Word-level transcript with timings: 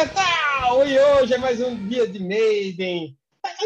Metal! 0.00 0.86
E 0.86 0.98
hoje 0.98 1.34
é 1.34 1.36
mais 1.36 1.60
um 1.60 1.76
dia 1.86 2.08
de 2.08 2.18
Maiden. 2.18 3.14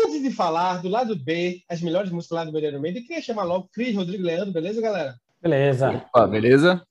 Antes 0.05 0.21
de 0.21 0.33
falar 0.33 0.83
do 0.83 0.89
lado 0.89 1.15
B, 1.15 1.63
as 1.69 1.81
melhores 1.81 2.11
músicas 2.11 2.51
B 2.51 2.61
do 2.61 2.67
Iron 2.67 2.81
Maiden, 2.81 3.05
queria 3.05 3.23
chamar 3.23 3.45
logo 3.45 3.71
Cris, 3.73 3.95
Rodrigo 3.95 4.25
Leandro, 4.25 4.53
beleza, 4.53 4.81
galera? 4.81 5.15
Beleza. 5.41 5.91
Opa, 5.91 6.27
beleza? 6.27 6.83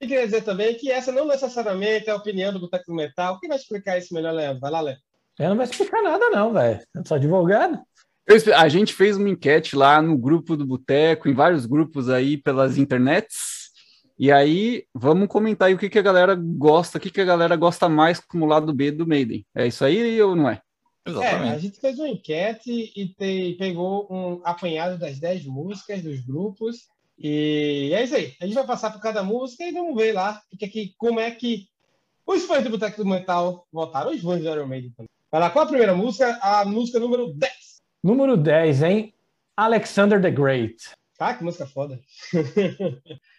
E 0.00 0.06
queria 0.06 0.24
dizer 0.24 0.42
também 0.42 0.76
que 0.76 0.88
essa 0.88 1.10
não 1.10 1.26
necessariamente 1.26 2.08
é 2.08 2.12
a 2.12 2.16
opinião 2.16 2.52
do 2.52 2.60
Boteco 2.60 2.84
do 2.86 2.94
Metal. 2.94 3.40
Quem 3.40 3.48
vai 3.48 3.58
explicar 3.58 3.98
isso 3.98 4.14
melhor, 4.14 4.32
Leandro? 4.32 4.60
Vai 4.60 4.70
lá, 4.70 4.80
Leandro. 4.80 5.02
Eu 5.36 5.48
não 5.48 5.56
vou 5.56 5.64
explicar 5.64 6.00
nada, 6.00 6.30
não, 6.30 6.52
velho. 6.52 6.80
Eu 6.94 7.04
sou 7.04 7.16
advogado. 7.16 7.80
Eu 8.24 8.36
a 8.54 8.68
gente 8.68 8.94
fez 8.94 9.16
uma 9.16 9.28
enquete 9.28 9.74
lá 9.74 10.00
no 10.00 10.16
grupo 10.16 10.56
do 10.56 10.64
Boteco, 10.64 11.28
em 11.28 11.34
vários 11.34 11.66
grupos 11.66 12.08
aí 12.08 12.36
pelas 12.36 12.78
internets. 12.78 13.55
E 14.18 14.32
aí, 14.32 14.84
vamos 14.94 15.28
comentar 15.28 15.68
aí 15.68 15.74
o 15.74 15.78
que, 15.78 15.90
que 15.90 15.98
a 15.98 16.02
galera 16.02 16.34
gosta, 16.34 16.96
o 16.98 17.00
que, 17.00 17.10
que 17.10 17.20
a 17.20 17.24
galera 17.24 17.54
gosta 17.56 17.88
mais 17.88 18.18
como 18.18 18.46
lado 18.46 18.72
B 18.72 18.90
do 18.90 19.06
Maiden. 19.06 19.44
É 19.54 19.66
isso 19.66 19.84
aí 19.84 20.20
ou 20.22 20.34
não 20.34 20.48
é? 20.48 20.54
É, 21.04 21.08
a 21.08 21.10
Exatamente. 21.10 21.60
gente 21.60 21.80
fez 21.80 21.98
uma 21.98 22.08
enquete 22.08 22.92
e 22.96 23.08
te- 23.08 23.56
pegou 23.58 24.08
um 24.10 24.40
apanhado 24.44 24.98
das 24.98 25.18
10 25.20 25.44
músicas 25.46 26.02
dos 26.02 26.20
grupos. 26.20 26.88
E 27.18 27.90
é 27.94 28.02
isso 28.02 28.16
aí. 28.16 28.34
A 28.40 28.46
gente 28.46 28.54
vai 28.54 28.66
passar 28.66 28.90
por 28.90 29.00
cada 29.00 29.22
música 29.22 29.64
e 29.64 29.72
vamos 29.72 29.94
ver 29.94 30.12
lá 30.12 30.40
o 30.52 30.56
que 30.56 30.64
é 30.64 30.68
que, 30.68 30.94
como 30.98 31.20
é 31.20 31.30
que 31.30 31.66
os 32.26 32.44
fãs 32.44 32.64
do 32.64 32.70
Boteco 32.70 33.04
do 33.04 33.08
Metal 33.08 33.66
votaram, 33.72 34.10
os 34.12 34.20
fãs 34.20 34.42
do 34.42 34.48
Iron 34.48 34.66
Maiden 34.66 34.90
também. 34.96 35.08
Vai 35.30 35.40
lá, 35.40 35.50
qual 35.50 35.64
a 35.64 35.68
primeira 35.68 35.94
música? 35.94 36.38
A 36.42 36.64
música 36.64 36.98
número 36.98 37.32
10. 37.34 37.52
Número 38.02 38.36
10, 38.36 38.82
hein? 38.82 39.14
Alexander 39.56 40.20
the 40.20 40.30
Great. 40.30 40.76
Ah, 41.18 41.34
que 41.34 41.42
música 41.44 41.66
foda. 41.66 41.98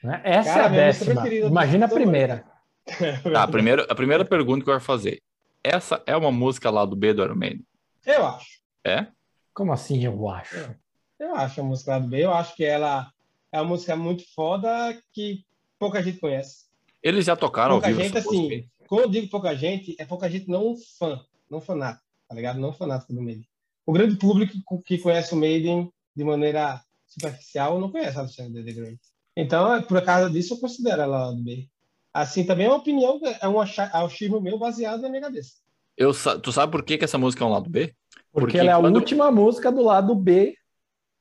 né? 0.04 0.22
Essa 0.24 0.54
Cara, 0.54 0.64
é 0.64 0.66
a 0.66 0.70
décima. 0.70 1.28
Imagina 1.30 1.86
a 1.86 1.90
do- 1.90 1.96
primeira. 1.96 2.46
Tá, 3.34 3.44
a 3.44 3.48
primeira, 3.48 3.84
a 3.90 3.94
primeira 3.96 4.24
pergunta 4.24 4.64
que 4.64 4.70
eu 4.70 4.74
quero 4.76 4.84
fazer. 4.86 5.22
Essa 5.62 6.02
é 6.06 6.16
uma 6.16 6.32
música 6.32 6.70
lá 6.70 6.86
do 6.86 6.96
B 6.96 7.14
do 7.14 7.22
Iron 7.22 7.36
Maiden? 7.36 7.66
Eu 8.06 8.26
acho. 8.26 8.48
É? 8.86 9.08
Como 9.54 9.74
assim, 9.74 10.06
eu 10.06 10.30
acho? 10.30 10.74
Eu 11.20 11.36
acho 11.36 11.60
a 11.60 11.64
música 11.66 11.92
lá 11.92 12.00
do 12.00 12.08
B. 12.08 12.24
Eu 12.24 12.34
acho 12.34 12.56
que 12.56 12.64
ela 12.64 13.12
é 13.52 13.60
uma 13.60 13.68
música 13.70 13.94
muito 13.98 14.24
foda 14.34 14.98
que 15.12 15.44
pouca 15.78 16.02
gente 16.02 16.20
conhece. 16.20 16.66
Eles 17.04 17.26
já 17.26 17.36
tocaram 17.36 17.76
ao 17.76 17.82
pouca 17.82 17.88
vivo 17.94 18.02
gente, 18.02 18.18
essa 18.18 18.26
música? 18.30 18.56
assim, 18.56 18.70
quando 18.88 19.02
eu 19.04 19.10
digo 19.10 19.30
pouca 19.30 19.54
gente, 19.54 19.96
é 20.00 20.06
pouca 20.06 20.30
gente 20.30 20.48
não 20.48 20.74
fã, 20.98 21.20
não 21.52 21.60
fanático, 21.60 22.06
tá 22.30 22.34
ligado? 22.36 22.58
Não 22.60 22.72
fanático 22.72 23.14
do 23.14 23.22
Maiden. 23.22 23.46
O 23.86 23.92
grande 23.92 24.16
público 24.16 24.54
que 24.86 24.98
conhece 24.98 25.34
o 25.34 25.38
Maiden 25.38 25.92
de 26.16 26.24
maneira 26.24 26.82
superficial 27.08 27.80
não 27.80 27.92
conhece 27.92 28.18
a 28.18 28.22
Alexander 28.22 28.64
the 28.64 28.72
Great. 28.74 29.00
Então, 29.36 29.74
é 29.74 29.82
por 29.82 30.02
causa 30.02 30.30
disso, 30.30 30.54
eu 30.56 30.60
considero 30.60 31.02
ela 31.04 31.26
lá 31.28 31.32
do 31.32 31.44
B. 31.44 31.68
Assim, 32.14 32.44
também 32.44 32.66
é 32.66 32.70
uma 32.70 32.78
opinião, 32.78 33.20
é 33.42 33.48
um 33.48 33.62
é 33.62 33.98
um 34.02 34.06
achismo 34.06 34.42
meu 34.42 34.58
baseado 34.58 35.02
na 35.02 35.10
minha 35.10 35.22
cabeça. 35.22 35.52
Eu, 35.96 36.12
tu 36.42 36.52
sabe 36.52 36.72
por 36.72 36.84
que, 36.84 36.98
que 36.98 37.06
essa 37.06 37.18
música 37.18 37.44
é 37.44 37.48
um 37.48 37.52
lado 37.52 37.70
B? 37.70 37.94
Porque, 38.32 38.32
Porque 38.32 38.58
ela 38.58 38.72
é 38.72 38.74
a 38.74 38.80
quando- 38.80 38.96
última 38.96 39.32
música 39.32 39.72
do 39.72 39.82
lado 39.84 40.14
B 40.16 40.56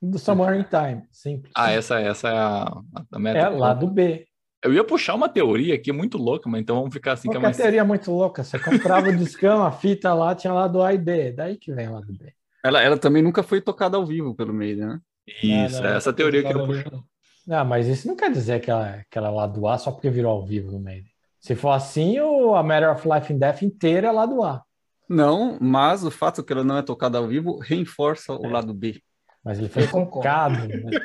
do 0.01 0.17
Summer 0.19 0.55
in 0.59 0.63
Time. 0.63 1.03
Simples. 1.11 1.51
Ah, 1.55 1.71
essa, 1.71 1.99
essa 1.99 2.29
é 2.29 2.37
a, 2.37 2.81
a 3.11 3.19
meta. 3.19 3.39
É 3.39 3.49
lado 3.49 3.87
B. 3.87 4.27
Eu 4.63 4.73
ia 4.73 4.83
puxar 4.83 5.13
uma 5.15 5.29
teoria 5.29 5.75
aqui 5.75 5.91
muito 5.91 6.17
louca, 6.17 6.49
mas 6.49 6.61
então 6.61 6.77
vamos 6.77 6.93
ficar 6.93 7.13
assim 7.13 7.29
que 7.29 7.37
é 7.37 7.39
Qualquer 7.39 7.47
mais. 7.47 7.57
teoria 7.57 7.83
muito 7.85 8.11
louca. 8.11 8.43
Você 8.43 8.57
comprava 8.59 9.09
o 9.09 9.15
discão, 9.17 9.63
a 9.63 9.71
fita 9.71 10.13
lá, 10.13 10.33
tinha 10.35 10.51
lado 10.53 10.81
A 10.81 10.93
e 10.93 10.97
B. 10.97 11.31
Daí 11.31 11.57
que 11.57 11.71
vem 11.73 11.87
o 11.87 11.93
lado 11.93 12.11
B. 12.13 12.33
Ela, 12.63 12.81
ela 12.81 12.97
também 12.97 13.21
nunca 13.21 13.43
foi 13.43 13.61
tocada 13.61 13.97
ao 13.97 14.05
vivo 14.05 14.33
pelo 14.35 14.53
Maiden, 14.53 14.87
né? 14.87 14.99
Isso, 15.27 15.75
Não, 15.75 15.81
não, 15.83 15.89
é 15.89 15.97
essa 15.97 16.13
teoria 16.13 16.41
que 16.43 16.51
eu 16.51 16.57
não, 16.57 16.67
quero 16.73 16.91
não, 16.91 17.03
não. 17.47 17.65
Mas 17.65 17.87
isso 17.87 18.07
não 18.07 18.15
quer 18.15 18.31
dizer 18.31 18.59
que 18.61 18.71
ela, 18.71 19.03
que 19.09 19.17
ela 19.17 19.27
é 19.27 19.31
lado 19.31 19.67
A 19.67 19.77
só 19.77 19.91
porque 19.91 20.09
virou 20.09 20.31
ao 20.31 20.45
vivo 20.45 20.71
no 20.71 20.79
meio. 20.79 21.03
Se 21.39 21.55
for 21.55 21.71
assim, 21.71 22.19
o 22.19 22.55
A 22.55 22.63
Matter 22.63 22.91
of 22.91 23.07
Life 23.07 23.33
and 23.33 23.37
Death 23.37 23.61
inteira 23.61 24.07
é 24.07 24.11
lado 24.11 24.43
A. 24.43 24.63
Não, 25.09 25.57
mas 25.61 26.03
o 26.03 26.11
fato 26.11 26.43
que 26.43 26.51
ela 26.51 26.63
não 26.63 26.77
é 26.77 26.81
tocada 26.81 27.17
ao 27.17 27.27
vivo 27.27 27.57
reforça 27.59 28.33
o 28.33 28.47
lado 28.49 28.73
B. 28.73 29.01
Mas 29.43 29.59
ele 29.59 29.69
foi 29.69 29.83
Eu 29.83 29.89
tocado. 29.91 30.67
né? 30.67 30.99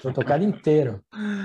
Foi 0.00 0.12
tocado 0.12 0.44
inteiro. 0.44 1.00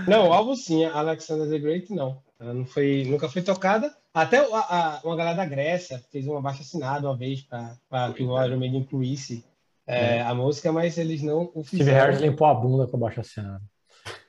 Não, 0.08 0.28
o 0.28 0.34
álbum 0.34 0.54
sim, 0.56 0.84
a 0.84 0.98
Alexander 1.00 1.48
the 1.50 1.60
Great 1.60 1.94
não. 1.94 2.22
Ela 2.38 2.54
não 2.54 2.66
foi, 2.66 3.06
nunca 3.08 3.30
foi 3.30 3.42
tocada. 3.42 3.96
Até 4.14 4.40
a, 4.40 4.44
a- 4.58 5.02
uma 5.06 5.16
galera 5.16 5.38
da 5.38 5.46
Grécia 5.46 6.04
fez 6.12 6.28
uma 6.28 6.42
baixa 6.42 6.62
assinada 6.62 7.08
uma 7.08 7.16
vez 7.16 7.42
para 7.42 8.12
que 8.14 8.24
o 8.24 8.44
Iron 8.44 8.58
Maiden 8.58 8.82
incluísse 8.82 9.46
é, 9.88 10.22
a 10.22 10.34
música, 10.34 10.72
mas 10.72 10.98
eles 10.98 11.22
não 11.22 11.52
o 11.56 11.64
Steve 11.64 11.80
fizeram. 11.84 12.00
Harris 12.00 12.22
limpou 12.22 12.48
a 12.48 12.54
bunda 12.54 12.88
com 12.88 12.98
a 12.98 13.00
baixa 13.00 13.24
cena. 13.24 13.62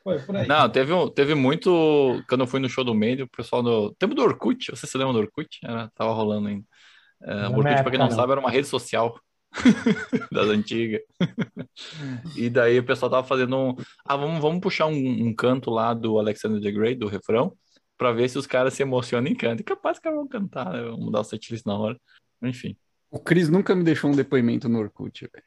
Foi 0.03 0.19
por 0.21 0.37
aí. 0.37 0.47
Não, 0.49 0.69
teve, 0.69 0.93
um- 0.93 1.09
teve 1.09 1.35
muito. 1.35 2.23
Quando 2.29 2.41
eu 2.43 2.47
fui 2.47 2.59
no 2.61 2.69
show 2.69 2.83
do 2.85 2.95
Maiden, 2.95 3.25
o 3.25 3.29
pessoal 3.29 3.63
do. 3.63 3.95
Tempo 3.95 4.15
do 4.15 4.23
Orkut, 4.23 4.71
você 4.71 4.87
se 4.87 4.99
lembra 4.99 5.13
do 5.15 5.19
Orkut? 5.21 5.59
Era, 5.65 5.89
tava 5.95 6.13
rolando 6.13 6.49
ainda. 6.49 6.65
É, 7.23 7.35
o 7.35 7.51
Orkut, 7.51 7.65
minha 7.65 7.83
pra 7.83 7.91
quem 7.91 7.99
não 8.01 8.09
não. 8.09 8.17
sabe, 8.17 8.33
era 8.33 8.41
uma 8.41 8.51
rede 8.51 8.67
social 8.67 9.19
das 10.33 10.49
antigas. 10.49 11.01
e 12.37 12.51
daí 12.51 12.79
o 12.79 12.85
pessoal 12.85 13.11
tava 13.11 13.27
fazendo 13.27 13.57
um. 13.57 13.75
Ah, 14.05 14.17
vamos, 14.17 14.41
vamos 14.41 14.61
puxar 14.61 14.87
um, 14.87 14.97
um 15.29 15.35
canto 15.35 15.71
lá 15.71 15.95
do 15.95 16.19
Alexander 16.19 16.61
the 16.61 16.71
Great, 16.71 16.97
do 16.99 17.07
refrão, 17.09 17.53
pra 17.97 18.13
ver 18.13 18.29
se 18.29 18.39
os 18.39 18.47
caras 18.47 18.75
se 18.75 18.83
emocionam 18.83 19.29
e 19.31 19.37
cantam. 19.37 19.61
E 19.61 19.65
capaz 19.65 19.99
que 19.99 20.11
vão 20.11 20.27
cantar, 20.27 20.73
né? 20.73 20.83
Vamos 20.83 21.01
mudar 21.05 21.21
o 21.21 21.25
setlist 21.25 21.65
na 21.65 21.77
hora. 21.79 21.97
Enfim, 22.43 22.77
O 23.13 23.19
Chris 23.21 23.49
nunca 23.49 23.75
me 23.75 23.85
deixou 23.85 24.11
um 24.11 24.15
depoimento 24.17 24.69
no 24.69 24.79
Orkut. 24.81 25.29
velho. 25.33 25.45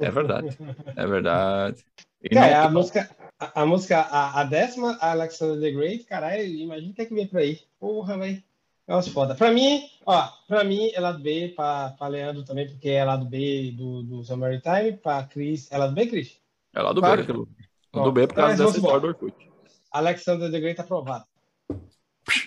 é 0.00 0.10
verdade. 0.10 0.58
É 0.96 1.06
verdade. 1.06 1.84
E 2.22 2.28
Cara, 2.30 2.62
não- 2.62 2.66
a 2.66 2.70
música, 2.70 3.10
a, 3.38 3.62
a 3.62 3.66
música, 3.66 3.98
a, 4.00 4.40
a 4.40 4.44
décima, 4.44 4.96
a 5.00 5.10
Alexander 5.12 5.60
the 5.60 5.70
Great, 5.76 6.04
caralho, 6.04 6.44
imagina 6.44 6.90
o 6.92 6.94
que 6.94 7.02
é 7.02 7.04
que 7.06 7.14
vem 7.14 7.26
por 7.26 7.38
aí. 7.40 7.60
Porra, 7.78 8.16
velho. 8.18 8.42
É 8.88 8.94
umas 8.94 9.06
foda. 9.08 9.34
Pra 9.36 9.50
mim, 9.52 9.80
ó, 10.04 10.28
pra 10.48 10.64
mim 10.64 10.90
é 10.92 10.98
lado 11.00 11.22
B, 11.22 11.52
pra, 11.54 11.90
pra 11.98 12.08
Leandro 12.08 12.44
também, 12.44 12.66
porque 12.66 12.88
é 12.88 13.04
lado 13.04 13.24
B 13.26 13.72
do, 13.76 14.02
do 14.02 14.24
Summer 14.24 14.60
Time, 14.60 14.92
pra 14.92 15.22
Chris. 15.24 15.70
É 15.70 15.78
lado 15.78 15.94
B, 15.94 16.06
Chris? 16.06 16.38
é 16.74 16.82
lá 16.82 16.92
do 16.92 17.00
Claro 17.00 17.20
B. 17.20 17.26
que 17.26 17.32
eu- 17.32 18.02
Do 18.04 18.10
B 18.12 18.26
por 18.26 18.34
causa 18.34 18.56
dessa 18.64 18.76
história 18.78 19.00
do. 19.00 19.06
Orkut. 19.08 19.34
Alexander 19.92 20.50
the 20.50 20.58
Great 20.60 20.80
aprovado. 20.80 21.24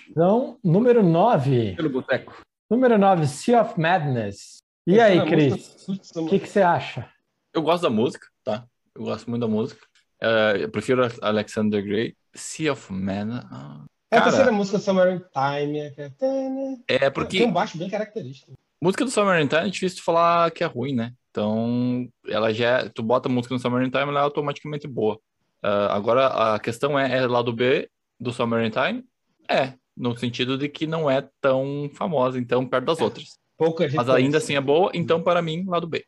Então, 0.09 0.57
número 0.63 1.03
9. 1.03 1.75
Pelo 1.75 1.89
boteco. 1.89 2.44
Número 2.69 2.97
9, 2.97 3.27
Sea 3.27 3.61
of 3.61 3.79
Madness. 3.79 4.57
E 4.87 4.97
é 4.99 5.03
aí, 5.03 5.19
a 5.19 5.25
Cris? 5.25 5.87
O 6.15 6.25
que, 6.27 6.39
que 6.39 6.47
você 6.47 6.61
acha? 6.61 7.09
Eu 7.53 7.61
gosto 7.61 7.83
da 7.83 7.89
música, 7.89 8.27
tá? 8.43 8.65
Eu 8.93 9.03
gosto 9.03 9.29
muito 9.29 9.41
da 9.41 9.47
música. 9.47 9.85
É, 10.21 10.63
eu 10.63 10.69
prefiro 10.69 11.05
a- 11.05 11.09
Alexander 11.21 11.83
Gray. 11.83 12.15
Sea 12.33 12.71
of 12.73 12.91
Man. 12.91 13.47
ah, 13.51 13.85
É 14.11 14.17
a 14.17 14.23
terceira 14.23 14.51
música 14.51 14.77
do 14.77 14.83
Summer 14.83 15.19
Time. 15.31 15.79
É, 15.79 15.89
que 15.91 16.01
é- 16.01 17.05
É 17.05 17.09
porque 17.09 17.39
Tem 17.39 17.47
um 17.47 17.51
baixo 17.53 17.77
bem 17.77 17.89
característico. 17.89 18.53
música 18.81 19.05
do 19.05 19.11
Summer 19.11 19.39
in 19.41 19.47
Time 19.47 19.67
é 19.67 19.69
difícil 19.69 19.97
de 19.97 20.03
falar 20.03 20.51
que 20.51 20.63
é 20.63 20.67
ruim, 20.67 20.93
né? 20.95 21.13
Então, 21.31 22.07
ela 22.27 22.53
já 22.53 22.79
é- 22.79 22.89
tu 22.89 23.03
bota 23.03 23.27
a 23.27 23.31
música 23.31 23.53
no 23.53 23.59
Summer 23.59 23.83
in 23.83 23.89
Time, 23.89 24.03
ela 24.09 24.19
é 24.21 24.23
automaticamente 24.23 24.87
boa. 24.87 25.19
Ah, 25.63 25.95
agora, 25.95 26.27
a 26.55 26.59
questão 26.59 26.97
é, 26.97 27.15
é 27.17 27.27
lado 27.27 27.51
B 27.53 27.89
do 28.19 28.31
Summer 28.31 28.63
in 28.65 28.69
Time? 28.71 29.03
É, 29.49 29.73
no 29.95 30.17
sentido 30.17 30.57
de 30.57 30.67
que 30.69 30.85
não 30.85 31.09
é 31.09 31.27
tão 31.41 31.89
famosa, 31.93 32.37
então, 32.39 32.65
perto 32.67 32.85
das 32.85 32.99
É. 32.99 33.03
outras. 33.03 33.39
Pouca 33.57 33.87
gente 33.87 33.97
Mas 33.97 34.09
ainda 34.09 34.37
assim 34.37 34.55
é 34.55 34.61
boa, 34.61 34.91
então, 34.93 35.21
para 35.23 35.41
mim, 35.41 35.63
lado 35.65 35.87
B. 35.87 36.05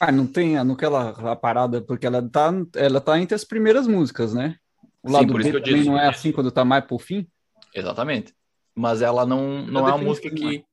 Ah, 0.00 0.10
não 0.10 0.26
tem 0.26 0.56
aquela 0.58 1.10
a 1.32 1.36
parada, 1.36 1.80
porque 1.82 2.06
ela 2.06 2.26
tá, 2.26 2.50
ela 2.74 3.00
tá 3.00 3.18
entre 3.18 3.34
as 3.34 3.44
primeiras 3.44 3.86
músicas, 3.86 4.34
né? 4.34 4.56
O 5.02 5.08
Sim, 5.08 5.12
lado 5.12 5.26
por 5.28 5.36
B 5.42 5.42
isso 5.42 5.50
que 5.50 5.56
eu 5.56 5.62
também 5.62 5.76
disse. 5.76 5.90
não 5.90 5.98
é 5.98 6.08
assim 6.08 6.32
quando 6.32 6.50
tá 6.50 6.64
mais 6.64 6.84
pro 6.84 6.98
fim? 6.98 7.26
Exatamente. 7.74 8.34
Mas 8.74 9.02
ela 9.02 9.24
não, 9.26 9.64
não 9.66 9.86
é 9.86 9.92
uma 9.92 9.98
definição, 9.98 10.08
música 10.08 10.30
que, 10.30 10.64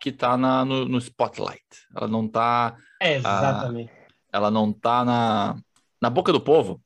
que 0.00 0.12
tá 0.12 0.36
na, 0.36 0.64
no, 0.64 0.84
no 0.84 0.98
spotlight. 0.98 1.62
Ela 1.96 2.08
não 2.08 2.26
tá, 2.28 2.76
É, 3.00 3.14
exatamente. 3.16 3.92
ela 4.32 4.50
não 4.50 4.72
tá 4.72 5.04
na, 5.04 5.56
na 6.00 6.10
boca 6.10 6.32
do 6.32 6.40
povo. 6.40 6.80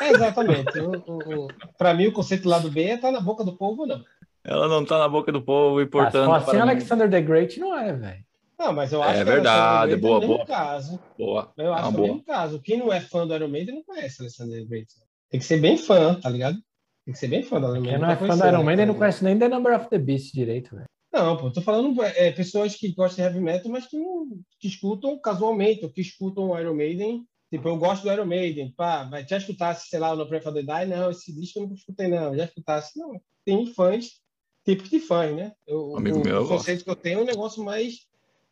É, 0.00 0.10
exatamente. 0.10 0.78
o, 0.80 0.90
o, 1.06 1.46
o, 1.46 1.48
pra 1.76 1.92
mim, 1.94 2.06
o 2.06 2.12
conceito 2.12 2.48
lá 2.48 2.58
do 2.58 2.70
B 2.70 2.82
é 2.82 2.96
tá 2.96 3.12
na 3.12 3.20
boca 3.20 3.44
do 3.44 3.56
povo, 3.56 3.86
não. 3.86 4.02
Ela 4.46 4.68
não 4.68 4.84
tá 4.84 4.98
na 4.98 5.08
boca 5.08 5.32
do 5.32 5.42
povo 5.42 5.80
e, 5.80 5.84
Ah, 5.84 5.88
portanto, 5.88 6.26
for 6.26 6.34
assim, 6.36 6.56
Alexander 6.58 7.10
the 7.10 7.20
Great 7.20 7.58
não 7.58 7.76
é, 7.76 7.92
velho. 7.92 8.24
Não, 8.58 8.72
mas 8.72 8.92
eu 8.92 9.02
É 9.02 9.08
acho 9.08 9.18
que 9.18 9.24
verdade, 9.24 9.96
boa, 9.96 10.14
é 10.14 10.16
o 10.16 10.20
mesmo 10.20 10.34
boa. 10.36 10.46
caso. 10.46 11.00
boa. 11.18 11.52
Eu 11.58 11.72
É 11.74 11.74
acho 11.74 11.82
que 11.82 11.86
é 11.86 11.88
o 11.88 11.92
boa. 11.92 12.08
mesmo 12.08 12.24
caso. 12.24 12.60
Quem 12.62 12.78
não 12.78 12.92
é 12.92 13.00
fã 13.00 13.26
do 13.26 13.34
Iron 13.34 13.48
Maiden 13.48 13.74
não 13.74 13.82
conhece 13.84 14.22
Alexander 14.22 14.66
Great. 14.66 14.86
Tem 15.30 15.40
que 15.40 15.46
ser 15.46 15.60
bem 15.60 15.76
fã, 15.76 16.14
tá 16.14 16.30
ligado? 16.30 16.56
Tem 17.04 17.12
que 17.12 17.18
ser 17.18 17.28
bem 17.28 17.42
fã 17.42 17.60
do 17.60 17.66
Iron 17.66 17.72
Maiden. 17.80 17.90
Quem 17.90 17.98
não 18.00 18.10
é 18.10 18.16
fã 18.16 18.36
do 18.38 18.46
Iron 18.46 18.60
o 18.60 18.64
Maiden 18.64 18.86
não 18.86 18.94
conhece 18.94 19.24
nem 19.24 19.38
The 19.38 19.48
Number 19.48 19.74
of 19.76 19.88
the 19.90 19.98
Beast 19.98 20.32
direito, 20.32 20.74
velho. 20.74 20.86
Não, 21.12 21.36
pô, 21.36 21.50
tô 21.50 21.60
falando 21.62 22.02
é, 22.02 22.30
pessoas 22.30 22.74
que 22.76 22.92
gostam 22.94 23.24
de 23.24 23.30
heavy 23.30 23.40
metal, 23.44 23.70
mas 23.72 23.86
que, 23.86 23.98
não, 23.98 24.26
que 24.60 24.68
escutam 24.68 25.18
casualmente, 25.18 25.84
ou 25.84 25.90
que 25.90 26.00
escutam 26.00 26.50
o 26.50 26.58
Iron 26.58 26.74
Maiden. 26.74 27.24
Tipo, 27.50 27.68
eu 27.68 27.76
gosto 27.76 28.02
do 28.02 28.12
Iron 28.12 28.26
Maiden, 28.26 28.72
pá, 28.76 29.04
vai, 29.04 29.26
já 29.26 29.36
escutasse, 29.38 29.88
sei 29.88 29.98
lá, 29.98 30.12
o 30.12 30.16
No 30.16 30.26
Pray 30.28 30.40
for 30.40 30.52
the 30.52 30.62
Die? 30.62 30.86
Não, 30.86 31.10
esse 31.10 31.32
disco 31.34 31.58
eu 31.58 31.62
nunca 31.62 31.74
escutei, 31.74 32.08
não. 32.08 32.34
Já 32.36 32.44
escutasse? 32.44 32.98
Não. 32.98 33.20
Tem 33.44 33.66
fãs, 33.72 34.20
tipos 34.66 34.90
de 34.90 35.00
fãs, 35.00 35.34
né? 35.34 35.52
Eu, 35.66 35.96
Amigo 35.96 36.18
o, 36.18 36.24
meu, 36.24 36.36
eu 36.36 36.44
o 36.44 36.48
conceito 36.48 36.84
que 36.84 36.90
eu 36.90 36.96
tenho 36.96 37.20
é 37.20 37.22
um 37.22 37.26
negócio 37.26 37.64
mais, 37.64 38.06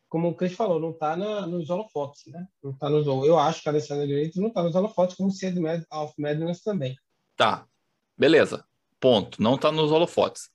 como 0.09 0.29
o 0.29 0.33
Chris 0.33 0.53
falou, 0.53 0.79
não 0.79 0.93
tá 0.93 1.15
na, 1.15 1.45
nos 1.45 1.69
holofotes, 1.69 2.25
né? 2.27 2.47
Não 2.63 2.73
tá 2.73 2.89
nos, 2.89 3.05
eu 3.05 3.37
acho 3.37 3.61
que 3.61 3.69
a 3.69 3.71
Alessandra 3.71 4.07
Great 4.07 4.39
não 4.39 4.49
tá 4.49 4.63
nos 4.63 4.73
holofotes, 4.75 5.15
como 5.15 5.29
Seed 5.29 5.57
of 5.91 6.13
Madness 6.17 6.63
também. 6.63 6.95
Tá. 7.35 7.67
Beleza. 8.17 8.65
Ponto. 8.99 9.41
Não 9.43 9.57
tá 9.57 9.71
nos 9.71 9.91
holofotes. 9.91 10.49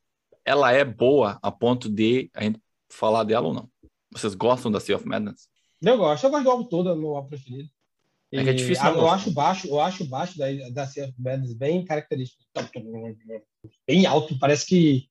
Ela 0.45 0.73
é 0.73 0.85
boa 0.85 1.39
a 1.43 1.53
ponto 1.53 1.89
de 1.89 2.31
a 2.35 2.43
gente 2.43 2.59
falar 2.89 3.23
dela 3.25 3.47
ou 3.49 3.55
não? 3.55 3.69
Vocês 4.11 4.35
gostam 4.35 4.73
da 4.73 4.81
Sea 4.81 4.97
of 4.97 5.07
Madness? 5.07 5.49
Eu 5.83 5.97
gosto, 5.99 6.25
eu 6.25 6.31
gosto 6.31 6.45
do 6.45 6.51
álbum 6.51 6.65
todo, 6.65 6.91
é 6.91 6.95
meu 6.95 7.15
álbum 7.15 7.29
preferido. 7.29 7.69
É 8.33 8.43
que 8.43 8.49
é 8.49 8.53
E, 8.53 8.57
difícil 8.57 8.85
ah, 8.85 8.91
eu 8.91 8.95
gostar. 8.95 9.15
acho 9.15 9.31
baixo, 9.33 9.69
eu 9.69 9.81
acho 9.81 10.05
baixo 10.05 10.39
da, 10.39 10.47
da 10.71 10.87
Sea 10.87 11.05
of 11.05 11.15
Madness 11.19 11.53
bem 11.55 11.85
característico. 11.85 12.43
Bem 13.87 14.07
alto, 14.07 14.39
parece 14.39 14.67
que, 14.67 15.09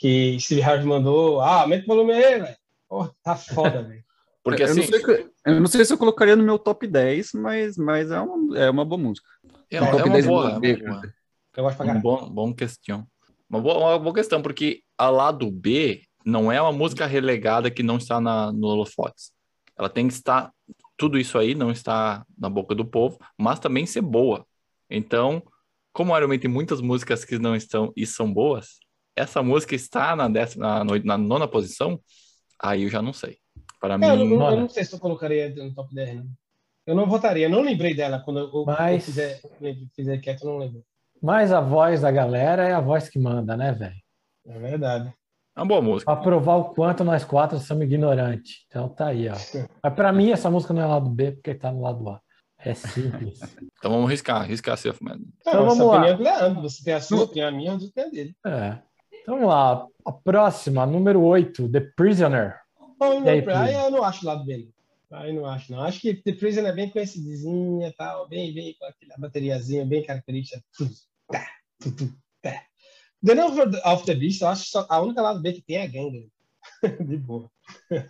que 0.00 0.40
Steve 0.40 0.62
Harris 0.62 0.86
mandou, 0.86 1.40
ah, 1.42 1.60
aumenta 1.60 1.84
o 1.84 1.86
volume 1.88 2.12
aí, 2.14 2.40
velho. 2.40 2.56
Porra, 2.88 3.12
tá 3.22 3.36
foda, 3.36 3.82
velho. 3.82 4.02
Porque 4.42 4.62
eu, 4.62 4.66
assim, 4.66 4.80
não 4.80 4.86
sei, 4.88 5.02
que- 5.04 5.30
eu 5.44 5.60
não 5.60 5.66
sei 5.66 5.84
se 5.84 5.92
eu 5.92 5.98
colocaria 5.98 6.34
no 6.34 6.42
meu 6.42 6.58
top 6.58 6.86
10, 6.86 7.32
mas, 7.34 7.76
mas 7.76 8.10
é, 8.10 8.18
uma, 8.18 8.58
é 8.58 8.70
uma 8.70 8.84
boa 8.86 8.98
música. 8.98 9.28
é, 9.70 9.82
um 9.82 9.84
é 9.84 9.90
top 9.90 10.04
uma 10.04 10.12
10 10.14 10.26
boa, 10.26 10.48
é 10.48 10.52
uma 10.52 10.60
boa. 10.60 11.14
Eu 11.54 11.64
gosto 11.64 11.76
pra 11.76 11.94
Um 11.94 12.00
bom, 12.00 12.30
bom 12.30 12.54
questão. 12.54 13.06
Uma 13.48 13.60
boa, 13.60 13.78
uma 13.78 13.98
boa 13.98 14.14
questão, 14.14 14.40
porque 14.40 14.80
a 14.96 15.10
lado 15.10 15.50
B 15.50 16.02
não 16.24 16.50
é 16.50 16.62
uma 16.62 16.72
música 16.72 17.04
relegada 17.04 17.70
que 17.70 17.82
não 17.82 17.98
está 17.98 18.18
na, 18.18 18.50
no 18.50 18.68
holofotes. 18.68 19.32
Ela 19.76 19.90
tem 19.90 20.08
que 20.08 20.14
estar, 20.14 20.50
tudo 20.96 21.18
isso 21.18 21.36
aí 21.38 21.54
não 21.54 21.70
está 21.70 22.24
na 22.38 22.48
boca 22.48 22.74
do 22.74 22.86
povo, 22.86 23.18
mas 23.36 23.58
também 23.60 23.84
ser 23.84 24.00
boa. 24.00 24.46
Então, 24.88 25.42
como 25.92 26.14
tem 26.38 26.50
muitas 26.50 26.80
músicas 26.80 27.24
que 27.26 27.38
não 27.38 27.54
estão 27.54 27.92
e 27.94 28.06
são 28.06 28.32
boas, 28.32 28.78
essa 29.20 29.42
música 29.42 29.74
está 29.74 30.14
na, 30.16 30.28
décima, 30.28 30.66
na, 30.78 30.84
no- 30.84 31.04
na 31.04 31.18
nona 31.18 31.46
posição, 31.48 32.00
aí 32.60 32.82
eu 32.84 32.88
já 32.88 33.00
não 33.02 33.12
sei. 33.12 33.38
Para 33.80 33.96
mim, 33.96 34.04
É, 34.06 34.10
eu, 34.10 34.16
não, 34.24 34.50
eu 34.50 34.60
não 34.60 34.68
sei 34.68 34.84
se 34.84 34.94
eu 34.94 34.98
colocaria 34.98 35.48
no 35.54 35.74
top 35.74 35.94
10, 35.94 36.16
não. 36.16 36.26
Eu 36.86 36.94
não 36.94 37.06
votaria, 37.06 37.46
eu 37.46 37.50
não 37.50 37.60
lembrei 37.62 37.94
dela 37.94 38.20
quando 38.24 38.40
eu, 38.40 38.50
eu 38.52 38.64
Mas- 38.66 39.04
fizer, 39.04 39.40
fizer 39.94 40.18
quieto, 40.18 40.42
eu 40.44 40.50
não 40.50 40.58
lembro. 40.58 40.82
Mas 41.22 41.52
a 41.52 41.60
voz 41.60 42.00
da 42.00 42.10
galera 42.10 42.66
é 42.66 42.72
a 42.72 42.80
voz 42.80 43.08
que 43.08 43.18
manda, 43.18 43.56
né, 43.56 43.72
velho? 43.72 43.94
É 44.46 44.58
verdade. 44.58 45.12
é 45.56 45.60
uma 45.60 45.66
boa 45.66 45.82
música. 45.82 46.10
Pra 46.12 46.20
provar 46.22 46.56
o 46.56 46.64
quanto 46.74 47.04
nós 47.04 47.24
quatro 47.24 47.58
somos 47.58 47.84
ignorantes. 47.84 48.64
Então 48.66 48.88
tá 48.88 49.08
aí, 49.08 49.28
ó. 49.28 49.34
Mas 49.82 49.94
pra 49.94 50.12
mim, 50.12 50.30
essa 50.30 50.50
música 50.50 50.72
não 50.72 50.82
é 50.82 50.86
lado 50.86 51.10
B, 51.10 51.32
porque 51.32 51.54
tá 51.54 51.70
no 51.70 51.82
lado 51.82 52.08
A. 52.08 52.20
É 52.58 52.74
simples. 52.74 53.38
Então 53.80 53.92
vamos 53.92 54.10
riscar, 54.10 54.46
riscar 54.46 54.74
of 54.74 54.98
Madness. 55.02 55.28
Então 55.40 55.64
vamos 55.64 55.86
lá. 55.86 56.00
Leandro. 56.14 56.60
Você 56.62 56.84
tem 56.84 56.92
a 56.92 57.00
sua, 57.00 57.20
eu 57.20 57.26
tenho 57.26 57.48
a 57.48 57.50
minha, 57.50 57.72
eu 57.72 57.90
tenho 57.92 58.06
a 58.06 58.10
dele. 58.10 58.36
É. 58.46 58.78
Então 59.22 59.34
vamos 59.34 59.48
lá. 59.48 59.86
A 60.04 60.12
próxima, 60.12 60.86
número 60.86 61.22
8, 61.22 61.70
The 61.70 61.80
Prisoner. 61.96 62.58
Bom, 62.98 63.22
aí, 63.26 63.44
aí, 63.48 63.74
eu 63.74 63.90
não 63.90 64.04
acho 64.04 64.24
o 64.24 64.28
lado 64.28 64.44
dele. 64.44 64.70
Aí 65.10 65.32
não 65.32 65.44
acho, 65.46 65.72
não. 65.72 65.80
Acho 65.82 66.00
que 66.00 66.14
The 66.14 66.32
Prison 66.32 66.66
é 66.66 66.72
bem 66.72 66.88
conhecidinha 66.88 67.88
e 67.88 67.92
tal, 67.92 68.28
bem, 68.28 68.52
bem 68.54 68.76
com 68.78 68.84
aquela 68.84 69.16
bateriazinha 69.18 69.84
bem 69.84 70.04
característica. 70.04 70.62
Tá, 71.28 71.46
tá. 72.42 72.62
The 73.24 73.34
Number 73.34 73.68
of 73.84 74.04
the 74.06 74.14
Beast, 74.14 74.40
eu 74.40 74.48
acho 74.48 74.64
que 74.64 74.70
só 74.70 74.86
a 74.88 75.00
única 75.00 75.20
lado 75.20 75.40
B 75.40 75.52
que 75.52 75.62
tem 75.62 75.76
é 75.76 75.82
a 75.82 75.86
Gangue. 75.86 76.30
De 77.06 77.16
boa. 77.16 77.50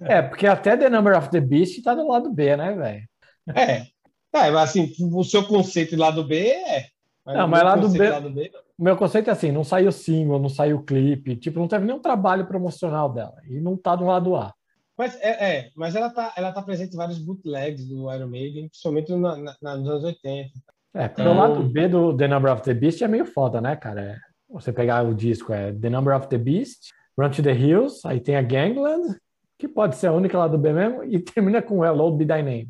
É, 0.03 0.23
porque 0.23 0.47
até 0.47 0.77
The 0.77 0.91
Number 0.91 1.17
of 1.17 1.31
the 1.31 1.41
Beast 1.41 1.83
tá 1.83 1.95
do 1.95 2.07
lado 2.07 2.33
B, 2.33 2.57
né, 2.57 2.75
velho? 2.75 3.09
É. 3.57 3.87
É, 4.33 4.51
mas 4.51 4.71
assim, 4.71 4.93
o 5.12 5.25
seu 5.25 5.45
conceito 5.45 5.91
de 5.91 5.97
lado 5.97 6.25
B 6.25 6.39
é. 6.39 6.89
Não, 7.27 7.45
o 7.45 7.49
mas 7.49 7.61
meu 7.61 7.69
lado 7.69 7.83
conceito 7.83 8.33
B- 8.35 8.53
meu 8.79 8.97
conceito 8.97 9.29
é 9.29 9.33
assim, 9.33 9.53
não 9.53 9.63
saiu 9.63 9.93
single, 9.93 10.39
não 10.39 10.49
saiu 10.49 10.83
clipe, 10.83 11.37
tipo, 11.37 11.59
não 11.59 11.69
teve 11.69 11.85
nenhum 11.85 12.01
trabalho 12.01 12.47
promocional 12.47 13.13
dela. 13.13 13.35
E 13.47 13.61
não 13.61 13.77
tá 13.77 13.95
do 13.95 14.07
lado 14.07 14.35
A. 14.37 14.53
Mas, 14.97 15.17
é, 15.21 15.57
é, 15.59 15.71
mas 15.77 15.95
ela 15.95 16.11
tá, 16.11 16.33
ela 16.37 16.53
tá 16.53 16.63
presente 16.63 16.95
em 16.95 16.97
vários 16.97 17.19
bootlegs 17.19 17.87
do 17.87 18.13
Iron 18.13 18.29
Maiden, 18.29 18.69
principalmente 18.69 19.13
na, 19.15 19.37
na, 19.63 19.77
nos 19.77 19.89
anos 19.89 20.05
80. 20.05 20.51
É, 20.95 21.09
porque 21.09 21.23
o 21.29 21.35
lado 21.35 21.63
B 21.63 21.89
do 21.89 22.17
The 22.17 22.27
Number 22.27 22.53
of 22.53 22.63
the 22.63 22.75
Beast 22.75 23.01
é 23.03 23.09
meio 23.09 23.25
foda, 23.25 23.61
né, 23.61 23.77
cara? 23.77 24.01
É, 24.01 24.17
você 24.49 24.73
pegar 24.73 25.05
o 25.07 25.15
disco, 25.15 25.53
é 25.53 25.73
The 25.73 25.89
Number 25.91 26.17
of 26.17 26.29
the 26.29 26.37
Beast, 26.39 26.91
Run 27.19 27.31
to 27.31 27.43
the 27.43 27.53
Hills, 27.55 28.01
aí 28.07 28.19
tem 28.21 28.37
a 28.37 28.43
Gangland, 28.43 29.17
que 29.59 29.69
pode 29.69 29.97
ser 29.97 30.09
a 30.09 30.13
única 30.13 30.37
lado 30.39 30.59
B 30.59 30.73
mesmo, 30.73 31.05
e 31.05 31.19
termina 31.23 31.63
com 31.63 31.85
Hello 31.85 32.11
Be 32.17 32.25
Thy 32.27 32.43
Name. 32.43 32.69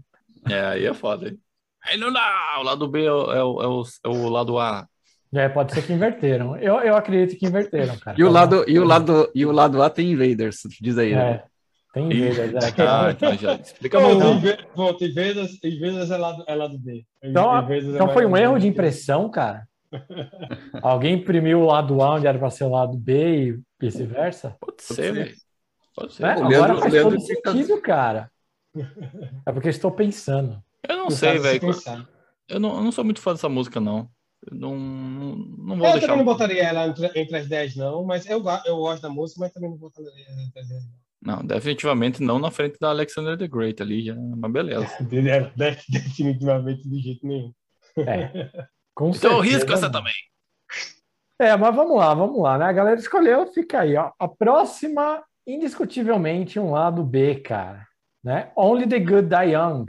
É, 0.49 0.61
aí 0.61 0.87
é 0.87 0.93
foda. 0.95 1.29
hein? 1.29 1.39
Aí 1.87 1.97
não 1.99 2.13
dá! 2.13 2.57
O 2.61 2.63
lado 2.63 2.87
B 2.89 3.05
é 3.05 3.13
o, 3.13 3.33
é 3.33 3.43
o, 3.45 3.63
é 3.63 3.67
o, 3.69 3.83
é 4.05 4.09
o 4.09 4.29
lado 4.29 4.59
A. 4.59 4.87
É, 5.33 5.49
pode 5.49 5.73
ser 5.73 5.83
que 5.83 5.93
inverteram. 5.93 6.57
Eu, 6.57 6.81
eu 6.81 6.97
acredito 6.97 7.39
que 7.39 7.47
inverteram, 7.47 7.97
cara. 7.99 8.17
E 8.19 8.25
o 8.25 8.31
lado, 8.31 8.65
e 8.69 8.79
o 8.79 8.85
lado, 8.85 9.31
e 9.35 9.47
o 9.47 9.53
lado 9.53 9.81
A 9.83 9.89
tem 9.89 10.11
Invaders, 10.11 10.59
diz 10.81 10.99
aí. 10.99 11.15
né? 11.15 11.31
É, 11.31 11.45
tem 11.95 12.13
Invaders, 12.13 12.65
é, 12.65 12.75
Ah, 12.83 13.11
então 13.13 13.33
já 13.35 13.55
explica 13.55 13.99
pô, 14.75 14.93
tem 14.95 15.13
vezes, 15.13 15.61
tem 15.61 15.79
vezes 15.79 16.11
é 16.11 16.17
lado, 16.17 16.45
é 16.49 16.55
lado 16.55 16.77
B. 16.79 17.05
Então, 17.23 17.67
vezes 17.67 17.91
é 17.91 17.95
então 17.95 18.07
mais 18.07 18.15
foi 18.19 18.27
um 18.27 18.37
erro 18.37 18.59
de 18.59 18.67
impressão, 18.67 19.31
cara. 19.31 19.69
Alguém 20.83 21.15
imprimiu 21.15 21.61
o 21.61 21.67
lado 21.67 22.01
A 22.03 22.15
onde 22.15 22.27
era 22.27 22.39
para 22.39 22.51
ser 22.51 22.65
o 22.65 22.69
lado 22.71 22.97
B 22.97 23.49
e 23.51 23.61
vice-versa? 23.81 24.57
Pode 24.61 24.83
ser. 24.83 25.13
velho. 25.13 25.35
Pode 25.95 26.13
ser. 26.15 26.23
Né? 26.23 26.35
o 26.37 26.39
Agora 26.39 26.49
Leandro- 26.49 26.79
faz 26.81 26.93
Leandro 26.93 27.17
todo 27.19 27.27
fica- 27.27 27.53
sentido, 27.53 27.81
cara. 27.81 28.31
É 29.47 29.53
porque 29.53 29.69
eu 29.69 29.71
estou 29.71 29.91
pensando. 29.91 30.63
Eu 30.89 30.97
não 30.97 31.11
sei, 31.11 31.39
velho. 31.39 31.61
Eu 32.49 32.59
não, 32.61 32.77
eu 32.77 32.83
não 32.83 32.93
sou 32.93 33.05
muito 33.05 33.21
fã 33.21 33.33
dessa 33.33 33.49
música, 33.49 33.81
não. 33.81 34.09
Eu 34.51 34.57
não, 34.57 34.77
não, 34.79 35.37
não 35.37 35.77
vou 35.77 35.87
Eu 35.87 35.93
deixar. 35.93 36.07
também 36.09 36.17
não 36.25 36.25
botaria 36.33 36.63
ela 36.63 36.87
entre, 36.87 37.07
entre 37.15 37.37
as 37.37 37.47
10, 37.47 37.77
não, 37.77 38.05
mas 38.05 38.27
eu, 38.27 38.43
eu 38.65 38.77
gosto 38.77 39.03
da 39.03 39.11
música, 39.11 39.41
mas 39.41 39.53
também 39.53 39.71
não 39.71 39.77
botaria 39.77 40.11
ela 40.29 40.43
entre 40.43 40.61
as 40.61 40.69
10. 40.69 40.83
não. 40.85 41.01
Não, 41.23 41.45
definitivamente 41.45 42.23
não 42.23 42.39
na 42.39 42.51
frente 42.51 42.79
da 42.81 42.89
Alexander 42.89 43.37
the 43.37 43.47
Great 43.47 43.83
ali, 43.83 44.03
já, 44.03 44.15
mas 44.17 44.51
beleza. 44.51 44.87
De- 45.05 45.21
de- 45.21 45.77
Definitivamente 45.91 46.89
de 46.89 46.99
jeito 46.99 47.27
nenhum. 47.27 47.53
É. 47.99 48.51
Com 48.95 49.11
Então 49.11 49.33
eu 49.33 49.41
risco 49.41 49.71
essa 49.71 49.91
também. 49.93 50.15
É, 51.39 51.55
mas 51.57 51.75
vamos 51.77 51.97
lá, 51.99 52.15
vamos 52.15 52.41
lá, 52.43 52.57
né? 52.57 52.65
A 52.67 52.73
galera 52.73 52.99
escolheu, 52.99 53.47
fica 53.53 53.81
aí, 53.81 53.97
ó. 53.97 54.13
A 54.19 54.29
próxima, 54.29 55.23
indiscutivelmente, 55.47 56.59
um 56.59 56.71
lado 56.71 57.03
B, 57.05 57.37
cara. 57.37 57.87
Né? 58.25 58.51
Only 58.57 58.87
the 58.87 58.99
Good 58.99 59.29
Die 59.29 59.53
Young. 59.55 59.87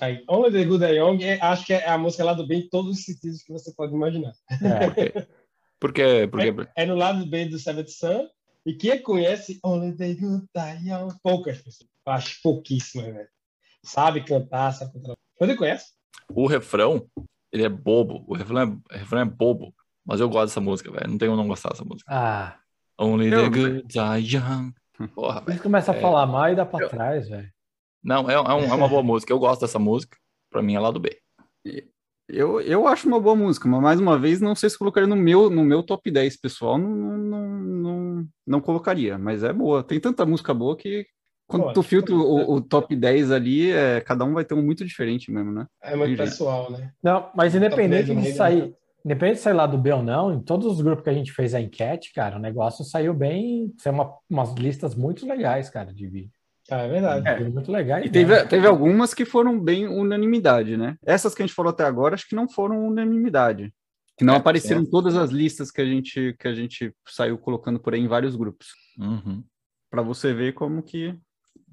Aí, 0.00 0.24
Only 0.28 0.50
the 0.52 0.64
Good 0.64 0.84
and 0.84 0.90
Young, 0.94 1.22
é- 1.22 1.38
acho 1.40 1.66
que 1.66 1.72
é 1.74 1.88
a 1.88 1.98
música 1.98 2.24
lá 2.24 2.32
do 2.32 2.46
bem 2.46 2.60
em 2.60 2.68
todos 2.68 2.98
os 2.98 3.04
sentidos 3.04 3.42
que 3.42 3.52
você 3.52 3.72
pode 3.74 3.94
imaginar. 3.94 4.32
É. 4.50 5.26
Porque, 5.78 6.28
porque, 6.30 6.54
É 6.76 6.86
no 6.86 6.94
lado 6.94 7.26
B 7.26 7.46
do 7.46 7.58
Seventh 7.58 7.88
Sun, 7.88 8.28
e 8.64 8.72
quem 8.74 9.02
conhece 9.02 9.58
Only 9.64 9.96
the 9.96 10.14
Good 10.14 10.46
Die 10.54 10.88
Young, 10.90 11.08
poucas 11.22 11.58
pessoas. 11.58 11.90
Eu 12.06 12.12
acho 12.12 12.38
pouquíssimas, 12.42 13.12
velho. 13.12 13.28
Sabe 13.84 14.24
cantar, 14.24 14.72
sabe 14.72 14.92
cantar. 14.92 15.14
Você 15.38 15.56
conhece? 15.56 15.86
o 16.34 16.46
refrão, 16.46 17.06
ele 17.52 17.64
é 17.64 17.68
bobo. 17.68 18.24
O 18.26 18.34
refrão 18.34 18.60
é, 18.60 18.64
o 18.64 18.98
refrão 18.98 19.20
é 19.20 19.24
bobo. 19.24 19.74
Mas 20.06 20.20
eu 20.20 20.28
gosto 20.28 20.46
dessa 20.46 20.60
música, 20.60 20.90
velho. 20.90 21.10
Não 21.10 21.18
tem 21.18 21.28
como 21.28 21.40
não 21.40 21.48
gostar 21.48 21.70
dessa 21.70 21.84
música. 21.84 22.10
Ah, 22.10 22.58
Only 22.98 23.30
Eu- 23.30 23.42
the 23.42 23.48
good 23.50 23.82
die 23.88 24.36
young. 24.36 24.72
Porra, 25.14 25.42
eles 25.48 25.60
começam 25.60 25.94
a 25.94 25.96
É. 25.98 26.00
falar 26.00 26.26
mal 26.26 26.50
e 26.50 26.54
dá 26.54 26.64
pra 26.64 26.88
trás, 26.88 27.28
velho. 27.28 27.50
Não, 28.02 28.28
é, 28.28 28.34
é, 28.34 28.40
um- 28.40 28.64
é 28.72 28.74
uma 28.74 28.88
boa 28.88 29.02
música. 29.02 29.32
Eu 29.32 29.38
gosto 29.38 29.60
dessa 29.62 29.78
música. 29.78 30.16
Pra 30.50 30.62
mim 30.62 30.74
é 30.74 30.80
lado 30.80 31.00
B. 31.00 31.18
Eu, 32.28 32.60
eu 32.60 32.86
acho 32.86 33.06
uma 33.08 33.20
boa 33.20 33.36
música, 33.36 33.68
mas 33.68 33.80
mais 33.82 34.00
uma 34.00 34.18
vez, 34.18 34.40
não 34.40 34.54
sei 34.54 34.70
se 34.70 34.78
colocaria 34.78 35.06
no 35.08 35.16
meu, 35.16 35.50
no 35.50 35.64
meu 35.64 35.82
top 35.82 36.10
10, 36.10 36.36
pessoal. 36.36 36.78
Não, 36.78 36.88
não, 37.18 37.48
não, 37.60 38.28
não 38.46 38.60
colocaria, 38.60 39.18
mas 39.18 39.42
é 39.44 39.52
boa. 39.52 39.82
Tem 39.82 40.00
tanta 40.00 40.24
música 40.24 40.54
boa 40.54 40.76
que 40.76 41.06
quando 41.46 41.64
Pô, 41.64 41.72
tu 41.74 41.82
filtra 41.82 42.14
o, 42.14 42.54
o 42.54 42.60
top 42.62 42.96
10 42.96 43.30
ali, 43.30 43.70
é, 43.70 44.00
cada 44.00 44.24
um 44.24 44.32
vai 44.32 44.44
ter 44.44 44.54
um 44.54 44.62
muito 44.62 44.84
diferente 44.84 45.30
mesmo, 45.30 45.52
né? 45.52 45.66
É 45.82 45.94
muito 45.94 46.12
Entendi. 46.12 46.30
pessoal, 46.30 46.70
né? 46.70 46.92
Não, 47.02 47.30
mas 47.34 47.54
independente 47.54 48.06
Top 48.06 48.14
10 48.20 48.26
de 48.26 48.32
do 48.32 48.36
sair, 48.38 48.74
independente 49.04 49.36
de 49.36 49.42
sair 49.42 49.52
lá 49.54 49.66
do 49.66 49.76
B 49.76 49.92
ou 49.92 50.02
não, 50.02 50.32
em 50.32 50.40
todos 50.40 50.66
os 50.66 50.80
grupos 50.80 51.04
que 51.04 51.10
a 51.10 51.14
gente 51.14 51.32
fez 51.32 51.54
a 51.54 51.60
enquete, 51.60 52.12
cara, 52.14 52.36
o 52.36 52.40
negócio 52.40 52.84
saiu 52.84 53.12
bem, 53.12 53.74
saiu 53.78 53.94
uma, 53.94 54.14
umas 54.30 54.54
listas 54.54 54.94
muito 54.94 55.26
legais, 55.26 55.68
cara, 55.68 55.92
de 55.92 56.06
vídeo. 56.08 56.30
Ah, 56.70 56.78
é 56.82 56.88
verdade. 56.88 57.28
É. 57.28 57.40
Muito 57.48 57.72
legais. 57.72 58.06
E 58.06 58.10
teve, 58.10 58.44
teve 58.46 58.66
algumas 58.66 59.12
que 59.12 59.24
foram 59.24 59.58
bem 59.58 59.88
unanimidade, 59.88 60.76
né? 60.76 60.96
Essas 61.04 61.34
que 61.34 61.42
a 61.42 61.46
gente 61.46 61.54
falou 61.54 61.70
até 61.70 61.84
agora, 61.84 62.14
acho 62.14 62.28
que 62.28 62.36
não 62.36 62.48
foram 62.48 62.86
unanimidade. 62.86 63.72
Que 64.16 64.24
não 64.24 64.34
É, 64.34 64.36
apareceram 64.36 64.82
em 64.82 64.90
todas 64.90 65.16
as 65.16 65.30
listas 65.30 65.70
que 65.70 65.80
a 65.80 65.84
gente, 65.84 66.36
que 66.38 66.46
a 66.46 66.54
gente 66.54 66.94
saiu 67.08 67.36
colocando 67.38 67.80
por 67.80 67.94
aí 67.94 68.00
em 68.00 68.06
vários 68.06 68.36
grupos. 68.36 68.68
Uhum. 68.98 69.42
Para 69.90 70.02
você 70.02 70.32
ver 70.32 70.52
como 70.52 70.82
que, 70.82 71.18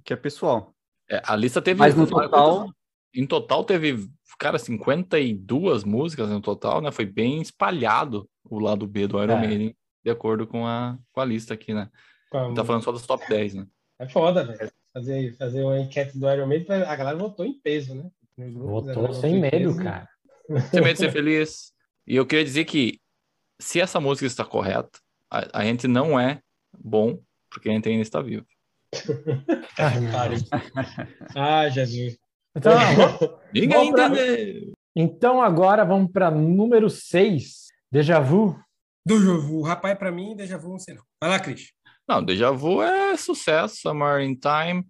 que 0.04 0.14
é 0.14 0.16
pessoal. 0.16 0.74
É, 1.10 1.22
a 1.26 1.36
lista 1.36 1.62
teve. 1.62 1.80
Mas 1.80 1.96
no 1.96 2.08
total, 2.08 2.70
Em 3.14 3.26
total 3.26 3.64
teve, 3.64 4.08
cara, 4.38 4.58
52 4.58 5.84
músicas 5.84 6.30
no 6.30 6.42
total, 6.42 6.82
né? 6.82 6.92
Foi 6.92 7.06
bem 7.06 7.42
espalhado 7.42 8.28
o 8.44 8.60
lado 8.60 8.88
B 8.88 9.08
do 9.08 9.22
Iron 9.22 9.34
É. 9.34 9.40
Maiden, 9.40 9.76
de 10.04 10.12
acordo 10.12 10.48
com 10.48 10.66
a, 10.66 10.98
com 11.12 11.22
a 11.22 11.26
lista 11.26 11.54
aqui, 11.54 11.74
né? 11.74 11.90
Tá 12.56 12.64
falando 12.64 12.84
só 12.84 12.92
dos 12.92 13.06
top 13.06 13.28
10, 13.28 13.56
né? 13.56 13.68
É 14.00 14.08
foda, 14.08 14.46
velho. 14.46 14.72
Fazer, 14.94 15.36
fazer 15.38 15.64
uma 15.64 15.80
enquete 15.80 16.18
do 16.18 16.30
Iron 16.32 16.48
Maiden, 16.48 16.82
a 16.84 16.96
galera 16.96 17.18
votou 17.18 17.46
em 17.46 17.54
peso, 17.60 17.94
né? 17.96 18.10
A 18.40 18.44
Votou 18.52 19.14
sem 19.14 19.36
em 19.36 19.40
medo, 19.42 19.52
peso. 19.74 19.84
cara. 19.84 20.08
Sem 20.72 20.82
medo 20.82 20.94
de 20.94 21.00
ser 21.00 21.12
feliz. 21.12 21.72
E 22.08 22.16
eu 22.16 22.26
queria 22.26 22.44
dizer 22.44 22.66
que 22.66 23.00
se 23.62 23.80
essa 23.80 24.00
música 24.00 24.26
está 24.26 24.44
correta, 24.44 24.98
a, 25.30 25.60
a 25.60 25.64
gente 25.66 25.88
não 25.88 26.20
é 26.20 26.42
bom 26.76 27.20
porque 27.52 27.70
a 27.70 27.72
gente 27.74 27.88
ainda 27.88 28.02
está 28.02 28.20
vivo. 28.22 28.46
Ah, 31.36 31.70
Jesus. 31.70 32.18
Então, 32.56 32.74
Ninguém 33.54 33.92
pra- 33.92 34.08
entendeu. 34.08 34.74
então 34.96 35.42
agora 35.42 35.86
vamos 35.86 36.12
para 36.12 36.32
número 36.32 36.90
6, 36.90 37.68
Deja 37.92 38.20
Vu. 38.20 38.60
Deja 39.06 39.34
vu. 39.38 39.62
Rapaz, 39.62 39.98
pra 39.98 40.12
mim, 40.12 40.36
déjà 40.36 40.58
vu 40.58 40.70
não 40.70 40.80
sei 40.80 40.96
não. 40.96 41.04
Vai 41.22 41.30
lá, 41.32 41.40
Cris. 41.40 41.72
Não, 42.10 42.24
Deja 42.24 42.50
Vu 42.50 42.82
é 42.82 43.16
sucesso, 43.16 43.76
Summer 43.82 44.20
in 44.22 44.34
Time. 44.36 44.84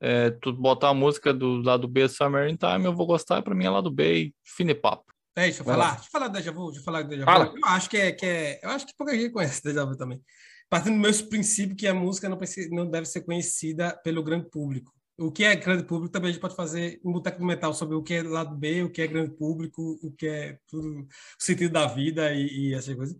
é, 0.00 0.30
tu 0.30 0.52
botar 0.52 0.90
a 0.90 0.94
música 0.94 1.34
do 1.34 1.60
lado 1.60 1.88
B 1.88 2.08
Summer 2.08 2.48
in 2.48 2.56
Time, 2.56 2.84
eu 2.84 2.94
vou 2.94 3.04
gostar, 3.04 3.42
pra 3.42 3.52
mim 3.54 3.64
é 3.64 3.70
lado 3.70 3.90
B 3.90 4.14
e 4.14 4.34
fim 4.44 4.64
de 4.64 4.74
papo. 4.74 5.12
É, 5.36 5.42
deixa 5.44 5.62
eu 5.62 5.64
Vai 5.64 5.74
falar. 5.74 5.86
lá. 5.88 5.94
Deixa 5.94 6.06
eu 6.06 6.10
falar 6.12 6.28
do 6.28 6.32
Deja 6.34 6.52
Vu. 6.52 6.66
Deixa 6.66 6.80
eu 6.80 6.84
falar 6.84 7.02
do 7.02 7.08
Deja 7.08 7.24
Vu. 7.24 7.30
Fala. 7.30 7.46
Eu 7.46 7.64
acho 7.64 7.90
que 7.90 7.96
é, 7.96 8.12
que 8.12 8.26
é. 8.26 8.60
Eu 8.62 8.70
acho 8.70 8.86
que 8.86 8.92
pouca 8.96 9.12
gente 9.14 9.30
conhece 9.32 9.62
Deja 9.64 9.84
Vu 9.84 9.96
também. 9.96 10.20
Partindo 10.70 10.94
do 10.94 11.00
meu 11.00 11.12
princípio 11.28 11.74
que 11.74 11.86
a 11.88 11.94
música 11.94 12.28
não, 12.28 12.36
precisa, 12.36 12.68
não 12.70 12.88
deve 12.88 13.06
ser 13.06 13.22
conhecida 13.22 13.98
pelo 14.04 14.22
grande 14.22 14.48
público. 14.48 14.92
O 15.18 15.32
que 15.32 15.44
é 15.44 15.56
grande 15.56 15.84
público 15.84 16.12
também 16.12 16.30
a 16.30 16.32
gente 16.32 16.40
pode 16.40 16.54
fazer 16.56 17.00
um 17.04 17.12
boteco 17.12 17.38
do 17.38 17.44
metal 17.44 17.74
sobre 17.74 17.94
o 17.96 18.02
que 18.02 18.14
é 18.14 18.22
lado 18.22 18.54
B, 18.56 18.82
o 18.82 18.90
que 18.90 19.02
é 19.02 19.06
grande 19.06 19.32
público, 19.36 19.98
o 20.02 20.12
que 20.12 20.26
é 20.26 20.58
tudo, 20.68 21.00
o 21.00 21.06
sentido 21.38 21.72
da 21.72 21.86
vida 21.86 22.32
e, 22.32 22.70
e 22.70 22.74
essas 22.74 22.94
coisas. 22.94 23.16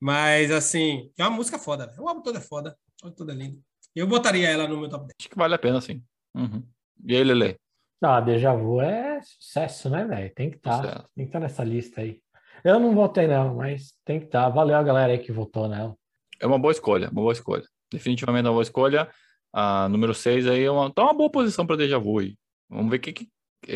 Mas, 0.00 0.50
assim, 0.50 1.10
é 1.18 1.22
uma 1.24 1.30
música 1.36 1.58
foda. 1.58 1.86
velho. 1.86 2.02
O 2.02 2.08
álbum 2.08 2.22
todo 2.22 2.38
é 2.38 2.40
foda. 2.40 2.76
O 3.02 3.06
álbum 3.06 3.16
todo 3.16 3.30
é 3.32 3.34
lindo. 3.34 3.60
Eu 3.94 4.06
botaria 4.06 4.48
ela 4.48 4.68
no 4.68 4.78
meu 4.78 4.88
top 4.88 5.02
10. 5.06 5.12
Acho 5.20 5.28
que 5.28 5.36
vale 5.36 5.54
a 5.54 5.58
pena, 5.58 5.80
sim. 5.80 6.02
Uhum. 6.34 6.62
E 7.04 7.16
aí, 7.16 7.24
Lele? 7.24 7.56
Ah, 8.02 8.20
Deja 8.20 8.54
Vu 8.54 8.80
é 8.80 9.20
sucesso, 9.22 9.90
né, 9.90 10.04
velho? 10.04 10.32
Tem 10.34 10.50
que 10.50 10.56
estar. 10.56 10.76
Sucesso. 10.82 11.08
Tem 11.16 11.24
que 11.24 11.28
estar 11.30 11.40
nessa 11.40 11.64
lista 11.64 12.00
aí. 12.00 12.20
Eu 12.64 12.78
não 12.78 12.94
votei, 12.94 13.26
não, 13.26 13.54
mas 13.56 13.92
tem 14.04 14.20
que 14.20 14.26
estar. 14.26 14.48
Valeu 14.50 14.76
a 14.76 14.82
galera 14.82 15.12
aí 15.12 15.18
que 15.18 15.32
votou 15.32 15.68
nela. 15.68 15.96
É 16.40 16.46
uma 16.46 16.58
boa 16.58 16.70
escolha, 16.72 17.06
uma 17.10 17.20
boa 17.22 17.32
escolha. 17.32 17.64
Definitivamente 17.90 18.46
uma 18.46 18.52
boa 18.52 18.62
escolha. 18.62 19.10
A 19.52 19.88
número 19.88 20.14
6 20.14 20.46
aí 20.46 20.62
é 20.62 20.70
uma, 20.70 20.92
tá 20.92 21.02
uma 21.02 21.14
boa 21.14 21.30
posição 21.30 21.66
para 21.66 21.76
Deja 21.76 21.98
Vu 21.98 22.18
aí. 22.20 22.36
Vamos 22.68 22.90
ver 22.90 22.98
o 22.98 23.00
que, 23.00 23.12
que, 23.12 23.28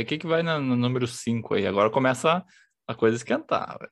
que, 0.04 0.18
que 0.18 0.26
vai 0.26 0.42
na- 0.42 0.60
no 0.60 0.76
número 0.76 1.06
5 1.06 1.54
aí. 1.54 1.66
Agora 1.66 1.90
começa 1.90 2.44
a 2.86 2.94
coisa 2.94 3.16
esquentar. 3.16 3.76
velho. 3.80 3.90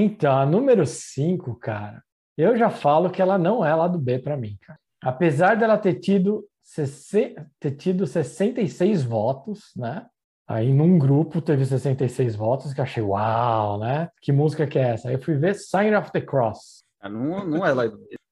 Então, 0.00 0.32
a 0.32 0.46
número 0.46 0.86
5, 0.86 1.56
cara, 1.56 2.02
eu 2.36 2.56
já 2.56 2.70
falo 2.70 3.10
que 3.10 3.20
ela 3.20 3.36
não 3.36 3.64
é 3.64 3.74
lá 3.74 3.88
do 3.88 3.98
B 3.98 4.20
pra 4.20 4.36
mim, 4.36 4.56
cara. 4.62 4.78
Apesar 5.02 5.56
dela 5.56 5.76
ter 5.76 5.94
tido, 5.94 6.44
60 6.62 7.50
ter 7.58 7.72
tido 7.72 8.06
66 8.06 9.02
votos, 9.02 9.72
né? 9.76 10.06
Aí 10.46 10.72
num 10.72 10.98
grupo 10.98 11.42
teve 11.42 11.66
66 11.66 12.36
votos, 12.36 12.72
que 12.72 12.80
achei, 12.80 13.02
uau, 13.02 13.78
né? 13.80 14.08
Que 14.22 14.30
música 14.30 14.68
que 14.68 14.78
é 14.78 14.90
essa? 14.90 15.08
Aí 15.08 15.14
eu 15.14 15.22
fui 15.22 15.34
ver 15.34 15.54
Sign 15.54 15.94
of 15.96 16.12
the 16.12 16.20
Cross. 16.20 16.84
Ah, 17.00 17.08
Não, 17.08 17.44
não 17.44 17.66
é 17.66 17.72
lá. 17.72 17.84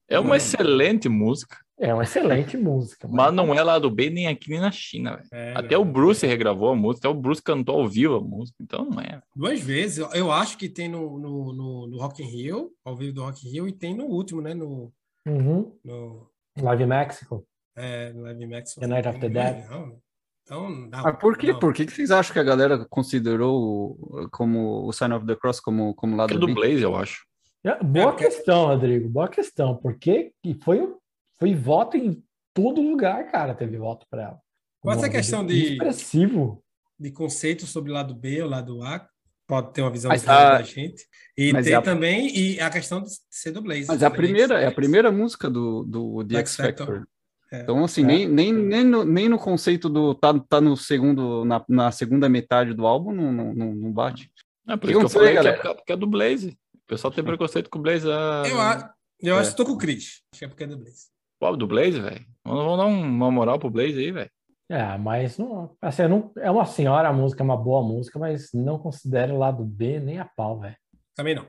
É 0.09 0.19
uma 0.19 0.37
excelente 0.37 1.09
música, 1.09 1.57
É 1.79 1.93
uma 1.93 2.03
excelente 2.03 2.55
música. 2.57 3.07
mas 3.11 3.33
não 3.33 3.53
é 3.53 3.61
lá 3.61 3.77
do 3.77 3.89
B 3.91 4.09
nem 4.09 4.27
aqui 4.27 4.49
nem 4.49 4.59
na 4.61 4.71
China. 4.71 5.17
velho. 5.17 5.27
É, 5.31 5.53
Até 5.57 5.77
o 5.77 5.83
Bruce 5.85 6.25
regravou 6.25 6.69
a 6.69 6.75
música, 6.75 7.07
até 7.07 7.17
o 7.17 7.19
Bruce 7.21 7.41
cantou 7.41 7.79
ao 7.81 7.87
vivo 7.89 8.15
a 8.15 8.21
música, 8.21 8.57
então 8.61 8.85
não 8.89 9.01
é. 9.01 9.21
Duas 9.35 9.59
vezes. 9.61 9.97
Eu- 10.13 10.31
acho 10.31 10.57
que 10.57 10.69
tem 10.69 10.87
no, 10.87 11.19
no, 11.19 11.53
no, 11.53 11.87
no 11.87 11.97
Rock 11.97 12.23
in 12.23 12.27
Rio, 12.27 12.71
ao 12.85 12.95
vivo 12.95 13.13
do 13.13 13.23
Rock 13.23 13.45
in 13.47 13.51
Rio, 13.51 13.67
e 13.67 13.71
tem 13.71 13.95
no 13.95 14.05
último, 14.05 14.41
né? 14.41 14.53
No, 14.53 14.91
Uhum. 15.27 15.73
no, 15.83 16.29
Live 16.61 16.85
Mexico. 16.85 17.45
é, 17.75 18.11
no 18.13 18.21
Live 18.23 18.47
Max. 18.47 18.73
The 18.75 18.87
Night 18.87 19.19
Dead. 19.19 19.69
Não. 19.69 19.99
Então, 20.43 20.89
dá. 20.89 21.01
Mas 21.03 21.19
por 21.19 21.37
quê? 21.37 21.51
não. 21.51 21.59
Por 21.59 21.73
que 21.73 21.85
que 21.85 21.91
vocês 21.91 22.09
acham 22.09 22.31
que 22.33 22.39
a 22.39 22.43
galera 22.43 22.85
considerou 22.89 23.91
o- 23.99 24.29
como 24.31 24.87
o 24.87 24.93
Sign 24.93 25.13
of 25.13 25.25
the 25.27 25.35
Cross 25.35 25.59
como, 25.59 25.93
como 25.93 26.15
lado 26.15 26.33
É 26.33 26.37
do 26.37 26.47
B? 26.47 26.53
Blaze, 26.53 26.81
eu 26.81 26.95
acho. 26.95 27.25
É, 27.63 27.83
Boa 27.83 28.11
porque- 28.11 28.25
questão, 28.25 28.67
Rodrigo. 28.67 29.09
Boa 29.09 29.27
questão. 29.27 29.75
Porque 29.75 30.31
e 30.43 30.53
foi, 30.53 30.93
foi 31.39 31.53
voto 31.55 31.97
em 31.97 32.23
todo 32.53 32.81
lugar, 32.81 33.29
cara. 33.31 33.53
Teve 33.53 33.77
voto 33.77 34.05
para 34.09 34.23
ela. 34.23 34.39
Com 34.81 34.91
essa 34.91 35.09
questão 35.09 35.45
de- 35.45 35.73
Expressivo. 35.73 36.63
De 36.99 37.11
conceito 37.11 37.67
sobre 37.67 37.91
o 37.91 37.93
lado 37.93 38.15
B 38.15 38.41
ou 38.41 38.49
lado 38.49 38.81
A, 38.81 39.07
pode 39.47 39.71
ter 39.71 39.81
uma 39.83 39.91
visão 39.91 40.09
Mas 40.09 40.21
diferente 40.21 40.41
a- 40.47 40.57
da 40.57 40.63
gente. 40.63 41.03
E 41.37 41.53
mas 41.53 41.65
tem 41.65 41.73
é 41.73 41.77
a- 41.77 41.81
também 41.81 42.35
e 42.35 42.59
a 42.59 42.69
questão 42.71 43.01
de 43.03 43.09
ser 43.29 43.51
do 43.51 43.61
Blaze. 43.61 43.85
Mas 43.87 44.01
é 44.01 44.05
a 44.07 44.09
primeira, 44.11 44.59
é 44.59 44.65
a 44.65 44.71
primeira 44.71 45.11
música 45.11 45.47
do, 45.47 45.83
do 45.83 46.23
The 46.25 46.37
X 46.39 46.55
X 46.55 46.55
Factor. 46.55 47.07
É. 47.51 47.61
Então, 47.61 47.83
assim, 47.85 48.01
É. 48.01 48.05
nem, 48.05 48.27
nem, 48.27 48.51
nem, 48.51 48.83
no, 48.83 49.05
nem 49.05 49.29
no 49.29 49.37
conceito 49.37 49.87
do 49.89 50.15
tá, 50.15 50.33
tá 50.49 50.59
no 50.59 50.75
segundo, 50.75 51.45
na, 51.45 51.63
na 51.69 51.91
segunda 51.91 52.27
metade 52.27 52.73
do 52.73 52.87
álbum, 52.87 53.11
não, 53.13 53.31
não, 53.31 53.75
não 53.75 53.91
bate. 53.91 54.31
É 54.67 54.75
por 54.75 54.87
Que 54.87 54.91
isso 54.91 54.99
que 54.99 55.05
eu 55.05 55.09
falei 55.09 55.27
aí, 55.29 55.33
que 55.35 55.39
é, 55.39 55.43
galera? 55.51 55.75
porque 55.75 55.93
é 55.93 55.95
do 55.95 56.07
Blaze. 56.07 56.57
O 56.87 56.89
pessoal 56.89 57.11
tem 57.11 57.23
preconceito 57.23 57.69
com 57.69 57.79
o 57.79 57.81
Blaze. 57.81 58.09
ah, 58.09 58.43
Eu, 58.47 58.61
a- 58.61 58.93
eu 59.19 59.35
É. 59.35 59.39
acho 59.39 59.51
que 59.51 59.57
tô 59.57 59.65
com 59.65 59.73
o 59.73 59.77
Chris. 59.77 60.21
Acho 60.33 60.39
que 60.39 60.45
é 60.45 60.47
porque 60.47 60.63
é 60.63 60.67
do 60.67 60.77
Blaze. 60.77 61.07
Pô, 61.39 61.55
do 61.57 61.67
Blaze, 61.67 61.99
velho. 61.99 62.25
Vamos, 62.45 62.63
vamos 62.63 62.77
dar 62.77 62.85
um- 62.85 63.01
uma 63.03 63.29
moral 63.29 63.59
pro 63.59 63.69
Blaze 63.69 63.99
aí, 63.99 64.11
velho. 64.11 64.29
É, 64.69 64.97
mas 64.97 65.37
não, 65.37 65.75
assim, 65.81 66.07
não, 66.07 66.31
é 66.37 66.49
uma 66.49 66.65
senhora 66.65 67.09
a 67.09 67.13
música, 67.13 67.41
é 67.41 67.45
uma 67.45 67.57
boa 67.57 67.81
música, 67.83 68.17
mas 68.17 68.49
não 68.53 68.77
considero 68.79 69.35
o 69.35 69.37
lado 69.37 69.63
B 69.63 69.99
nem 69.99 70.19
a 70.19 70.25
pau, 70.25 70.59
velho. 70.59 70.75
Também 71.15 71.35
não. 71.35 71.45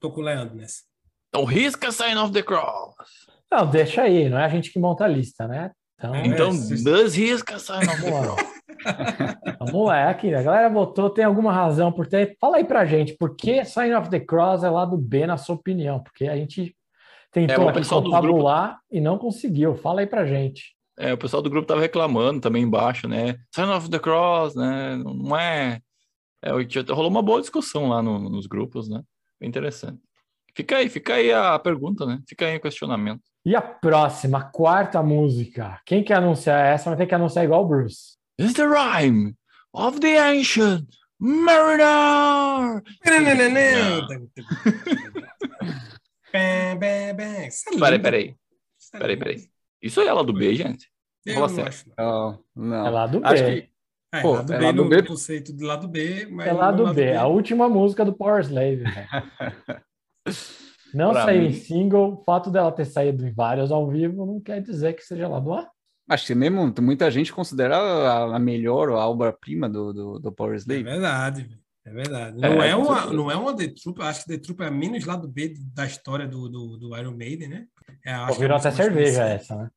Tô 0.00 0.10
com 0.10 0.20
o 0.20 0.24
Leandro 0.24 0.54
nessa. 0.54 0.82
Então 1.28 1.44
risca 1.46 1.90
Sign 1.92 2.16
of 2.18 2.32
the 2.32 2.42
Cross. 2.42 2.94
Não, 3.50 3.66
deixa 3.70 4.02
aí, 4.02 4.28
não 4.28 4.38
é 4.38 4.44
a 4.44 4.48
gente 4.48 4.70
que 4.70 4.78
monta 4.78 5.04
a 5.04 5.08
lista, 5.08 5.46
né? 5.48 5.70
Então, 5.98 6.14
É, 6.14 6.26
Então 6.26 6.52
se- 6.52 6.82
desrisca 6.82 7.58
Sign 7.58 7.86
of 7.88 8.02
the. 8.02 8.10
Cross. 8.10 8.51
Vamos 9.58 9.86
lá, 9.86 9.98
é 9.98 10.08
aqui, 10.08 10.34
a 10.34 10.42
galera 10.42 10.68
votou, 10.68 11.10
tem 11.10 11.24
alguma 11.24 11.52
razão 11.52 11.92
por 11.92 12.06
ter. 12.06 12.36
Fala 12.40 12.56
aí 12.56 12.64
pra 12.64 12.84
gente, 12.84 13.14
por 13.16 13.36
que 13.36 13.64
Sign 13.64 13.94
of 13.94 14.10
the 14.10 14.20
Cross 14.20 14.64
é 14.64 14.70
lado 14.70 14.96
B, 14.96 15.26
na 15.26 15.36
sua 15.36 15.54
opinião? 15.54 16.00
Porque 16.02 16.26
a 16.26 16.36
gente 16.36 16.76
tentou 17.30 17.54
É, 17.56 17.58
o 17.58 17.68
aqui 17.68 17.78
pessoal 17.78 18.00
dos 18.00 18.10
confabular 18.12 18.78
e 18.90 19.00
não 19.00 19.18
conseguiu. 19.18 19.74
Fala 19.74 20.00
aí 20.00 20.06
pra 20.06 20.26
gente. 20.26 20.74
É, 20.98 21.12
o 21.12 21.18
pessoal 21.18 21.42
do 21.42 21.48
grupo 21.50 21.66
tava 21.66 21.80
reclamando 21.80 22.40
também 22.40 22.62
embaixo, 22.62 23.08
né? 23.08 23.36
Sign 23.54 23.70
of 23.72 23.88
the 23.88 23.98
Cross, 23.98 24.54
né? 24.54 24.96
Não 24.96 25.36
é. 25.36 25.80
é 26.42 26.50
rolou 26.92 27.10
uma 27.10 27.22
boa 27.22 27.40
discussão 27.40 27.88
lá 27.88 28.02
no- 28.02 28.28
nos 28.28 28.46
grupos, 28.46 28.88
né? 28.88 29.00
Bem 29.40 29.48
interessante. 29.48 29.98
Fica 30.54 30.76
aí, 30.76 30.88
fica 30.90 31.14
aí 31.14 31.32
a 31.32 31.58
pergunta, 31.58 32.04
né? 32.04 32.20
Fica 32.28 32.44
aí 32.44 32.56
o 32.58 32.60
questionamento. 32.60 33.22
E 33.44 33.56
a 33.56 33.62
próxima, 33.62 34.38
a 34.38 34.42
quarta 34.44 35.02
música. 35.02 35.80
Quem 35.86 36.04
quer 36.04 36.16
anunciar 36.16 36.60
essa 36.66 36.90
vai 36.90 36.96
ter 36.98 37.06
que 37.06 37.14
anunciar 37.14 37.44
igual 37.44 37.64
o 37.64 37.68
Bruce. 37.68 38.18
Is 38.42 38.54
the 38.54 38.66
rhyme 38.66 39.34
of 39.72 40.00
the 40.00 40.18
ancient 40.18 40.88
mariner. 41.18 42.82
É 46.34 46.76
Peraí, 47.78 47.98
peraí. 47.98 48.36
é 48.94 48.98
Peraí, 48.98 49.16
peraí. 49.16 49.48
Isso 49.80 50.00
aí 50.00 50.08
é 50.08 50.12
lá 50.12 50.22
do 50.22 50.32
B, 50.32 50.54
gente? 50.54 50.88
Eu 51.26 51.34
Fala 51.34 51.48
não 51.48 51.54
sério. 51.54 51.68
acho, 51.68 51.84
não. 51.96 52.44
Não, 52.54 52.66
não. 52.68 52.86
É 52.86 52.90
lado 52.90 53.20
B. 53.20 53.26
Acho 53.26 53.44
que 53.44 53.68
É, 54.14 54.20
Pô, 54.22 54.32
lado 54.34 54.52
é 54.52 54.58
B 54.58 54.64
lado 54.64 54.76
no, 54.84 54.88
B. 54.90 55.02
conceito 55.04 55.52
de 55.52 55.64
lado 55.64 55.88
B, 55.88 56.26
mas 56.30 56.46
É 56.46 56.52
no 56.52 56.58
lado 56.58 56.92
B, 56.94 57.14
a 57.16 57.26
última 57.26 57.68
música 57.68 58.04
do 58.04 58.12
Power 58.12 58.40
Slave. 58.42 58.84
Não 60.94 61.12
Pra 61.12 61.24
saiu 61.24 61.40
mim- 61.42 61.48
em 61.48 61.52
single, 61.54 62.12
o 62.12 62.24
fato 62.24 62.50
dela 62.50 62.70
ter 62.70 62.84
saído 62.84 63.26
em 63.26 63.32
vários 63.32 63.72
ao 63.72 63.88
vivo 63.88 64.26
não 64.26 64.38
quer 64.38 64.60
dizer 64.60 64.92
que 64.92 65.00
seja 65.02 65.26
lado 65.26 65.54
A. 65.54 65.70
acho 66.08 66.26
que 66.26 66.34
mesmo 66.34 66.72
muita 66.80 67.10
gente 67.10 67.32
considera 67.32 67.76
a, 67.76 68.36
a 68.36 68.38
melhor 68.38 68.88
ou 68.90 68.98
a 68.98 69.06
obra-prima 69.08 69.68
do, 69.68 69.92
do, 69.92 70.18
do 70.18 70.32
Power 70.32 70.54
É 70.54 70.56
Slave. 70.58 70.82
verdade, 70.82 71.42
velho. 71.42 71.58
é 71.86 71.90
verdade. 71.92 72.36
É, 72.44 72.48
Não 72.48 72.62
é, 72.62 72.74
com 72.74 72.82
uma, 72.82 73.06
não 73.06 73.30
é 73.30 73.36
uma 73.36 73.56
The 73.56 73.68
Troop, 73.68 74.02
acho 74.02 74.24
que 74.24 74.28
The 74.28 74.38
Troop 74.38 74.62
é 74.62 74.66
a 74.66 74.70
menos 74.70 75.04
lado 75.04 75.28
B 75.28 75.54
da 75.74 75.86
história 75.86 76.26
do, 76.26 76.48
do, 76.48 76.76
do 76.78 76.96
Iron 76.96 77.16
Maiden, 77.16 77.48
né? 77.48 77.66
É, 78.04 78.12
acho 78.12 78.26
Pô, 78.34 78.40
que 78.40 78.40
virou 78.40 78.56
é 78.56 78.58
a 78.58 78.60
até 78.60 78.70
cerveja 78.70 79.22
conhecida. 79.22 79.24
essa, 79.24 79.56
né? 79.56 79.70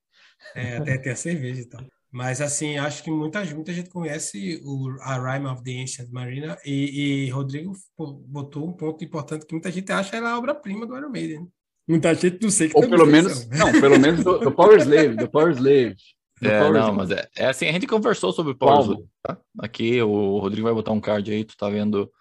É, 0.55 0.77
até 0.77 0.97
ter 0.97 1.11
a 1.11 1.15
cerveja 1.15 1.61
e 1.61 1.65
tal. 1.65 1.81
Mas 2.11 2.39
assim, 2.39 2.77
acho 2.77 3.03
que 3.03 3.11
muita, 3.11 3.43
muita 3.53 3.73
gente 3.73 3.89
conhece 3.89 4.61
o, 4.63 4.89
a 5.01 5.17
Rhyme 5.17 5.47
of 5.47 5.63
the 5.63 5.81
Ancient 5.81 6.09
Marina 6.11 6.57
e, 6.65 7.25
e 7.25 7.29
Rodrigo 7.29 7.73
botou 7.97 8.65
um 8.67 8.71
ponto 8.71 9.03
importante 9.03 9.45
que 9.45 9.53
muita 9.53 9.69
gente 9.71 9.91
acha 9.91 10.15
ela 10.15 10.29
a 10.31 10.37
obra-prima 10.37 10.85
do 10.87 10.95
Iron 10.97 11.09
Maiden. 11.09 11.47
Muita 11.87 12.13
gente 12.15 12.41
não 12.41 12.49
sei 12.49 12.69
que 12.69 12.75
Ou 12.75 12.81
tem 12.81 12.89
pelo 12.89 13.05
menos, 13.05 13.47
não, 13.49 13.71
pelo 13.71 13.99
menos 13.99 14.23
do, 14.23 14.39
do 14.39 14.51
Power 14.51 14.79
Slave, 14.79 15.15
do 15.15 15.29
Power 15.29 15.51
Slave. 15.51 15.95
Do 16.41 16.49
É, 16.49 16.59
Power 16.59 16.73
não, 16.73 16.79
Slave. 16.91 16.97
mas 16.97 17.11
é, 17.11 17.29
é 17.37 17.45
assim, 17.47 17.67
a 17.67 17.71
gente 17.71 17.85
conversou 17.87 18.31
sobre 18.33 18.53
o? 18.53 18.55
Power 18.55 18.81
Slave, 18.81 19.05
tá? 19.21 19.37
Aqui 19.59 20.01
o 20.01 20.39
Rodrigo 20.39 20.65
vai 20.65 20.73
botar 20.73 20.91
um 20.91 20.99
card 20.99 21.31
aí, 21.31 21.43
tu 21.43 21.55
tá 21.55 21.69
vendo 21.69 22.11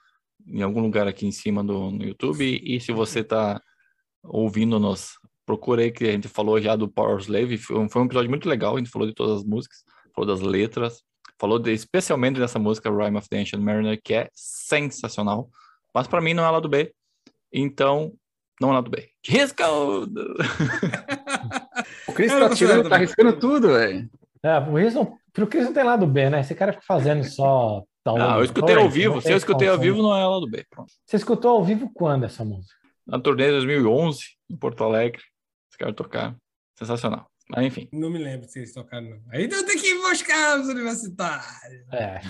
em 0.47 0.62
algum 0.62 0.80
lugar 0.83 1.09
aqui 1.09 1.26
em 1.26 1.33
cima 1.33 1.64
do, 1.64 1.90
no 1.90 2.04
YouTube, 2.04 2.61
e, 2.62 2.78
se 2.78 2.92
você 2.92 3.25
tá 3.25 3.59
ouvindo-nos, 4.23 5.12
procura 5.47 5.83
aí 5.83 5.90
que 5.90 6.04
a 6.04 6.12
gente 6.12 6.28
falou 6.28 6.61
já 6.61 6.76
do 6.76 6.87
Power 6.88 7.18
Slave, 7.18 7.56
foi 7.56 7.78
um, 7.78 7.88
foi 7.88 8.02
um 8.02 8.04
episódio 8.04 8.28
muito 8.28 8.49
legal, 8.49 8.75
a 8.75 8.78
gente 8.78 8.90
falou 8.90 9.09
de 9.09 9.14
todas 9.14 9.38
as 9.38 9.44
músicas, 9.44 9.78
falou 10.14 10.28
das 10.30 10.40
letras, 10.40 11.02
falou 11.38 11.59
de, 11.59 11.73
especialmente 11.73 12.38
dessa 12.38 12.59
música 12.59 12.90
Rhyme 12.90 13.16
of 13.16 13.28
the 13.28 13.40
Ancient 13.40 13.62
Mariner, 13.62 13.99
que 14.02 14.12
é 14.12 14.28
sensacional, 14.35 15.49
mas 15.94 16.06
pra 16.06 16.21
mim 16.21 16.35
não 16.35 16.44
é 16.44 16.50
lá 16.50 16.61
do 16.61 16.68
B, 16.68 16.92
então 17.52 18.12
não 18.61 18.70
é 18.70 18.75
lá 18.75 18.80
do 18.80 18.90
B. 18.90 19.08
Risca 19.26 19.68
o... 19.70 20.04
O 20.04 20.06
não 20.06 20.34
tá, 22.49 22.54
tirando, 22.54 22.76
tá 22.78 22.82
também. 22.84 22.99
arriscando 22.99 23.38
tudo, 23.38 23.68
velho. 23.73 24.08
É, 24.42 24.61
por 24.61 24.80
isso, 24.80 24.96
não- 24.96 25.16
pro 25.32 25.46
Chris 25.46 25.64
não 25.64 25.73
tem 25.73 25.84
lado 25.84 26.06
B, 26.06 26.30
né? 26.30 26.40
Esse 26.40 26.54
cara 26.54 26.73
fica 26.73 26.84
fazendo 26.87 27.25
só. 27.25 27.82
Não, 28.06 28.38
eu 28.38 28.44
escutei 28.44 28.76
ao 28.76 28.88
vivo, 28.88 29.16
se 29.20 29.25
tem 29.25 29.32
eu 29.32 29.38
escutei 29.38 29.68
ao 29.68 29.78
vivo 29.78 30.02
não 30.02 30.14
é 30.14 30.26
lá 30.26 30.38
do 30.38 30.49
B, 30.49 30.64
pronto. 30.68 30.92
Você 31.06 31.16
escutou 31.16 31.52
ao 31.52 31.64
vivo 31.64 31.90
quando 31.94 32.25
essa 32.25 32.44
música? 32.44 32.75
na 33.06 33.18
turnê 33.20 33.46
de 33.46 33.52
2011, 33.52 34.20
em 34.50 34.56
Porto 34.56 34.82
Alegre. 34.84 35.23
Os 35.70 35.76
caras 35.76 35.94
tocaram. 35.94 36.37
Sensacional. 36.78 37.26
Mas 37.50 37.66
enfim. 37.66 37.88
Não 37.92 38.11
me 38.11 38.18
lembro 38.18 38.49
se 38.49 38.58
eles 38.58 38.73
tocaram, 38.73 39.08
não. 39.11 39.20
Aí 39.30 39.44
eu 39.44 39.66
tenho 39.66 39.80
que 39.80 39.87
ir 39.88 40.00
buscar 40.00 40.58
os 40.58 40.68
universitários. 40.68 41.87
É. 41.92 42.20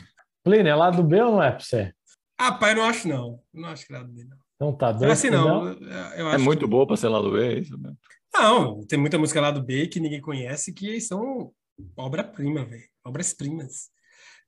Plínio, 0.42 0.68
é 0.70 0.74
lado 0.74 1.02
B 1.02 1.22
ou 1.22 1.32
não 1.32 1.42
é 1.42 1.50
pra 1.52 1.60
você? 1.60 1.92
Ah, 2.36 2.52
pai, 2.52 2.74
não 2.74 2.84
acho, 2.84 3.06
não. 3.08 3.40
Não 3.52 3.68
acho 3.68 3.86
que 3.86 3.94
é 3.94 3.98
lado 3.98 4.12
B, 4.12 4.24
não. 4.24 4.36
Então 4.68 4.76
tá, 4.76 4.88
é 4.90 4.92
dois 4.94 5.12
assim, 5.12 5.30
não. 5.30 5.68
Eu 6.16 6.28
É 6.30 6.34
acho 6.34 6.44
muito 6.44 6.60
que- 6.60 6.66
boa 6.66 6.86
pra 6.86 6.96
ser 6.96 7.08
lá 7.08 7.20
do 7.20 7.32
B, 7.32 7.42
é 7.54 7.58
isso 7.58 7.78
mesmo. 7.78 7.98
Não, 8.32 8.84
tem 8.86 8.98
muita 8.98 9.18
música 9.18 9.40
lá 9.40 9.50
do 9.50 9.62
B 9.62 9.86
que 9.86 10.00
ninguém 10.00 10.20
conhece 10.20 10.72
que 10.72 11.00
são 11.00 11.52
Obra-prima, 11.96 12.64
velho. 12.64 12.84
Obras-primas. 13.04 13.90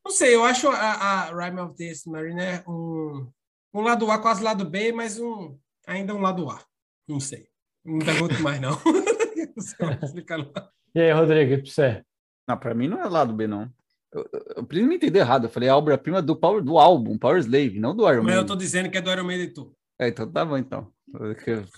Não 0.04 0.12
sei, 0.12 0.34
eu 0.34 0.44
acho 0.44 0.68
a, 0.68 0.74
a 0.76 1.24
Rhyme 1.34 1.60
of 1.60 1.74
the 1.76 1.92
Mariner 2.06 2.62
um, 2.68 3.28
um 3.74 3.80
lado 3.82 4.08
A, 4.10 4.18
quase 4.18 4.42
lado 4.42 4.64
B, 4.64 4.92
mas 4.92 5.18
um, 5.18 5.58
ainda 5.86 6.14
um 6.14 6.20
lado 6.20 6.48
A. 6.48 6.60
Não 7.08 7.18
sei. 7.18 7.48
Não 7.84 7.98
pergunto 7.98 8.40
mais, 8.40 8.60
não. 8.60 8.70
não 8.84 9.62
sei 9.62 9.76
como 9.78 9.92
explicar, 10.04 10.38
não. 10.38 10.52
E 10.94 11.00
aí, 11.00 11.12
Rodrigo, 11.12 11.52
e 11.52 11.58
pra 11.62 11.70
você? 11.70 12.02
Não, 12.48 12.56
pra 12.56 12.74
mim 12.74 12.88
não 12.88 13.00
é 13.00 13.08
lado 13.08 13.34
B, 13.34 13.46
não. 13.46 13.68
Eu, 14.12 14.28
eu, 14.32 14.40
eu 14.58 14.64
preciso 14.64 14.88
me 14.88 14.96
entender 14.96 15.18
errado. 15.18 15.44
Eu 15.44 15.50
falei 15.50 15.68
a 15.68 15.76
obra-prima 15.76 16.22
do, 16.22 16.36
Power, 16.36 16.62
do 16.62 16.78
álbum, 16.78 17.18
Power 17.18 17.38
Slave, 17.38 17.80
não 17.80 17.94
do 17.94 18.08
Iron 18.10 18.22
Mas 18.22 18.36
eu 18.36 18.46
tô 18.46 18.54
dizendo 18.56 18.88
que 18.88 18.96
é 18.96 19.00
do 19.00 19.10
Iron 19.10 19.24
Maiden 19.24 19.46
e 19.48 19.52
tu. 19.52 19.75
É, 19.98 20.08
então 20.08 20.30
tá 20.30 20.44
bom, 20.44 20.56
então. 20.56 20.90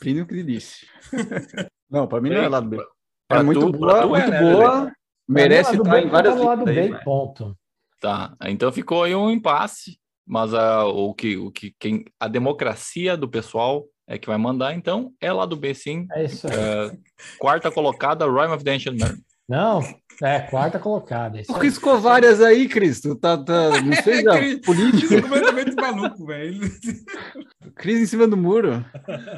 Primo 0.00 0.26
que 0.26 0.42
disse. 0.42 0.87
não, 1.90 2.06
pra 2.08 2.20
mim 2.20 2.30
não 2.30 2.38
é 2.42 2.48
lado 2.48 2.68
B. 2.68 2.76
É 2.78 2.80
Pra 3.28 3.42
muito 3.42 3.60
tu- 3.60 3.72
boa, 3.72 4.02
tu 4.02 4.16
é, 4.16 4.20
muito 4.20 4.30
né, 4.30 4.40
boa. 4.40 4.92
Merece 5.28 5.76
Pra 5.76 5.78
mim, 5.78 5.80
o 5.80 5.84
lado 5.84 5.87
estar 5.87 6.00
B 6.00 6.06
em 6.06 6.10
várias 6.10 6.34
tá 6.34 6.44
lado 6.44 6.68
aí, 6.68 7.04
ponto. 7.04 7.56
Tá, 8.00 8.37
então 8.46 8.72
ficou 8.72 9.02
aí 9.02 9.14
um 9.14 9.30
impasse, 9.30 9.98
mas 10.26 10.54
a, 10.54 10.84
o 10.87 11.12
que, 11.12 11.37
o 11.37 11.50
que 11.50 11.75
quem, 11.78 12.04
a 12.18 12.28
democracia 12.28 13.16
do 13.16 13.28
pessoal 13.28 13.84
é 14.06 14.16
que 14.16 14.28
vai 14.28 14.38
mandar, 14.38 14.72
então 14.75 15.12
é 15.20 15.30
lá 15.32 15.44
do 15.44 15.56
B 15.56 15.75
sim. 15.75 16.06
É 16.12 16.25
isso 16.25 16.46
aí. 16.46 16.54
É, 16.54 16.96
quarta 17.38 17.70
colocada, 17.70 18.25
Rhyme 18.25 18.54
of 18.54 18.64
the 18.64 18.72
Ancient 18.72 18.98
Mariner. 18.98 19.22
Não, 19.49 19.81
é 20.23 20.40
quarta 20.40 20.78
colocada. 20.78 21.40
é 21.40 21.43
Tu 21.43 21.55
aí. 21.55 21.62
riscou 21.62 21.99
várias 22.00 22.40
aí, 22.40 22.69
Cris. 22.69 23.00
Tu 23.00 23.14
tá, 23.17 23.37
tá 23.43 23.81
não 23.81 23.93
seja 24.02 24.31
Cris- 24.38 24.61
político, 24.61 25.05
Isso 25.05 25.14
é 25.17 25.23
completamente 25.23 25.75
maluco, 25.75 26.26
velho. 26.26 26.61
Cris 27.75 28.00
em 28.00 28.07
cima 28.07 28.26
do 28.28 28.37
muro. 28.37 28.85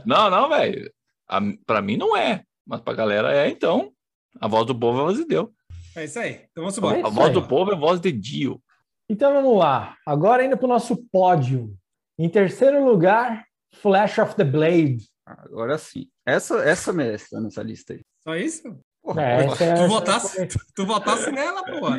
Não, 0.05 0.29
não, 0.31 0.49
velho. 0.49 0.91
A- 1.29 1.41
Pra 1.65 1.81
mim 1.81 1.97
não 1.97 2.17
é, 2.17 2.43
mas 2.67 2.81
pra 2.81 2.93
galera 2.95 3.33
é, 3.33 3.49
então. 3.49 3.93
A 4.41 4.49
voz 4.49 4.67
do 4.67 4.75
povo 4.75 4.99
é 4.99 5.01
a 5.03 5.05
voz 5.05 5.19
de 5.19 5.25
Deus. 5.27 5.49
É 5.97 6.05
isso 6.05 6.19
aí. 6.19 6.45
Então 6.51 6.65
vamos 6.65 6.77
É 6.77 6.79
embora. 6.81 6.97
A 6.97 7.01
isso 7.01 7.11
voz 7.13 7.29
aí. 7.29 7.35
do 7.35 7.43
povo 7.49 7.71
é 7.71 7.75
a 7.75 7.79
voz 7.79 8.01
de 8.01 8.13
Dio. 8.13 8.61
Então 9.09 9.33
vamos 9.33 9.59
lá. 9.59 9.97
Agora 10.07 10.45
indo 10.45 10.57
para 10.57 10.67
o 10.67 10.69
nosso 10.69 10.97
pódio. 11.11 11.75
Em 12.19 12.29
terceiro 12.29 12.85
lugar, 12.85 13.45
Flash 13.75 14.19
of 14.19 14.35
the 14.37 14.45
Blade. 14.45 14.99
Agora 15.27 15.79
sim. 15.79 16.07
Essa, 16.27 16.59
essa 16.65 16.93
merece 16.93 17.25
estar 17.25 17.41
nessa 17.41 17.63
lista 17.63 17.93
aí. 17.93 18.01
Só 18.23 18.37
isso? 18.37 18.79
Porra, 19.03 19.23
É, 19.23 19.45
é- 19.47 19.75
Tu 19.75 19.89
votasse, 19.89 20.49
tu 20.75 20.87
votasse 20.87 21.31
nela, 21.33 21.65
porra. 21.65 21.99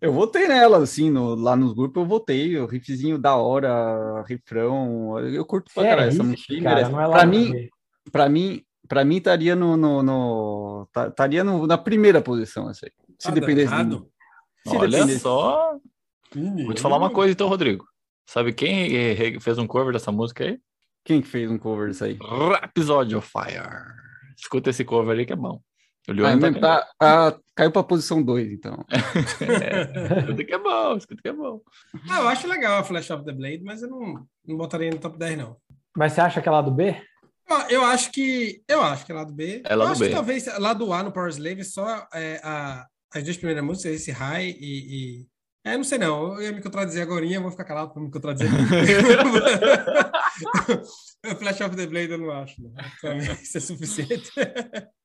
Eu 0.00 0.12
votei 0.12 0.48
nela, 0.48 0.78
assim, 0.78 1.10
no- 1.10 1.34
lá 1.34 1.54
nos 1.56 1.72
grupos 1.74 2.02
eu 2.02 2.08
votei. 2.08 2.56
O 2.58 2.66
riffzinho 2.66 3.18
da 3.18 3.36
hora, 3.36 4.22
refrão. 4.26 5.18
Eu 5.18 5.44
curto 5.44 5.70
pra 5.74 5.84
É, 5.84 5.88
caralho 5.90 6.08
essa 6.08 6.22
música. 6.22 6.54
cara, 6.62 6.74
merece. 6.76 6.90
não 6.92 7.00
é 7.02 7.10
pra, 7.10 7.26
mim, 7.26 7.68
pra 8.12 8.28
mim, 8.28 8.62
pra 8.88 9.04
mim, 9.04 9.16
estaria 9.16 9.54
no, 9.54 9.76
no, 9.76 10.02
no- 10.02 10.88
estaria 11.08 11.44
no- 11.44 11.66
na 11.66 11.76
primeira 11.76 12.20
posição 12.22 12.70
essa 12.70 12.86
aí. 12.86 12.92
Se 13.18 13.28
Tá 13.28 13.34
dependesse 13.34 13.74
de 13.74 13.84
mim. 13.84 14.06
Se 14.66 14.76
Olha 14.76 14.88
dependesse. 14.90 15.20
só. 15.20 15.76
Menino. 16.34 16.64
Vou 16.66 16.74
te 16.74 16.80
falar 16.80 16.96
uma 16.96 17.10
coisa 17.10 17.32
então, 17.32 17.48
Rodrigo. 17.48 17.84
Sabe 18.26 18.52
quem 18.52 18.94
eh, 18.96 19.40
fez 19.40 19.58
um 19.58 19.66
cover 19.66 19.92
dessa 19.92 20.12
música 20.12 20.44
aí? 20.44 20.58
Quem 21.04 21.20
que 21.20 21.26
fez 21.28 21.50
um 21.50 21.58
cover 21.58 21.88
disso 21.88 22.04
aí? 22.04 22.16
Rhapsody 22.22 23.16
of 23.16 23.28
Fire. 23.28 23.68
Escuta 24.38 24.70
esse 24.70 24.84
cover 24.84 25.18
aí 25.18 25.26
que 25.26 25.32
é 25.32 25.36
bom. 25.36 25.60
O 26.08 26.12
Ah, 26.12 26.14
Leone 26.14 26.36
então 26.48 26.60
tá 26.60 26.80
tá- 26.98 27.28
ah, 27.28 27.38
caiu 27.54 27.70
pra 27.70 27.82
posição 27.82 28.22
2, 28.22 28.50
então. 28.52 28.84
É, 29.40 30.18
escuta 30.20 30.44
que 30.44 30.54
é 30.54 30.58
bom, 30.58 30.96
escuta 30.96 31.22
que 31.22 31.28
é 31.28 31.32
bom. 31.32 31.60
Ah, 32.08 32.20
eu 32.20 32.28
acho 32.28 32.48
legal 32.48 32.78
a 32.78 32.84
Flash 32.84 33.10
of 33.10 33.24
the 33.24 33.32
Blade, 33.32 33.62
mas 33.62 33.82
eu 33.82 33.88
não, 33.88 34.26
não 34.46 34.56
botaria 34.56 34.90
no 34.90 34.98
top 34.98 35.18
10, 35.18 35.36
não. 35.38 35.56
Mas 35.96 36.12
você 36.12 36.20
acha 36.20 36.40
que 36.40 36.48
é 36.48 36.52
lado 36.52 36.70
B? 36.70 36.96
Ah, 37.48 37.66
Eu 37.68 37.84
acho 37.84 38.10
que. 38.12 38.62
Eu 38.68 38.80
acho 38.82 39.04
que 39.04 39.12
é 39.12 39.14
lado 39.14 39.32
B. 39.32 39.62
É 39.66 39.74
lado 39.74 39.88
eu 39.88 39.92
acho 39.92 40.00
B. 40.00 40.08
que 40.08 40.14
talvez 40.14 40.46
lado 40.58 40.92
A 40.92 41.02
no 41.02 41.12
Power 41.12 41.28
Slave 41.30 41.64
só 41.64 42.06
é, 42.14 42.40
a, 42.44 42.86
as 43.14 43.22
duas 43.24 43.36
primeiras 43.36 43.64
músicas, 43.64 43.92
esse 43.96 44.10
High 44.12 44.50
e. 44.58 45.20
e- 45.22 45.26
É, 45.64 45.76
não 45.76 45.84
sei 45.84 45.98
não. 45.98 46.34
Eu 46.36 46.42
ia 46.42 46.52
me 46.52 46.62
contradizer 46.62 47.02
agora, 47.02 47.26
eu 47.26 47.42
vou 47.42 47.50
ficar 47.50 47.64
calado 47.64 47.92
para 47.92 48.02
me 48.02 48.10
contradizer. 48.10 48.48
Flash 51.38 51.60
of 51.60 51.76
the 51.76 51.86
Blade 51.86 52.12
eu 52.12 52.18
não 52.18 52.30
acho. 52.30 52.62
Não. 52.62 52.72
Pra 53.00 53.14
mim 53.14 53.24
isso 53.42 53.58
é 53.58 53.60
suficiente. 53.60 54.30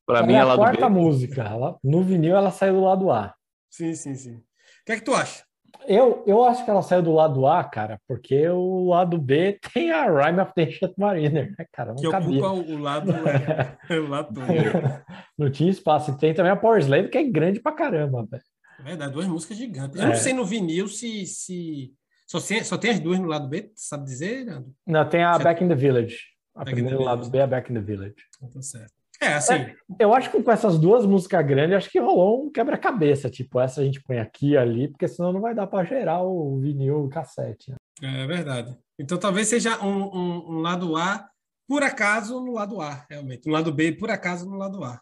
Pra 0.06 0.20
Ela 0.20 0.28
mim 0.28 0.34
é 0.34 0.42
a 0.42 0.56
quarta 0.56 0.88
B. 0.90 0.96
música. 1.00 1.42
Ela- 1.44 1.78
no 1.84 2.04
vinil 2.04 2.36
ela 2.36 2.52
saiu 2.52 2.76
do 2.76 2.82
lado 2.82 3.10
A. 3.12 3.34
sim, 3.70 3.94
sim, 3.96 4.16
sim. 4.16 4.36
O 4.36 4.86
que 4.86 4.92
é 4.92 4.96
que 4.98 5.04
tu 5.04 5.14
acha? 5.14 5.44
Eu, 5.88 6.24
eu 6.26 6.44
acho 6.46 6.64
que 6.64 6.70
ela 6.72 6.82
saiu 6.82 7.02
do 7.04 7.12
lado 7.14 7.46
A, 7.46 7.64
cara, 7.64 8.00
porque 8.08 8.48
o 8.48 8.88
lado 8.90 9.18
B 9.20 9.60
tem 9.74 9.92
a 9.92 10.06
Rhyme 10.06 10.40
of 10.40 10.54
the 10.56 10.64
Ancient 10.64 10.94
Mariner, 10.98 11.54
né, 11.58 11.66
cara? 11.72 11.90
Não 11.94 11.98
Que 12.02 12.10
cabia. 12.10 12.40
ocupa 12.46 12.72
o, 12.72 12.76
o 12.76 12.80
lado, 12.80 13.12
o 13.92 14.08
lado 14.08 14.34
todo. 14.34 14.46
Não 15.38 15.52
tinha 15.52 15.70
espaço. 15.70 16.12
E 16.12 16.18
tem 16.18 16.34
também 16.34 16.52
a 16.52 16.56
Power 16.56 16.80
Slave, 16.80 17.10
que 17.10 17.18
é 17.18 17.24
grande 17.24 17.60
pra 17.60 17.74
caramba, 17.74 18.26
velho. 18.26 18.44
É 18.80 18.84
verdade, 18.84 19.12
duas 19.14 19.28
músicas 19.28 19.58
gigantes. 19.58 19.98
Eu 20.00 20.06
É. 20.06 20.10
não 20.10 20.16
sei 20.16 20.34
no 20.34 20.46
vinil 20.46 20.88
se. 20.88 21.26
se... 21.26 21.94
Só, 22.28 22.40
tem, 22.40 22.64
só 22.64 22.78
tem 22.78 22.92
as 22.92 23.00
duas 23.00 23.20
no 23.20 23.28
lado 23.28 23.48
B, 23.48 23.72
sabe 23.76 24.06
dizer, 24.06 24.46
Nando? 24.46 24.74
Não, 24.88 25.08
tem 25.08 25.24
a 25.24 25.34
Certo. 25.34 25.44
Back 25.44 25.64
in 25.64 25.68
the 25.68 25.76
Village. 25.76 26.18
A 26.56 26.60
Back 26.60 26.72
primeiro 26.74 27.02
lado 27.04 27.18
Village. 27.26 27.32
B 27.32 27.38
é 27.38 27.42
a 27.42 27.48
Back 27.48 27.72
in 27.72 27.76
the 27.76 27.82
Village. 27.82 28.16
Então 28.38 28.50
tá 28.50 28.62
certo. 28.62 28.94
É, 29.22 29.34
assim. 29.34 29.54
Eu 30.00 30.14
acho 30.14 30.30
que 30.30 30.42
com 30.44 30.52
essas 30.52 30.78
duas 30.78 31.06
músicas 31.06 31.46
grandes, 31.46 31.78
acho 31.78 31.90
que 31.90 32.00
rolou 32.00 32.46
um 32.46 32.52
quebra-cabeça. 32.52 33.30
Tipo, 33.30 33.60
essa 33.60 33.82
a 33.82 33.84
gente 33.84 34.02
põe 34.04 34.20
aqui 34.20 34.52
e 34.52 34.58
ali, 34.58 34.88
porque 34.90 35.08
senão 35.08 35.32
não 35.32 35.42
vai 35.42 35.56
dar 35.56 35.68
pra 35.68 35.84
gerar 35.84 36.22
o 36.24 36.60
vinil 36.60 37.06
o 37.06 37.10
cassete. 37.10 37.72
né? 38.02 38.24
É 38.24 38.28
verdade. 38.28 38.78
Então 39.00 39.18
talvez 39.18 39.48
seja 39.48 39.82
um, 39.84 40.04
um, 40.04 40.52
um 40.56 40.60
lado 40.60 40.96
A, 40.98 41.28
por 41.68 41.82
acaso, 41.84 42.40
no 42.42 42.54
lado 42.54 42.80
A, 42.82 43.06
realmente. 43.10 43.48
Um 43.50 43.52
lado 43.54 43.74
B, 43.74 43.92
por 43.94 44.12
acaso, 44.12 44.50
no 44.50 44.58
lado 44.58 44.84
A. 44.84 45.00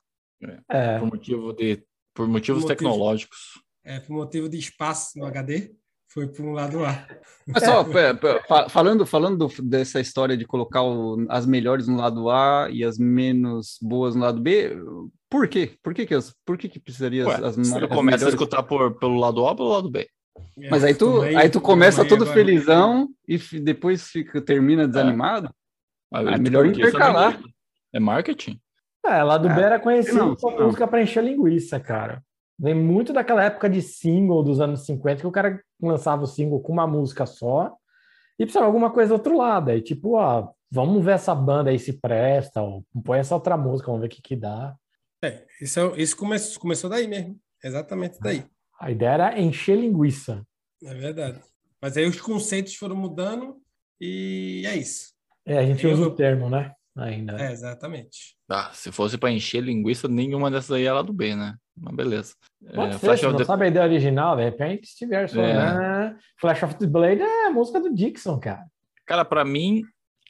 É, 0.69 0.99
Por, 0.99 1.07
motivo 1.07 1.53
de, 1.53 1.83
por 2.13 2.27
motivos 2.27 2.63
Por 2.63 2.67
motivos- 2.67 2.67
tecnológicos. 2.67 3.39
É, 3.85 3.99
por 3.99 4.13
motivo 4.13 4.47
de 4.47 4.57
espaço 4.57 5.17
no 5.17 5.25
HD, 5.25 5.73
foi 6.13 6.27
para 6.27 6.45
um 6.45 6.51
lado 6.53 6.85
A. 6.85 7.05
Mas 7.47 7.63
só, 7.63 7.83
falando, 8.69 9.05
falando 9.05 9.47
do- 9.47 9.61
dessa 9.63 9.99
história 9.99 10.37
de 10.37 10.45
colocar 10.45 10.83
o- 10.83 11.25
as 11.29 11.45
melhores 11.45 11.87
no 11.87 11.97
lado 11.97 12.29
A 12.29 12.67
e 12.71 12.83
as 12.83 12.97
menos 12.97 13.77
boas 13.81 14.15
no 14.15 14.21
lado 14.21 14.39
B, 14.39 14.77
por 15.29 15.47
quê? 15.47 15.71
Por 15.81 15.93
que, 15.93 16.05
que, 16.05 16.13
as, 16.13 16.33
por 16.45 16.57
que, 16.57 16.69
que 16.69 16.79
precisaria 16.79 17.25
Ué, 17.25 17.33
as, 17.35 17.41
as, 17.43 17.55
você 17.55 17.83
as 17.85 17.89
começa 17.91 18.25
a 18.25 18.29
escutar 18.29 18.63
por, 18.63 18.97
pelo 18.99 19.17
lado 19.19 19.43
A 19.45 19.49
ou 19.49 19.55
pelo 19.55 19.69
lado 19.69 19.89
B? 19.89 20.07
É, 20.59 20.69
Mas 20.69 20.83
aí 20.83 20.93
tu, 20.93 21.19
também- 21.21 21.35
aí 21.37 21.49
tu 21.49 21.59
começa 21.61 22.05
todo 22.05 22.23
agora- 22.23 22.33
felizão 22.33 23.09
e 23.27 23.37
depois 23.59 24.07
fica, 24.07 24.39
termina 24.41 24.87
desanimado? 24.87 25.49
Mas, 26.11 26.27
Ah, 26.27 26.37
melhor 26.37 26.65
porque 26.65 26.81
isso 26.81 26.89
intercalar. 26.89 27.39
É 27.91 27.99
marketing? 27.99 28.59
é 29.05 29.21
lado 29.23 29.49
B 29.49 29.59
era 29.61 29.79
conhecido 29.79 30.17
não, 30.17 30.35
como 30.35 30.61
música 30.63 30.87
pra 30.87 31.01
encher 31.01 31.23
linguiça, 31.23 31.79
cara. 31.79 32.23
Vem 32.59 32.75
muito 32.75 33.11
daquela 33.11 33.43
época 33.43 33.69
de 33.69 33.81
single 33.81 34.43
dos 34.43 34.59
anos 34.61 34.85
50, 34.85 35.21
que 35.21 35.27
o 35.27 35.31
cara 35.31 35.61
lançava 35.81 36.23
o 36.23 36.27
single 36.27 36.61
com 36.61 36.71
uma 36.71 36.87
música 36.87 37.25
só 37.25 37.75
e 38.39 38.43
precisava 38.45 38.65
alguma 38.67 38.91
coisa 38.91 39.09
do 39.09 39.13
outro 39.17 39.37
lado. 39.37 39.69
Aí, 39.71 39.81
tipo, 39.81 40.15
ó, 40.17 40.49
vamos 40.71 41.03
ver 41.03 41.13
essa 41.15 41.33
banda 41.35 41.69
aí 41.71 41.79
se 41.79 41.93
presta, 41.93 42.61
ou 42.61 42.85
põe 43.03 43.19
essa 43.19 43.35
outra 43.35 43.57
música, 43.57 43.87
vamos 43.87 44.01
ver 44.01 44.07
o 44.07 44.09
que 44.09 44.21
que 44.21 44.35
dá. 44.35 44.75
É, 45.23 45.45
isso, 45.61 45.79
é- 45.79 46.01
isso 46.01 46.15
começou, 46.17 46.61
começou 46.61 46.89
daí 46.89 47.07
mesmo. 47.07 47.39
Exatamente 47.63 48.19
daí. 48.21 48.45
A 48.79 48.91
ideia 48.91 49.09
era 49.11 49.39
encher 49.39 49.77
linguiça. 49.77 50.45
É 50.83 50.93
verdade. 50.93 51.39
Mas 51.81 51.95
aí 51.97 52.05
os 52.05 52.19
conceitos 52.19 52.75
foram 52.75 52.95
mudando 52.95 53.57
e 53.99 54.63
é 54.65 54.75
isso. 54.75 55.13
É, 55.45 55.57
a 55.57 55.65
gente 55.65 55.85
Eu- 55.85 55.93
usa 55.93 56.07
o 56.07 56.15
termo, 56.15 56.49
né? 56.49 56.73
Ainda. 56.95 57.41
É, 57.41 57.51
exatamente. 57.51 58.37
Ah, 58.55 58.69
se 58.71 58.91
fosse 58.91 59.17
pra 59.17 59.31
encher 59.31 59.61
linguiça, 59.63 60.07
nenhuma 60.07 60.51
dessas 60.51 60.71
aí 60.71 60.85
é 60.85 60.91
lado 60.91 61.11
B, 61.11 61.35
né? 61.35 61.55
Mas 61.75 61.95
beleza. 61.95 62.33
Pode 62.75 62.95
É, 62.95 62.97
ser, 62.99 63.17
se 63.17 63.23
não 63.25 63.35
the- 63.37 63.45
sabe 63.45 63.65
a 63.65 63.67
ideia 63.67 63.85
original, 63.85 64.35
de 64.35 64.43
repente, 64.43 64.85
se 64.87 64.95
tiver 64.97 65.27
só, 65.27 65.41
É. 65.41 65.53
né? 65.53 66.17
Flash 66.39 66.61
of 66.63 66.75
the 66.75 66.85
Blade 66.85 67.21
é 67.21 67.47
a 67.47 67.51
música 67.51 67.79
do 67.79 67.93
Dixon, 67.93 68.39
cara. 68.39 68.63
Cara, 69.05 69.25
pra 69.25 69.43
mim 69.43 69.81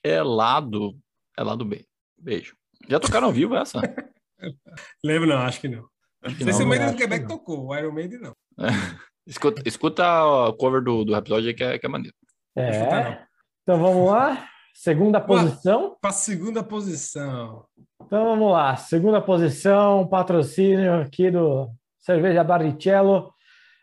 é 0.04 0.22
lado, 0.24 0.96
é 1.38 1.44
lado 1.44 1.66
B. 1.66 1.86
Beijo. 2.18 2.56
Já 2.88 3.00
tocaram 3.00 3.28
ao 3.28 3.34
vivo 3.34 3.56
essa? 3.56 3.80
Lembro, 5.04 5.28
não, 5.28 5.38
acho 5.40 5.60
que 5.60 5.68
não. 5.68 5.86
Acho 6.24 6.36
que 6.38 6.46
Não 6.46 6.52
sei 6.52 6.54
se 6.54 6.64
o. 6.64 6.68
Maiden 6.68 6.86
acho 6.88 6.96
do 6.96 6.98
que 6.98 7.04
Quebec 7.04 7.28
tocou, 7.28 7.68
o 7.68 7.76
Iron 7.76 7.92
Maiden 7.92 8.20
não. 8.20 8.34
Escuta, 9.28 9.62
escuta 9.66 10.24
o 10.26 10.54
cover 10.54 10.82
do, 10.82 11.04
do 11.04 11.14
Rhapsody 11.14 11.48
aí 11.50 11.54
que 11.54 11.64
é, 11.64 11.78
que 11.80 11.86
é 11.86 11.90
maneiro. 11.90 12.16
escutar, 12.58 13.12
É. 13.12 13.28
Então 13.64 13.80
vamos 13.80 14.10
lá. 14.10 14.48
Segunda 14.74 15.22
posição. 15.22 15.98
Para 16.02 16.12
segunda 16.12 16.64
posição. 16.64 17.66
Então 18.02 18.26
vamos 18.26 18.52
lá. 18.52 18.76
Segunda 18.76 19.22
posição, 19.22 20.08
patrocínio 20.08 21.02
aqui 21.02 21.30
do 21.32 21.70
Cerveja 22.00 22.44
Barrichello. 22.44 23.34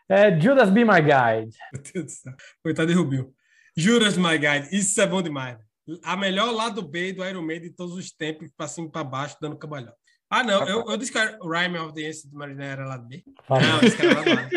É 0.07 0.37
Judas 0.39 0.69
Be 0.69 0.83
My 0.83 1.01
Guide. 1.01 1.57
Meu 1.73 1.81
Deus 1.81 2.05
do 2.05 2.11
céu. 2.11 2.33
Coitado 2.61 2.89
de 2.89 2.93
Rubinho. 2.93 3.33
Juras, 3.75 4.17
my 4.17 4.37
guide. 4.37 4.67
Isso 4.75 4.99
é 5.01 5.07
bom 5.07 5.21
demais. 5.21 5.57
A 6.03 6.17
melhor 6.17 6.53
lado 6.53 6.81
B 6.81 7.13
do 7.13 7.25
Iron 7.25 7.41
Maiden 7.41 7.69
de 7.69 7.75
todos 7.75 7.95
os 7.95 8.11
tempos, 8.11 8.49
pra 8.55 8.67
cima 8.67 8.87
e 8.87 8.91
pra 8.91 9.03
baixo, 9.03 9.37
dando 9.41 9.57
cabalhão. 9.57 9.93
Ah, 10.29 10.43
não. 10.43 10.65
Eu, 10.67 10.85
eu 10.87 10.97
disse 10.97 11.11
que 11.11 11.17
o 11.41 11.49
Rhyme 11.49 11.77
of 11.77 11.93
the 11.93 12.07
Ancient 12.07 12.33
Mariner 12.33 12.71
era 12.71 12.85
lado 12.85 13.07
B. 13.07 13.23
Fala. 13.43 13.61
Não, 13.61 13.75
eu 13.75 13.81
disse 13.81 13.97
que 13.97 14.05
era 14.05 14.19
lado 14.19 14.31
A. 14.31 14.49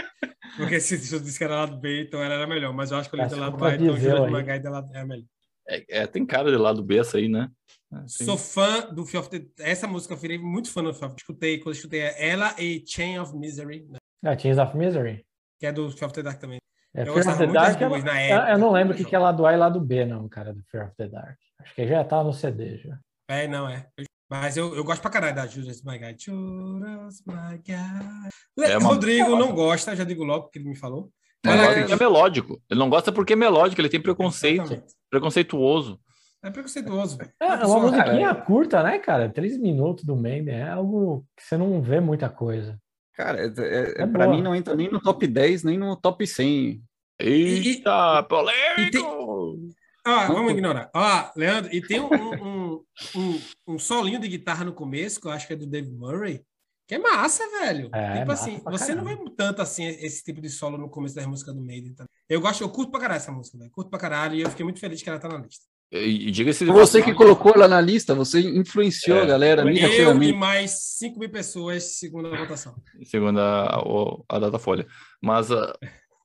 Porque 0.57 0.81
se 0.81 1.15
eu 1.15 1.21
disse 1.21 1.39
que 1.39 1.45
era 1.45 1.57
lado 1.57 1.77
B, 1.79 2.03
então 2.03 2.23
ela 2.23 2.35
era 2.35 2.47
melhor. 2.47 2.73
Mas 2.73 2.91
eu 2.91 2.99
acho 2.99 3.11
que 3.11 3.17
do 3.17 3.29
se 3.29 3.35
lado 3.35 3.65
A, 3.65 3.75
então 3.75 3.95
aí. 3.95 4.33
my 4.33 4.43
guide 4.43 4.67
é 4.67 4.97
é 4.99 5.01
a 5.01 5.07
melhor. 5.07 5.27
É, 5.69 6.03
é, 6.03 6.07
tem 6.07 6.25
cara 6.27 6.51
de 6.51 6.57
lado 6.57 6.83
B 6.83 6.99
essa 6.99 7.17
aí, 7.19 7.29
né? 7.29 7.49
É, 7.93 7.97
tem- 7.99 8.27
Sou 8.27 8.37
fã 8.37 8.93
do 8.93 9.05
Fear 9.07 9.23
of 9.25 9.31
the... 9.31 9.47
Essa 9.63 9.87
música 9.87 10.15
eu 10.15 10.19
virei 10.19 10.39
muito 10.39 10.71
fã 10.71 10.83
do 10.83 10.93
Fear 10.93 11.11
of 11.11 11.17
Escutei, 11.21 11.59
quando 11.59 11.69
eu 11.69 11.73
escutei 11.73 12.01
ela 12.01 12.55
e 12.59 12.85
Chain 12.87 13.19
of 13.19 13.35
Misery. 13.37 13.87
né? 13.89 13.99
É, 14.25 14.37
Teens 14.37 14.59
of 14.59 14.77
Misery. 14.77 15.25
que 15.59 15.67
é 15.67 15.73
do 15.73 15.91
Fear 15.91 16.07
of 16.07 16.15
the 16.15 16.23
Dark 16.23 16.39
também. 16.39 16.59
É, 16.95 17.03
Eu 17.03 17.15
Fear 17.15 17.29
of 17.29 17.39
the 17.39 17.47
Dark, 17.53 17.81
eu, 17.81 17.91
na 18.05 18.21
época, 18.21 18.51
eu 18.53 18.59
não 18.59 18.71
lembro 18.73 18.95
o 18.95 18.97
que, 18.97 19.05
que 19.05 19.15
é 19.17 19.19
lado 19.19 19.45
A 19.47 19.53
e 19.53 19.57
lado 19.57 19.81
B, 19.81 20.05
não, 20.05 20.29
cara, 20.29 20.53
do 20.53 20.63
Fear 20.71 20.87
of 20.87 20.97
the 20.97 21.09
Dark. 21.09 21.37
Acho 21.61 21.75
que 21.75 21.87
já 21.87 22.05
tá 22.05 22.23
no 22.23 22.33
CD 22.33 22.79
já. 22.79 22.99
É, 23.29 23.49
não, 23.49 23.69
é. 23.69 23.87
Mas 24.31 24.57
eu, 24.57 24.75
eu 24.75 24.83
gosto 24.85 25.01
pra 25.03 25.11
caralho 25.11 25.35
da 25.35 25.47
Judas 25.47 25.83
My 25.83 25.99
Guide. 25.99 26.25
Judas 26.25 27.23
My 27.27 27.57
Guide. 27.59 28.71
É 28.73 28.79
uma- 28.79 28.89
Rodrigo 28.89 29.37
não 29.37 29.55
gosta, 29.55 29.95
já 29.97 30.05
digo 30.05 30.25
logo, 30.25 30.45
porque 30.45 30.59
ele 30.59 30.69
me 30.69 30.77
falou. 30.77 31.11
Porque 31.45 31.93
é 31.93 31.97
melódico. 31.97 32.61
Ele 32.71 32.81
não 32.81 32.89
gosta 32.91 33.13
porque 33.13 33.35
é 33.35 33.37
melódico, 33.37 33.81
ele 33.81 33.89
tem 33.89 34.01
preconceito, 34.01 34.63
Exatamente. 34.63 34.95
preconceituoso. 35.11 36.01
É 36.43 36.51
preconceituoso, 36.51 37.17
velho. 37.17 37.31
É, 37.41 37.47
é 37.47 37.67
uma 37.67 37.81
musiquinha 37.81 38.35
curta, 38.35 38.83
né, 38.83 38.99
cara? 38.99 39.29
Três 39.29 39.59
minutos 39.59 40.05
do 40.05 40.17
Maiden 40.17 40.55
é 40.55 40.69
algo 40.71 41.25
que 41.37 41.43
você 41.43 41.57
não 41.57 41.81
vê 41.81 42.01
muita 42.01 42.29
coisa. 42.29 42.79
Cara, 43.15 43.41
é, 43.41 43.47
é, 43.59 44.03
É 44.03 44.07
pra 44.07 44.25
boa. 44.27 44.37
mim 44.37 44.43
não 44.43 44.55
entra 44.55 44.75
nem 44.75 44.91
no 44.91 45.01
top 45.01 45.27
10, 45.27 45.63
nem 45.65 45.79
no 45.79 45.97
top 45.97 46.27
100. 46.27 46.83
Eita, 47.19 48.19
e 48.21 48.29
polêmico! 48.29 49.59
Ah, 50.05 50.27
vamos 50.27 50.53
ignorar. 50.53 50.91
Ó, 50.95 51.31
Leandro, 51.35 51.75
e 51.75 51.81
tem 51.81 51.99
um, 52.01 52.13
um, 52.13 52.85
um, 53.17 53.41
um 53.69 53.79
solinho 53.79 54.19
de 54.21 54.29
guitarra 54.29 54.65
no 54.65 54.73
começo, 54.75 55.19
que 55.21 55.27
eu 55.27 55.31
acho 55.31 55.47
que 55.47 55.55
é 55.55 55.57
do 55.57 55.67
Dave 55.67 55.91
Murray, 55.91 56.43
que 56.87 56.95
é 56.95 56.99
massa, 56.99 57.43
velho. 57.61 57.89
É, 57.95 58.15
tipo 58.19 58.27
massa 58.29 58.45
assim, 58.45 58.61
você 58.65 58.95
não 58.95 59.05
vê 59.05 59.13
caramba. 59.17 59.33
tanto 59.37 59.63
assim 59.63 59.85
esse 59.87 60.23
tipo 60.23 60.41
de 60.41 60.49
solo 60.51 60.77
no 60.79 60.89
começo 60.91 61.15
das 61.15 61.27
músicas 61.27 61.55
do 61.55 61.63
Maiden. 61.63 61.95
Tá? 61.95 62.05
Eu 62.29 62.41
gosto, 62.41 62.63
eu 62.63 62.69
curto 62.69 62.91
pra 62.91 63.01
caralho 63.01 63.17
essa 63.19 63.33
música, 63.33 63.57
velho. 63.59 63.71
Curto 63.71 63.91
pra 63.91 63.99
caralho 63.99 64.35
e 64.35 64.43
eu 64.43 64.51
fiquei 64.51 64.65
muito 64.65 64.81
feliz 64.81 65.03
que 65.03 65.09
ela 65.09 65.19
tá 65.19 65.29
na 65.29 65.39
lista. 65.39 65.65
E, 65.93 66.29
e 66.29 66.31
diga-se 66.31 66.65
de 66.65 66.73
Você 66.73 67.03
que 67.03 67.15
colocou 67.15 67.53
ela 67.55 67.69
na 67.69 67.81
lista, 67.81 68.15
você 68.15 68.41
influenciou 68.41 69.19
É. 69.19 69.23
a 69.23 69.27
galera 69.27 69.63
Eu 69.63 70.23
e 70.23 70.33
mais 70.33 70.73
5 70.99 71.19
mil 71.21 71.31
pessoas, 71.31 71.99
segundo 71.99 72.35
a 72.35 72.37
votação. 72.39 72.75
segundo 73.05 73.39
a, 73.41 73.81
a 74.29 74.39
Datafolha. 74.39 74.87
Mas 75.23 75.53
ah, 75.53 75.73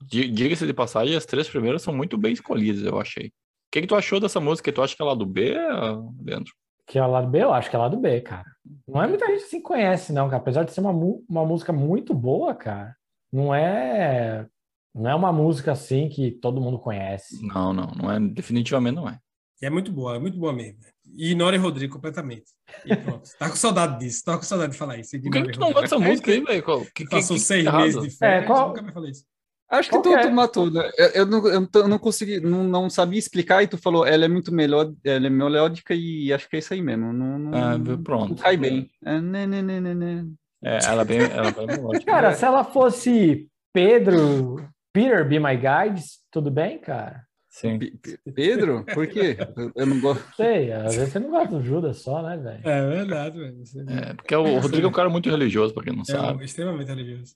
di- 0.02 0.30
diga-se 0.30 0.66
de 0.66 0.74
passagem, 0.74 1.16
as 1.16 1.26
três 1.26 1.48
primeiras 1.48 1.82
são 1.84 1.94
muito 1.94 2.18
bem 2.18 2.34
escolhidas, 2.34 2.84
eu 2.84 3.00
achei. 3.00 3.28
O 3.28 3.32
que, 3.72 3.82
que 3.82 3.88
tu 3.88 3.96
achou 3.96 4.20
dessa 4.20 4.40
música? 4.40 4.72
Tu 4.74 4.82
acha 4.82 4.96
que 4.96 5.02
é 5.04 5.06
lá 5.06 5.14
do 5.14 5.26
B, 5.26 5.56
ah, 5.56 6.00
Leandro? 6.26 6.52
Que 6.90 6.98
é 6.98 7.04
o 7.06 7.12
lado 7.12 7.28
B, 7.30 7.44
eu 7.44 7.54
acho 7.54 7.70
que 7.70 7.76
é 7.76 7.80
o 7.80 7.82
lado 7.84 7.98
B, 7.98 8.20
cara. 8.22 8.46
Não 8.88 9.02
é 9.04 9.08
muita 9.08 9.28
gente 9.28 9.44
que 9.44 9.50
se 9.50 9.62
conhece, 9.62 10.12
não, 10.12 10.26
cara. 10.28 10.42
Apesar 10.42 10.64
de 10.64 10.72
ser 10.72 10.82
uma, 10.82 10.92
uma 10.92 11.46
música 11.46 11.72
muito 11.72 12.14
boa, 12.16 12.56
cara. 12.56 12.96
Não 13.32 13.54
é. 13.54 14.48
Não 14.96 15.08
é 15.08 15.14
uma 15.14 15.32
música 15.32 15.72
assim 15.72 16.10
que 16.10 16.32
todo 16.32 16.60
mundo 16.60 16.80
conhece. 16.80 17.46
Não, 17.46 17.72
não, 17.72 17.92
não 17.96 18.12
é. 18.12 18.20
Definitivamente 18.20 18.96
não 18.96 19.08
é. 19.08 19.20
E 19.62 19.68
é 19.68 19.70
muito 19.70 19.92
boa, 19.92 20.16
é 20.16 20.20
muito 20.20 20.40
boa 20.40 20.52
mesmo. 20.52 20.80
E 21.16 21.32
ignore 21.32 21.58
Rodrigo 21.58 21.94
completamente. 21.94 22.46
E 22.86 22.96
pronto. 22.96 23.30
Tá 23.38 23.50
com 23.50 23.56
saudade 23.56 24.00
disso, 24.00 24.24
tá 24.26 24.36
com 24.38 24.44
saudade 24.44 24.72
de 24.72 24.78
falar 24.78 24.98
isso. 24.98 25.12
Por 25.22 25.32
que, 25.32 25.42
que 25.44 25.52
tu 25.52 25.60
não 25.60 25.68
gosta 25.68 25.82
dessa 25.82 26.00
música 26.00 26.32
aí, 26.32 26.40
velho? 26.44 26.64
Qual- 26.64 26.82
Que, 26.86 27.04
que, 27.04 27.10
Passou 27.10 27.36
que- 27.36 27.42
seis 27.44 27.66
que 27.70 27.76
meses 27.76 28.02
de 28.02 28.10
férias, 28.10 28.44
É, 28.44 28.48
qual- 28.48 28.70
nunca 28.70 28.82
me 28.82 28.92
falei 28.92 29.12
isso. 29.12 29.26
Acho 29.70 29.90
que 29.92 30.02
tu, 30.02 30.12
é? 30.14 30.22
tu 30.24 30.32
matou, 30.32 30.72
né? 30.72 30.90
Eu, 30.98 31.08
eu 31.10 31.26
não, 31.28 31.48
eu 31.48 31.62
não- 31.62 31.88
não 31.88 32.00
consegui, 32.00 32.40
não, 32.40 32.64
não 32.64 32.90
sabia 32.90 33.20
explicar 33.20 33.62
e 33.62 33.68
tu 33.68 33.78
falou, 33.78 34.06
ela 34.06 34.26
é 34.26 34.28
muito 34.28 34.52
melhor, 34.52 34.92
ela 35.04 35.28
é 35.28 35.30
melódica 35.30 35.94
e 35.94 36.34
acho 36.34 36.50
que 36.50 36.56
é 36.56 36.60
isso 36.60 36.74
aí 36.74 36.82
mesmo. 36.82 37.14
Não, 37.14 37.38
não, 37.38 37.54
Ah, 37.56 37.78
não 37.78 37.98
pronto. 38.04 38.36
cai 38.36 38.58
bem. 38.58 38.90
É, 39.06 39.22
né, 39.22 39.46
né, 39.46 39.62
né, 39.62 39.80
né, 39.80 39.94
né. 39.94 40.26
É, 40.64 40.80
ela 40.86 41.04
é 41.04 41.06
bem, 41.06 41.20
ela 41.20 41.50
é 41.50 41.52
bem 41.52 41.68
melódica. 41.68 42.12
Cara, 42.12 42.34
se 42.34 42.44
ela 42.44 42.64
fosse 42.64 43.48
Pedro, 43.72 44.68
Peter 44.92 45.28
Be 45.28 45.40
My 45.40 45.56
Guides, 45.56 46.20
tudo 46.32 46.50
bem, 46.50 46.80
cara? 46.80 47.24
Sim. 47.50 47.80
Pe- 47.80 47.98
Pe- 47.98 48.20
Pedro? 48.32 48.86
Por 48.94 49.08
quê? 49.08 49.36
Eu- 49.76 49.86
não 49.88 50.00
gosto. 50.00 50.24
Sei, 50.38 50.72
às 50.72 50.96
vezes 50.96 51.12
você 51.12 51.20
não 51.20 51.32
gosta 51.32 51.48
do 51.58 51.64
Judas 51.66 51.98
só, 51.98 52.22
né, 52.22 52.38
velho? 52.38 52.62
É 52.64 52.88
verdade, 52.90 53.40
velho. 53.40 53.58
Você 53.66 53.80
É, 53.88 54.14
porque 54.14 54.36
o 54.36 54.60
Rodrigo 54.60 54.86
é 54.86 54.90
um 54.90 54.94
cara 54.94 55.10
muito 55.10 55.30
religioso, 55.30 55.74
pra 55.74 55.84
quem 55.84 55.94
não 55.94 56.04
é 56.04 56.06
sabe. 56.06 56.46
extremamente 56.46 56.88
religioso. 56.88 57.34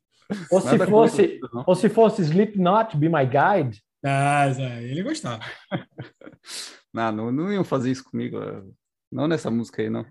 Ou 0.51 0.61
se 0.61 0.67
Nada 0.67 0.87
fosse, 0.87 1.27
contra, 1.39 1.49
não. 1.53 1.63
ou 1.67 1.75
se 1.75 1.89
fosse 1.89 2.21
Slipknot 2.21 2.95
Be 2.95 3.09
My 3.09 3.25
Guide, 3.25 3.81
Ah, 4.05 4.47
ele 4.81 5.01
gostava. 5.03 5.41
Não, 6.93 7.11
não, 7.11 7.31
não 7.31 7.51
iam 7.51 7.63
fazer 7.63 7.89
isso 7.89 8.03
comigo. 8.03 8.37
Não 9.11 9.27
nessa 9.27 9.49
música 9.49 9.81
aí, 9.81 9.89
não. 9.89 10.05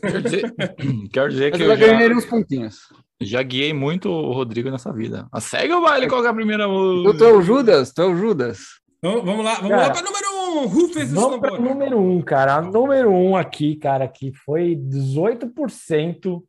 Quero 0.00 0.22
dizer, 0.22 0.54
quero 1.12 1.28
dizer 1.30 1.52
que 1.52 1.62
eu 1.62 1.68
já, 1.68 1.74
ganharia 1.76 2.16
uns 2.16 2.24
pontinhos. 2.24 2.78
já 3.20 3.42
guiei 3.42 3.72
muito 3.72 4.08
o 4.08 4.32
Rodrigo 4.32 4.70
nessa 4.70 4.92
vida. 4.92 5.26
A 5.32 5.40
segue 5.40 5.72
o 5.72 5.80
baile, 5.82 6.06
qual 6.08 6.20
que 6.20 6.28
é 6.28 6.30
a 6.30 6.34
primeira 6.34 6.68
música? 6.68 7.18
tu 7.18 7.24
é 7.24 7.32
o 7.32 7.42
Judas? 7.42 7.92
Tu 7.92 8.02
é 8.02 8.06
o 8.06 8.16
Judas? 8.16 8.58
Então, 8.98 9.24
vamos 9.24 9.44
lá, 9.44 9.54
vamos 9.54 9.68
Cara, 9.70 9.82
lá 9.86 9.90
para 9.92 10.02
número 10.02 10.26
um. 10.34 10.66
Rufus 10.66 11.12
Vamos 11.12 11.38
para 11.40 11.58
número 11.58 11.98
um, 11.98 12.20
cara. 12.20 12.56
A 12.56 12.62
número 12.62 13.10
um 13.10 13.36
aqui, 13.36 13.76
cara, 13.76 14.08
que 14.08 14.32
foi 14.44 14.74
18%, 14.76 16.42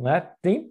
né? 0.00 0.28
Tem 0.42 0.70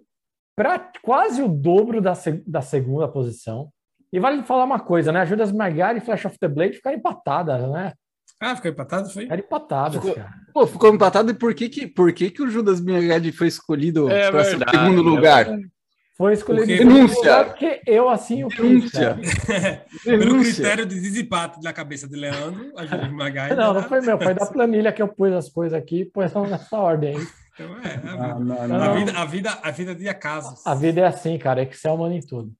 pra, 0.56 0.78
quase 1.02 1.42
o 1.42 1.48
dobro 1.48 2.00
da, 2.00 2.14
da 2.46 2.62
segunda 2.62 3.06
posição. 3.08 3.68
E 4.12 4.18
vale 4.18 4.42
falar 4.44 4.64
uma 4.64 4.80
coisa, 4.80 5.12
né? 5.12 5.26
Judas 5.26 5.52
Magari 5.52 5.98
e 5.98 6.00
Flash 6.00 6.24
of 6.24 6.38
the 6.38 6.48
Blade 6.48 6.74
ficaram 6.76 6.96
empatadas, 6.96 7.70
né? 7.70 7.92
Ah, 8.40 8.54
ficou 8.56 8.70
empatado, 8.70 9.10
foi? 9.10 9.22
Ficaram 9.24 9.42
empatadas, 9.42 9.94
Ficou- 9.96 10.14
cara. 10.14 10.30
Pô, 10.54 10.66
ficou 10.66 10.94
empatado 10.94 11.30
e 11.30 11.34
por 11.34 11.54
que 11.54 11.68
que, 11.68 11.86
por 11.86 12.12
que, 12.12 12.30
que 12.30 12.42
o 12.42 12.48
Judas 12.48 12.80
Mingad 12.80 13.30
foi 13.32 13.46
escolhido 13.48 14.10
É 14.10 14.30
para 14.30 14.42
verdade, 14.42 14.70
segundo 14.78 15.00
é 15.00 15.02
lugar? 15.02 15.44
verdade. 15.46 15.68
Foi 16.16 16.32
escolhido 16.32 16.66
Denúncia. 16.66 17.44
porque 17.44 17.82
eu 17.86 18.08
assim 18.08 18.42
o 18.42 18.48
Denúncia. 18.48 19.18
Pelo 20.02 20.40
critério 20.40 20.86
de 20.86 20.98
desempate 20.98 21.62
na 21.62 21.72
cabeça 21.72 22.08
de 22.08 22.16
Leandro, 22.16 22.72
a 22.76 22.86
Júlia 22.86 23.08
Magai. 23.12 23.54
Não, 23.54 23.74
não 23.74 23.82
foi 23.82 24.00
meu, 24.00 24.18
foi 24.18 24.32
da 24.32 24.46
planilha 24.46 24.92
que 24.92 25.02
eu 25.02 25.08
pus 25.08 25.32
as 25.32 25.48
coisas 25.50 25.78
aqui 25.78 26.06
pus 26.06 26.32
nessa 26.48 26.78
ordem 26.78 27.16
aí. 27.16 27.26
Então, 27.54 27.76
é, 27.82 27.94
a, 28.08 28.12
Ah, 28.12 28.34
vida. 28.34 28.44
não, 28.44 28.62
A, 28.62 28.68
não. 28.68 28.94
vida, 28.94 29.12
a, 29.18 29.24
vida, 29.24 29.58
a 29.62 29.70
vida 29.70 29.94
de 29.94 30.08
acasos. 30.08 30.66
A 30.66 30.74
vida 30.74 31.00
é 31.02 31.06
assim, 31.06 31.38
cara. 31.38 31.62
Excel 31.62 31.96
manda 31.96 32.14
em 32.14 32.20
tudo. 32.20 32.50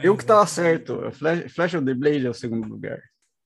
Eu 0.00 0.16
que 0.16 0.24
tava 0.24 0.46
certo. 0.46 1.10
Flash, 1.12 1.52
Flash 1.52 1.74
of 1.74 1.84
the 1.84 1.94
Blade 1.94 2.26
é 2.26 2.30
o 2.30 2.34
segundo 2.34 2.68
lugar. 2.68 2.98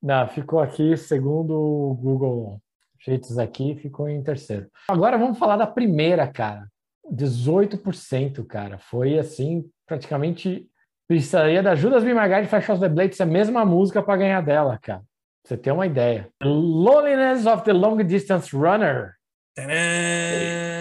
Não, 0.03 0.27
ficou 0.29 0.61
aqui, 0.61 0.97
segundo 0.97 1.53
o 1.55 1.95
Google 1.95 2.61
Sheets 2.99 3.39
aqui, 3.39 3.75
ficou 3.77 4.09
em 4.09 4.23
terceiro. 4.23 4.67
Agora 4.89 5.17
vamos 5.17 5.39
falar 5.39 5.57
da 5.57 5.67
primeira, 5.67 6.27
cara. 6.27 6.67
18%, 7.13 8.45
cara. 8.47 8.79
Foi 8.79 9.19
assim, 9.19 9.65
praticamente 9.87 10.67
precisaria 11.09 11.63
da 11.63 11.75
Judas 11.75 12.03
Be 12.05 12.15
My 12.15 12.29
Guide 12.29 12.49
Flash 12.49 12.69
of 12.71 12.81
the 12.81 12.89
Blade 12.89 13.15
ser 13.15 13.25
a 13.25 13.27
mesma 13.27 13.65
música 13.65 14.03
para 14.03 14.17
ganhar 14.17 14.41
dela, 14.41 14.79
cara. 14.79 15.01
Pra 15.01 15.49
você 15.49 15.57
ter 15.57 15.73
uma 15.73 15.87
ideia. 15.87 16.29
Loneliness 16.43 17.47
of 17.47 17.65
the 17.65 17.73
Long 17.73 17.97
Distance 18.05 18.55
Runner. 18.57 19.13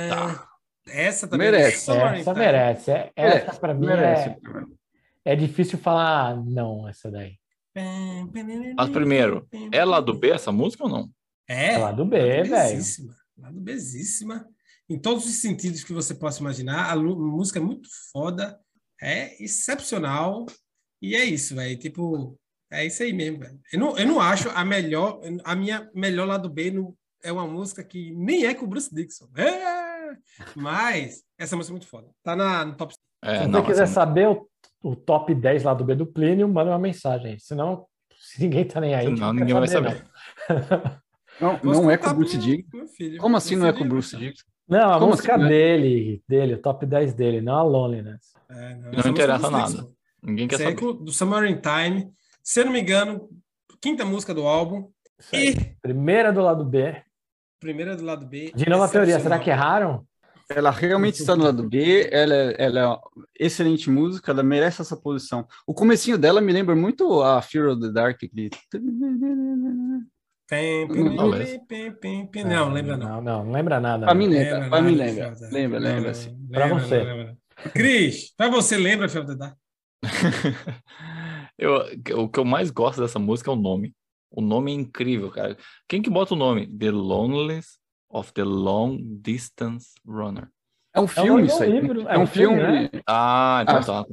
Tadã! 0.10 0.40
Essa 0.88 1.28
também 1.28 1.52
Merece. 1.52 1.86
Summer 1.86 2.14
Essa 2.16 2.34
Time. 2.34 2.46
merece. 2.46 2.92
É- 2.92 3.12
Essa 3.16 3.60
para 3.60 3.74
mim 3.74 3.86
Merece. 3.88 4.30
é, 5.26 5.34
é 5.34 5.36
difícil 5.36 5.78
falar 5.78 6.36
não, 6.44 6.88
essa 6.88 7.10
daí. 7.10 7.34
Mas 8.76 8.90
primeiro, 8.90 9.48
é 9.72 9.86
lá 9.86 10.00
do 10.02 10.14
B 10.14 10.32
essa 10.32 10.52
música 10.52 10.84
ou 10.84 10.90
não? 10.90 11.10
É, 11.48 11.74
É 11.74 11.78
lá 11.78 11.92
do 11.92 12.04
B, 12.06 12.18
velho. 12.20 12.50
Bezíssima, 12.50 13.14
Lá 13.38 13.50
do 13.52 13.62
Bezíssima. 13.62 14.46
Em 14.92 15.00
todos 15.00 15.26
os 15.26 15.36
sentidos 15.36 15.86
que 15.86 15.94
você 15.94 16.14
possa 16.14 16.42
imaginar. 16.42 16.92
A 16.92 16.96
música 16.98 17.60
é 17.60 17.62
muito 17.62 17.88
foda. 18.12 18.60
É 19.02 19.42
excepcional. 19.42 20.46
E 21.02 21.16
é 21.16 21.24
isso, 21.24 21.56
velho. 21.56 21.78
Tipo, 21.80 22.38
é 22.70 22.86
isso 22.86 23.02
aí 23.02 23.14
mesmo, 23.14 23.40
velho. 23.40 23.58
Eu 23.72 23.80
não, 23.80 23.98
eu 23.98 24.06
não 24.06 24.20
acho 24.20 24.50
a 24.50 24.66
melhor... 24.66 25.22
A 25.46 25.56
minha 25.56 25.90
melhor 25.96 26.28
lado 26.28 26.50
B 26.50 26.72
no, 26.72 26.94
é 27.24 27.32
uma 27.32 27.48
música 27.48 27.82
que 27.86 28.12
nem 28.12 28.46
é 28.46 28.54
com 28.54 28.66
o 28.66 28.68
Bruce 28.68 28.94
Dixon. 28.94 29.30
É! 29.38 30.14
Mas 30.58 31.24
essa 31.40 31.56
música 31.56 31.72
é 31.72 31.76
muito 31.76 31.88
foda. 31.88 32.10
Tá 32.22 32.36
na, 32.36 32.66
no 32.66 32.76
top 32.76 32.94
É, 33.24 33.36
Se 33.36 33.42
você 33.44 33.48
não, 33.48 33.64
quiser 33.64 33.88
saber 33.88 34.28
o, 34.28 34.46
o 34.84 34.94
top 34.94 35.34
10 35.34 35.64
lá 35.64 35.74
do 35.74 35.86
B 35.86 35.96
do 35.96 36.06
Plínio, 36.06 36.50
manda 36.50 36.70
uma 36.70 36.78
mensagem. 36.78 37.40
Senão, 37.40 37.88
se 38.14 38.42
ninguém 38.42 38.66
tá 38.66 38.82
nem 38.82 38.94
aí. 38.94 39.06
Senão 39.06 39.28
não 39.28 39.34
ninguém 39.34 39.54
vai 39.54 39.70
saber, 39.70 40.06
Não, 41.40 41.58
Posso 41.58 41.82
não 41.82 41.90
é 41.90 41.98
com 41.98 42.10
o 42.10 42.14
Bruce 42.14 42.38
pro 42.38 42.46
Dixon. 42.46 43.18
Como 43.20 43.38
assim 43.38 43.56
não 43.56 43.68
é 43.68 43.74
com 43.74 43.86
o 43.86 43.88
Bruce. 43.88 44.18
Dixon? 44.18 44.51
Não, 44.72 44.80
não 44.80 44.90
a 44.94 45.00
Como 45.00 45.12
música 45.12 45.34
assim, 45.36 45.44
né? 45.44 45.50
dele, 45.50 46.24
dele, 46.28 46.54
o 46.54 46.58
top 46.62 46.86
10 46.86 47.14
dele, 47.14 47.42
não 47.42 47.56
a 47.58 47.64
Loneliness. 47.64 48.34
É, 48.50 48.76
Não 48.76 48.92
música 48.92 49.10
interessa 49.10 49.48
é 49.48 49.50
nada. 49.52 49.88
Ninguém 50.24 50.48
quer 50.48 50.56
é 50.56 50.58
saber. 50.60 50.76
com- 50.76 50.94
do 50.94 51.12
Summer 51.12 51.44
in 51.50 51.58
Time. 51.62 52.10
Se 52.42 52.62
eu 52.62 52.66
não 52.66 52.72
me 52.72 52.80
engano, 52.82 53.28
quinta 53.82 54.06
música 54.06 54.34
do 54.34 54.48
álbum. 54.48 54.90
E 55.34 55.54
Primeira 55.82 56.32
do 56.32 56.42
lado 56.42 56.64
B. 56.64 56.96
primeira 57.60 57.96
do 57.98 58.04
lado 58.06 58.26
B. 58.26 58.52
De 58.56 58.68
novo 58.70 58.84
a 58.84 58.88
teoria, 58.88 59.20
será 59.20 59.38
que 59.38 59.50
erraram? 59.50 60.06
Ela 60.50 60.72
realmente 60.72 61.20
está 61.22 61.36
no 61.36 61.44
lado 61.44 61.68
B, 61.70 62.10
ela, 62.12 62.34
é- 62.34 62.56
ela 62.58 62.80
é 62.80 62.86
uma 62.88 63.02
excelente 63.40 63.90
música, 63.90 64.32
ela 64.32 64.42
merece 64.44 64.82
essa 64.82 64.98
posição. 64.98 65.48
O 65.68 65.74
comecinho 65.74 66.18
dela 66.18 66.42
me 66.42 66.52
lembra 66.52 66.76
muito 66.76 67.22
a 67.22 67.42
Fear 67.42 67.70
of 67.72 67.82
the 67.82 67.90
Dark. 67.92 68.20
Pem, 70.52 70.86
Não, 72.46 72.70
lembra 72.70 72.98
não. 72.98 73.08
Não, 73.08 73.22
não, 73.22 73.46
não 73.46 73.52
lembra 73.54 73.80
nada. 73.80 74.06
Pra 74.06 74.14
não. 74.14 74.20
mim 74.22 74.28
lembra, 74.28 74.70
pra 74.70 74.82
nada 74.82 74.82
mim 74.82 74.96
lembra. 74.96 75.34
Lembra, 75.50 75.80
lembra, 75.80 76.08
Não, 76.10 76.14
sim. 76.14 76.48
Pra 76.52 76.66
lembra, 76.66 76.80
você. 76.84 77.04
lembra. 77.04 77.38
Cris, 77.74 78.34
pra 78.36 78.50
você, 78.50 78.78
lembra 78.78 79.08
Dark? 79.38 79.56
Eu, 81.58 81.76
o 82.24 82.28
que 82.30 82.40
eu 82.40 82.44
mais 82.46 82.70
gosto 82.72 83.00
dessa 83.02 83.18
música 83.20 83.50
é 83.50 83.54
o 83.54 83.58
nome. 83.58 83.94
O 84.30 84.42
nome 84.42 84.72
é 84.72 84.76
incrível, 84.76 85.30
cara. 85.30 85.56
Quem 85.88 86.02
que 86.02 86.10
bota 86.10 86.34
o 86.34 86.38
nome? 86.38 86.66
The 86.68 86.90
Loneliness 86.92 87.78
of 88.10 88.34
the 88.34 88.44
Long 88.44 88.98
Distance 89.22 89.92
Runner. 90.06 90.50
É 90.94 91.00
um 91.00 91.04
É 91.04 91.06
um 91.06 91.08
filme 91.08 91.46
isso 91.46 91.64
aí. 91.64 91.72
livro, 91.80 92.02
É 92.10 92.18
um 92.18 92.26
filme. 92.28 92.58
né? 92.58 92.90
Ah, 93.08 93.60
então 93.64 93.78
Ah. 93.78 93.84
tá. 93.84 94.06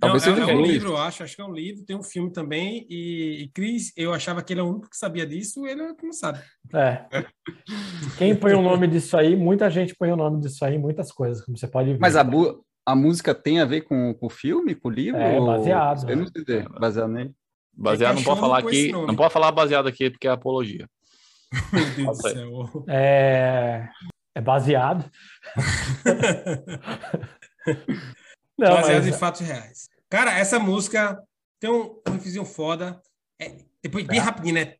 Talvez 0.00 0.24
Não, 0.24 0.32
é, 0.32 0.36
seja 0.36 0.50
é 0.50 0.54
um 0.54 0.62
livro, 0.62 0.88
eu 0.90 0.96
acho. 0.96 1.22
Acho 1.22 1.36
que 1.36 1.42
é 1.42 1.44
um 1.44 1.52
livro, 1.52 1.84
tem 1.84 1.94
um 1.94 2.02
filme 2.02 2.32
também. 2.32 2.86
E, 2.88 3.42
e 3.42 3.48
Chris, 3.48 3.92
eu 3.94 4.14
achava 4.14 4.42
que 4.42 4.52
ele 4.52 4.60
é 4.60 4.62
o 4.62 4.70
único 4.70 4.88
que 4.88 4.96
sabia 4.96 5.26
disso, 5.26 5.66
ele 5.66 5.82
é 5.82 5.92
não 6.02 6.12
sabe. 6.12 6.40
É. 6.72 7.04
Quem 8.16 8.34
põe 8.34 8.54
o 8.54 8.62
nome 8.62 8.88
disso 8.88 9.14
aí, 9.14 9.36
muita 9.36 9.68
gente 9.68 9.94
põe 9.94 10.10
o 10.10 10.16
nome 10.16 10.40
disso 10.40 10.64
aí, 10.64 10.76
em 10.76 10.78
muitas 10.78 11.12
coisas, 11.12 11.44
como 11.44 11.58
você 11.58 11.68
pode 11.68 11.92
ver. 11.92 11.98
Mas 12.00 12.16
a, 12.16 12.26
a 12.86 12.96
música 12.96 13.34
tem 13.34 13.60
a 13.60 13.66
ver 13.66 13.82
com, 13.82 14.14
com 14.14 14.26
o 14.26 14.30
filme, 14.30 14.74
com 14.74 14.88
o 14.88 14.90
livro? 14.90 15.20
É, 15.20 15.38
ou- 15.38 15.46
baseado, 15.46 16.08
Eu 16.08 16.16
não 16.16 16.24
né? 16.24 16.30
sei 16.32 16.44
dizer, 16.44 16.68
baseado 16.70 17.10
nele. 17.10 17.34
Baseado, 17.72 18.16
não 18.16 18.24
pode 18.24 18.40
falar 18.40 18.58
aqui. 18.58 18.92
Não 18.92 19.16
pode 19.16 19.32
falar 19.32 19.52
baseado 19.52 19.86
aqui 19.86 20.10
porque 20.10 20.26
é 20.26 20.30
apologia. 20.30 20.88
Meu 21.72 21.84
Deus 21.94 22.18
do 22.18 22.28
céu. 22.28 22.84
É, 22.88 23.88
é 24.34 24.40
baseado. 24.40 25.08
Não, 28.60 28.74
Baseado 28.74 29.04
mas- 29.04 29.06
em 29.06 29.18
fatos 29.18 29.40
reais. 29.40 29.88
Cara, 30.10 30.38
essa 30.38 30.58
música 30.58 31.18
tem 31.58 31.70
um, 31.70 31.98
um 32.06 32.12
riffzinho 32.12 32.44
foda. 32.44 33.00
É, 33.40 33.52
depois, 33.82 34.04
bem 34.06 34.20
rapidinho, 34.20 34.54
né? 34.54 34.74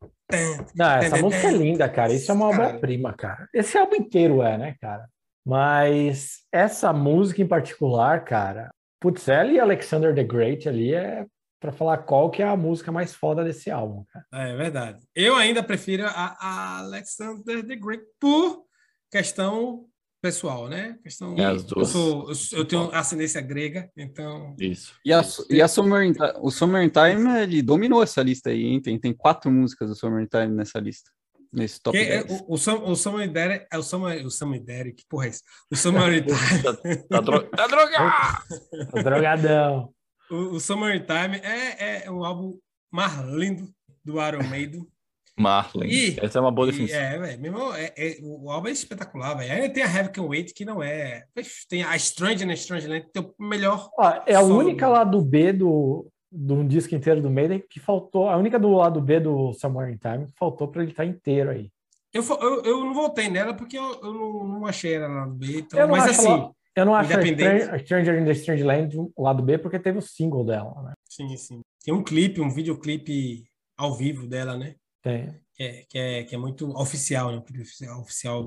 Não, 0.75 0.91
essa 0.91 1.17
música 1.17 1.49
é 1.49 1.53
linda, 1.53 1.89
cara. 1.89 2.13
Isso 2.13 2.31
é 2.31 2.35
uma 2.35 2.49
obra-prima, 2.49 3.13
cara. 3.15 3.49
Esse 3.55 3.79
álbum 3.79 3.97
inteiro 3.97 4.43
é, 4.43 4.59
né, 4.59 4.77
cara? 4.81 5.09
Mas 5.45 6.41
essa 6.53 6.93
música 6.93 7.41
em 7.41 7.47
particular, 7.47 8.25
cara, 8.25 8.71
putz, 9.01 9.27
ela 9.29 9.51
e 9.51 9.59
Alexander 9.59 10.15
the 10.15 10.23
Great 10.23 10.69
ali 10.69 10.95
é 10.95 11.27
pra 11.59 11.73
falar 11.73 11.99
qual 11.99 12.31
que 12.31 12.43
é 12.43 12.47
a 12.47 12.57
música 12.57 12.93
mais 12.93 13.15
foda 13.15 13.43
desse 13.43 13.71
álbum, 13.71 14.05
cara. 14.13 14.27
É 14.33 14.57
verdade. 14.57 14.99
Eu 15.15 15.35
ainda 15.37 15.63
prefiro 15.63 16.07
a, 16.07 16.37
a 16.39 16.79
Alexander 16.81 17.67
the 17.67 17.77
Great 17.77 18.05
por 18.21 18.65
questão 19.11 19.87
pessoal, 20.21 20.69
né? 20.69 20.97
Questão. 21.03 21.35
É, 21.39 21.45
as 21.47 21.63
eu, 21.63 21.69
duas. 21.69 21.95
eu, 21.95 22.35
sou- 22.35 22.59
eu 22.59 22.65
tenho 22.65 22.91
ascendência 22.95 23.41
grega, 23.41 23.91
então. 23.97 24.55
Isso. 24.59 24.95
E, 25.05 25.13
a, 25.13 25.23
e 25.49 25.61
a 25.63 25.69
Summertime, 25.69 26.33
o 26.41 26.51
Summertime, 26.51 27.41
ele 27.43 27.63
dominou 27.63 28.03
essa 28.03 28.23
lista 28.23 28.51
aí, 28.51 28.65
hein? 28.65 28.81
Tem, 28.81 28.99
tem 28.99 29.13
quatro 29.13 29.51
músicas 29.51 29.89
do 29.89 29.95
Summertime 29.95 30.49
nessa 30.55 30.79
lista. 30.79 31.11
Nesse 31.53 31.83
top 31.83 31.99
Que 31.99 32.05
é, 32.05 32.23
10. 32.23 32.41
o, 32.43 32.55
o, 32.55 32.59
Sam, 32.59 32.75
o 32.77 32.95
Samuel 32.95 33.29
Derek, 33.33 33.67
é 33.73 33.77
o 33.77 33.83
Samuel, 33.83 34.25
o 34.25 34.31
Samuel 34.31 34.63
Derek, 34.63 34.95
que 35.03 35.05
porra 35.09 35.27
é 35.27 35.31
isso? 35.31 35.43
O 35.69 35.75
Summertime, 35.75 36.39
Tá, 37.11 37.21
dro... 37.21 37.43
tá 37.51 37.67
drogado! 37.67 38.45
O 38.95 39.03
drogadão. 39.03 39.95
o, 40.31 40.37
o 40.55 40.61
Summertime 40.61 41.39
é, 41.43 42.05
é 42.05 42.11
um 42.11 42.25
álbum 42.25 42.57
mais 42.93 43.19
lindo 43.35 43.69
do 44.05 44.25
Iron 44.25 44.47
Maiden. 44.49 44.87
Marlin. 45.41 45.89
Ih, 45.89 46.17
Essa 46.21 46.39
é 46.39 46.41
uma 46.41 46.51
boa 46.51 46.69
E, 46.69 46.71
definição. 46.73 46.99
é, 47.01 47.19
velho, 47.19 47.41
mesmo, 47.41 47.73
é, 47.75 47.93
é- 47.97 48.17
o 48.23 48.51
álbum 48.51 48.69
é 48.69 48.73
espetacular, 48.73 49.35
velho. 49.35 49.53
Aí 49.53 49.69
tem 49.71 49.83
a 49.83 49.87
Heavy 49.97 50.11
Can 50.11 50.23
Wait, 50.25 50.53
que 50.55 50.65
não 50.65 50.83
é. 50.83 51.25
Tem 51.69 51.83
a 51.83 51.97
Strange 51.97 52.45
na 52.45 52.55
Strange 52.55 52.87
Land, 52.87 53.07
que 53.07 53.13
tem 53.13 53.23
o 53.23 53.43
melhor. 53.45 53.89
Ó, 53.99 54.13
é 54.27 54.35
a 54.35 54.41
Solo. 54.41 54.59
única 54.59 54.89
lado 54.89 55.21
B 55.23 55.53
do, 55.53 56.07
de 56.31 56.53
um 56.53 56.67
disco 56.67 56.95
inteiro 56.95 57.21
do 57.23 57.31
Maiden 57.31 57.63
que 57.69 57.81
faltou, 57.81 58.29
a 58.29 58.37
única 58.37 58.59
do 58.59 58.71
lado 58.73 59.01
B 59.01 59.19
do 59.21 59.53
Somewhere 59.55 59.93
in 59.93 59.97
Time 59.97 60.27
que 60.27 60.33
faltou 60.39 60.69
pra 60.69 60.83
ele 60.83 60.91
estar 60.93 61.05
inteiro 61.05 61.51
aí. 61.51 61.71
Eu, 62.13 62.25
eu, 62.41 62.63
eu 62.65 62.85
não 62.85 62.93
voltei 62.93 63.29
nela 63.29 63.55
porque 63.55 63.79
eu, 63.79 64.01
eu 64.03 64.13
não, 64.13 64.45
não 64.49 64.67
achei 64.67 64.95
ela 64.95 65.07
lá 65.07 65.27
no 65.27 65.35
B. 65.35 65.59
Então, 65.61 65.79
Eu 65.79 65.87
não 65.87 65.97
mas 65.97 66.09
acho 66.11 66.21
assim, 66.21 66.29
lá- 66.29 66.51
Eu 66.77 66.85
não 66.85 66.95
acho 66.95 67.09
a. 67.17 67.23
Stranger, 67.23 67.75
a 67.75 67.79
Stranger 67.79 68.21
in 68.21 68.25
the 68.25 68.33
Strange 68.33 68.63
Land 68.65 68.97
o 68.99 69.23
lado 69.23 69.43
B 69.43 69.59
porque 69.59 69.79
teve 69.79 69.99
o 69.99 70.03
single 70.03 70.45
dela, 70.45 70.83
né? 70.83 70.93
sim, 71.09 71.37
sim. 71.37 71.61
Tem 71.85 71.95
um 71.95 72.03
clipe, 72.03 72.41
um 72.41 72.51
videoclipe 72.51 73.45
ao 73.79 73.95
vivo 73.95 74.27
dela, 74.27 74.57
né? 74.57 74.75
Tem. 75.03 75.35
Que 75.55 75.63
é, 75.63 75.83
que 75.89 75.99
é, 75.99 76.25
que 76.25 76.35
é 76.35 76.39
muito 76.39 76.71
oficial, 76.79 77.31
né? 77.33 77.43
Oficial. 78.01 78.47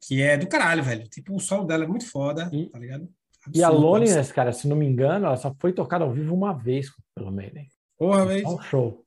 Que 0.00 0.22
é 0.22 0.36
do 0.36 0.46
caralho, 0.46 0.82
velho. 0.82 1.08
Tipo, 1.08 1.34
o 1.36 1.40
solo 1.40 1.64
dela 1.64 1.84
é 1.84 1.86
muito 1.86 2.08
foda, 2.10 2.50
E- 2.52 2.66
tá 2.70 2.78
ligado? 2.78 3.08
E 3.52 3.62
a 3.62 3.66
Absurdo, 3.68 3.86
Loneliness, 3.86 4.32
cara, 4.32 4.52
se 4.52 4.66
não 4.66 4.74
me 4.76 4.86
engano, 4.86 5.26
ela 5.26 5.36
só 5.36 5.54
foi 5.60 5.72
tocada 5.72 6.02
ao 6.04 6.12
vivo 6.12 6.34
uma 6.34 6.52
vez 6.54 6.88
pelo 7.14 7.30
Maiden. 7.30 7.68
Porra, 7.98 8.24
velho. 8.24 8.46
É 8.46 8.48
um 8.48 8.60
show. 8.62 9.04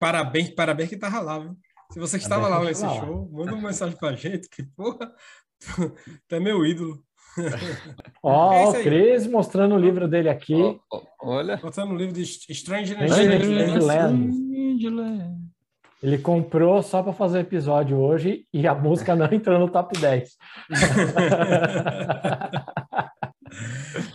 Parabéns, 0.00 0.50
parabéns 0.50 0.88
que 0.90 0.96
tava 0.96 1.20
lá, 1.20 1.38
viu? 1.38 1.56
Se 1.92 2.00
você 2.00 2.16
estava 2.16 2.48
Parabéns 2.48 2.80
lá 2.80 2.88
que 2.88 2.94
nesse 2.96 2.96
estava 2.96 3.00
lá. 3.00 3.06
show, 3.06 3.30
manda 3.32 3.54
uma 3.54 3.68
mensagem 3.68 3.96
pra 3.96 4.12
gente, 4.14 4.48
que 4.48 4.64
porra, 4.64 5.12
tu 6.28 6.34
é 6.34 6.40
meu 6.40 6.66
ídolo. 6.66 7.00
Ó, 8.22 8.52
É 8.54 8.64
ó, 8.66 8.70
isso 8.70 8.80
o. 8.80 8.82
Cris 8.82 9.26
mostrando 9.28 9.74
o 9.76 9.78
livro 9.78 10.08
dele 10.08 10.28
aqui. 10.28 10.54
Ó, 10.60 10.78
ó, 10.92 11.02
olha. 11.22 11.56
Botando 11.56 11.90
no 11.90 11.96
livro 11.96 12.12
de 12.14 12.22
Strange 12.22 12.92
Strange 12.92 13.78
Land. 13.78 15.45
Ele 16.02 16.18
comprou 16.18 16.82
só 16.82 17.02
para 17.02 17.12
fazer 17.12 17.38
o 17.38 17.40
episódio 17.40 17.96
hoje 17.98 18.46
e 18.52 18.66
a 18.66 18.74
música 18.74 19.16
não 19.16 19.26
entrou 19.32 19.58
no 19.58 19.68
top 19.68 19.98
10. 19.98 20.36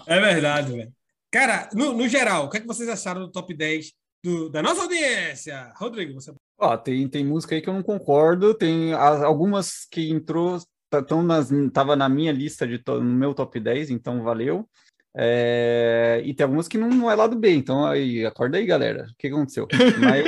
É 0.05 0.19
verdade, 0.19 0.73
velho. 0.73 0.91
Cara, 1.31 1.69
no, 1.73 1.93
no 1.93 2.07
geral, 2.07 2.45
o 2.45 2.49
que, 2.49 2.57
é 2.57 2.59
que 2.59 2.67
vocês 2.67 2.87
acharam 2.89 3.21
do 3.21 3.31
top 3.31 3.53
10 3.53 3.91
do- 4.23 4.49
da 4.49 4.61
nossa 4.61 4.83
audiência? 4.83 5.71
Rodrigo, 5.77 6.13
você. 6.13 6.31
Ó, 6.59 6.77
tem, 6.77 7.07
tem 7.07 7.25
música 7.25 7.55
aí 7.55 7.61
que 7.61 7.69
eu 7.69 7.73
não 7.73 7.81
concordo, 7.81 8.53
tem 8.53 8.93
algumas 8.93 9.85
que 9.89 10.11
entrou, 10.11 10.59
tá- 10.89 11.01
tão 11.01 11.23
nas, 11.23 11.49
tava 11.73 11.95
na 11.95 12.07
minha 12.09 12.31
lista 12.31 12.67
de 12.67 12.77
to- 12.77 13.01
no 13.01 13.15
meu 13.17 13.33
top 13.33 13.59
10, 13.59 13.89
então 13.89 14.21
valeu. 14.23 14.67
É, 15.15 16.21
e 16.23 16.33
tem 16.33 16.43
algumas 16.43 16.67
que 16.67 16.77
não, 16.77 16.89
não 16.89 17.09
é 17.09 17.15
lado 17.15 17.35
B, 17.37 17.53
então 17.55 17.85
aí, 17.85 18.25
acorda 18.25 18.57
aí, 18.57 18.65
galera. 18.65 19.05
O 19.09 19.15
que 19.17 19.27
aconteceu? 19.27 19.67
Mas, 19.99 20.25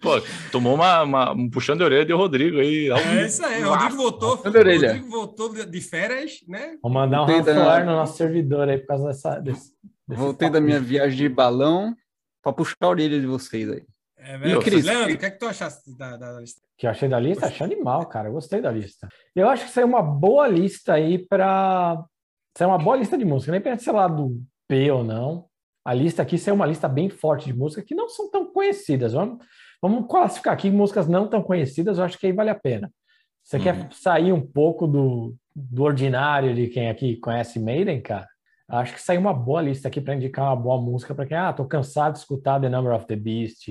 Pô, 0.00 0.20
tomou 0.52 0.74
uma, 0.74 1.02
uma- 1.02 1.32
um 1.32 1.48
puxão 1.50 1.76
de 1.76 1.82
orelha 1.82 2.04
de 2.04 2.12
Rodrigo 2.12 2.58
aí. 2.58 2.90
ao 2.90 2.98
É 2.98 3.26
isso 3.26 3.44
aí, 3.44 3.62
Rodrigo 3.62 3.96
voltou. 3.96 4.36
Puxando 4.36 4.56
a 4.56 4.58
orelha. 4.58 4.88
Rodrigo 4.92 5.10
voltou 5.10 5.52
de- 5.66 5.80
férias, 5.80 6.40
né? 6.48 6.76
Vou 6.82 6.92
mandar 6.92 7.22
um 7.22 7.26
da- 7.26 7.32
ransomware 7.32 7.84
no 7.86 7.92
nosso 7.92 8.16
servidor 8.16 8.68
aí 8.68 8.78
por 8.78 8.86
causa 8.86 9.06
dessa. 9.08 9.38
Desse, 9.40 9.72
desse 10.08 10.20
voltei 10.20 10.48
top. 10.48 10.52
da 10.52 10.60
minha 10.64 10.80
viagem 10.80 11.16
de 11.18 11.28
balão 11.28 11.94
para 12.42 12.52
puxar 12.52 12.76
a 12.80 12.88
orelha 12.88 13.20
de 13.20 13.26
vocês 13.26 13.68
aí. 13.70 13.82
É 14.18 14.34
E, 14.34 14.38
verdade. 14.38 14.64
Cris? 14.64 14.84
Leandro, 14.84 15.14
o 15.14 15.18
que 15.18 15.26
é 15.26 15.30
que 15.30 15.38
tu 15.38 15.46
achaste 15.46 15.96
da, 15.96 16.16
da 16.16 16.40
lista? 16.40 16.60
Que 16.76 16.86
eu 16.86 16.90
achei 16.90 17.08
da 17.08 17.18
lista, 17.18 17.46
achei 17.46 17.64
animal, 17.66 18.06
cara. 18.06 18.28
Eu 18.28 18.32
gostei 18.32 18.60
da 18.60 18.70
lista. 18.70 19.08
Eu 19.34 19.48
acho 19.48 19.64
que 19.64 19.70
isso 19.70 19.80
é 19.80 19.84
uma 19.84 20.02
boa 20.02 20.46
lista 20.46 20.92
aí 20.94 21.18
para. 21.18 22.02
É 22.58 22.66
uma 22.66 22.78
boa 22.78 22.96
lista 22.96 23.16
de 23.16 23.24
música. 23.24 23.50
Nem 23.52 23.60
pensa, 23.60 23.84
sei 23.84 23.92
lá, 23.92 24.06
do 24.08 24.42
B 24.68 24.90
ou 24.90 25.02
não. 25.02 25.46
A 25.84 25.94
lista 25.94 26.22
aqui 26.22 26.36
é 26.46 26.52
uma 26.52 26.66
lista 26.66 26.88
bem 26.88 27.08
forte 27.08 27.46
de 27.46 27.56
música 27.56 27.82
que 27.82 27.94
não 27.94 28.08
são 28.08 28.30
tão 28.30 28.52
conhecidas. 28.52 29.12
Vamos, 29.14 29.44
vamos 29.80 30.06
classificar 30.08 30.52
aqui 30.54 30.70
músicas 30.70 31.08
não 31.08 31.26
tão 31.26 31.42
conhecidas, 31.42 31.98
eu 31.98 32.04
acho 32.04 32.18
que 32.18 32.26
aí 32.26 32.32
vale 32.32 32.50
a 32.50 32.54
pena. 32.54 32.90
Você 33.42 33.56
Uhum. 33.56 33.62
quer 33.62 33.88
sair 33.92 34.32
um 34.32 34.40
pouco 34.46 34.86
do, 34.86 35.34
do 35.54 35.82
ordinário 35.82 36.54
de 36.54 36.68
quem 36.68 36.88
aqui 36.90 37.16
conhece 37.16 37.58
Maiden, 37.58 38.00
cara? 38.00 38.28
Acho 38.68 38.94
que 38.94 39.02
saiu 39.02 39.20
uma 39.20 39.34
boa 39.34 39.60
lista 39.62 39.88
aqui 39.88 40.00
para 40.00 40.14
indicar 40.14 40.46
uma 40.46 40.56
boa 40.56 40.80
música 40.80 41.14
para 41.14 41.26
quem, 41.26 41.36
ah, 41.36 41.52
tô 41.52 41.64
cansado 41.64 42.12
de 42.12 42.18
escutar 42.20 42.60
The 42.60 42.68
Number 42.68 42.94
of 42.94 43.06
the 43.06 43.16
Beast, 43.16 43.64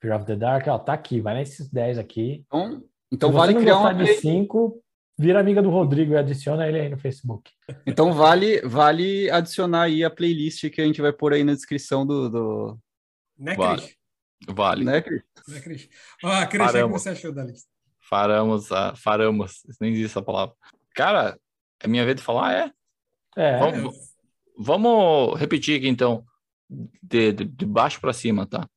Fear 0.00 0.14
of 0.16 0.26
the 0.26 0.36
Dark, 0.36 0.66
ó, 0.68 0.78
tá 0.78 0.92
aqui, 0.92 1.20
vai 1.20 1.34
nesses 1.34 1.68
10 1.68 1.98
aqui. 1.98 2.44
Então, 2.46 2.82
então 3.10 3.32
vale 3.32 3.54
criar 3.54 3.78
uma 3.78 3.92
de 3.92 4.06
cinco, 4.14 4.80
vira 5.18 5.40
amiga 5.40 5.60
do 5.60 5.70
Rodrigo 5.70 6.12
e 6.12 6.16
adiciona 6.16 6.66
ele 6.68 6.78
aí 6.80 6.88
no 6.88 6.96
Facebook. 6.98 7.50
Então 7.86 8.12
vale, 8.12 8.60
vale 8.62 9.28
adicionar 9.30 9.82
aí 9.82 10.04
a 10.04 10.10
playlist 10.10 10.68
que 10.70 10.80
a 10.80 10.84
gente 10.84 11.00
vai 11.00 11.12
pôr 11.12 11.32
aí 11.32 11.42
na 11.44 11.54
descrição 11.54 12.06
do, 12.06 12.28
do 12.30 12.78
Né, 13.38 13.54
Vale. 13.54 13.82
Cris? 13.82 13.96
Vale. 14.48 14.84
né, 14.84 15.02
Cris? 15.02 15.22
Né, 15.48 15.60
Cris? 15.60 15.88
Ó, 16.22 16.28
Cris, 16.28 16.44
o 16.44 16.48
que 16.48 16.58
Paramos. 16.58 17.02
você 17.02 17.08
achou 17.10 17.32
da 17.32 17.44
lista? 17.44 17.68
Faramos, 18.00 18.70
a, 18.72 18.94
faramos. 18.94 19.62
Nem 19.80 19.90
existe 19.92 20.12
essa 20.12 20.22
palavra. 20.22 20.54
Cara, 20.94 21.38
é 21.80 21.88
minha 21.88 22.04
vez 22.04 22.16
de 22.16 22.22
falar? 22.22 22.54
É. 22.54 22.72
É, 23.36 23.58
Vamos, 23.58 23.96
vamos 24.58 25.38
repetir 25.38 25.78
aqui 25.78 25.88
então, 25.88 26.24
de, 27.02 27.32
de, 27.32 27.44
de 27.44 27.66
baixo 27.66 28.00
para 28.00 28.12
cima, 28.12 28.46
tá? 28.46 28.68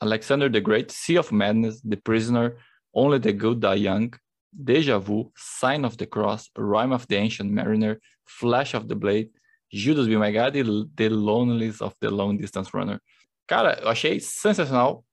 Alexander 0.00 0.50
the 0.50 0.60
Great, 0.60 0.92
Sea 0.92 1.20
of 1.20 1.32
Madness, 1.32 1.80
The 1.82 1.96
Prisoner, 1.96 2.56
Only 2.92 3.20
the 3.20 3.32
Good 3.32 3.60
Die 3.60 3.86
Young, 3.86 4.10
Deja 4.52 4.98
Vu, 4.98 5.32
Sign 5.36 5.84
of 5.84 5.96
the 5.96 6.06
Cross, 6.06 6.50
Rhyme 6.56 6.92
of 6.92 7.06
the 7.06 7.16
Ancient 7.16 7.50
Mariner, 7.50 7.98
Flash 8.24 8.74
of 8.74 8.86
the 8.86 8.94
Blade, 8.94 9.30
Judas 9.72 10.06
Be 10.06 10.16
My 10.18 10.30
God 10.30 10.54
e 10.56 10.62
The 10.94 11.08
Loneliness 11.08 11.80
of 11.80 11.96
the 12.00 12.10
Long 12.10 12.36
Distance 12.36 12.70
Runner. 12.72 13.00
Cara, 13.46 13.78
eu 13.82 13.88
achei 13.88 14.20
sensacional. 14.20 15.04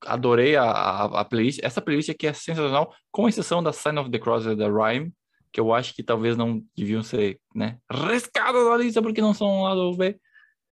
Adorei 0.00 0.56
a, 0.56 0.64
a, 0.64 1.20
a 1.20 1.24
playlist. 1.24 1.60
Essa 1.62 1.80
playlist 1.80 2.08
aqui 2.10 2.26
é 2.26 2.32
sensacional, 2.32 2.94
com 3.12 3.28
exceção 3.28 3.62
da 3.62 3.72
Sign 3.72 3.98
of 3.98 4.10
the 4.10 4.18
Cross 4.18 4.46
e 4.46 4.56
da 4.56 4.68
Rhyme, 4.68 5.12
que 5.52 5.60
eu 5.60 5.72
acho 5.72 5.94
que 5.94 6.02
talvez 6.02 6.36
não 6.36 6.62
deviam 6.76 7.02
ser, 7.02 7.38
né, 7.54 7.78
riscadas 7.90 8.64
da 8.64 8.76
lista 8.76 9.00
porque 9.00 9.20
não 9.20 9.32
são 9.32 9.62
lá 9.62 9.74
do 9.74 9.96
B. 9.96 10.18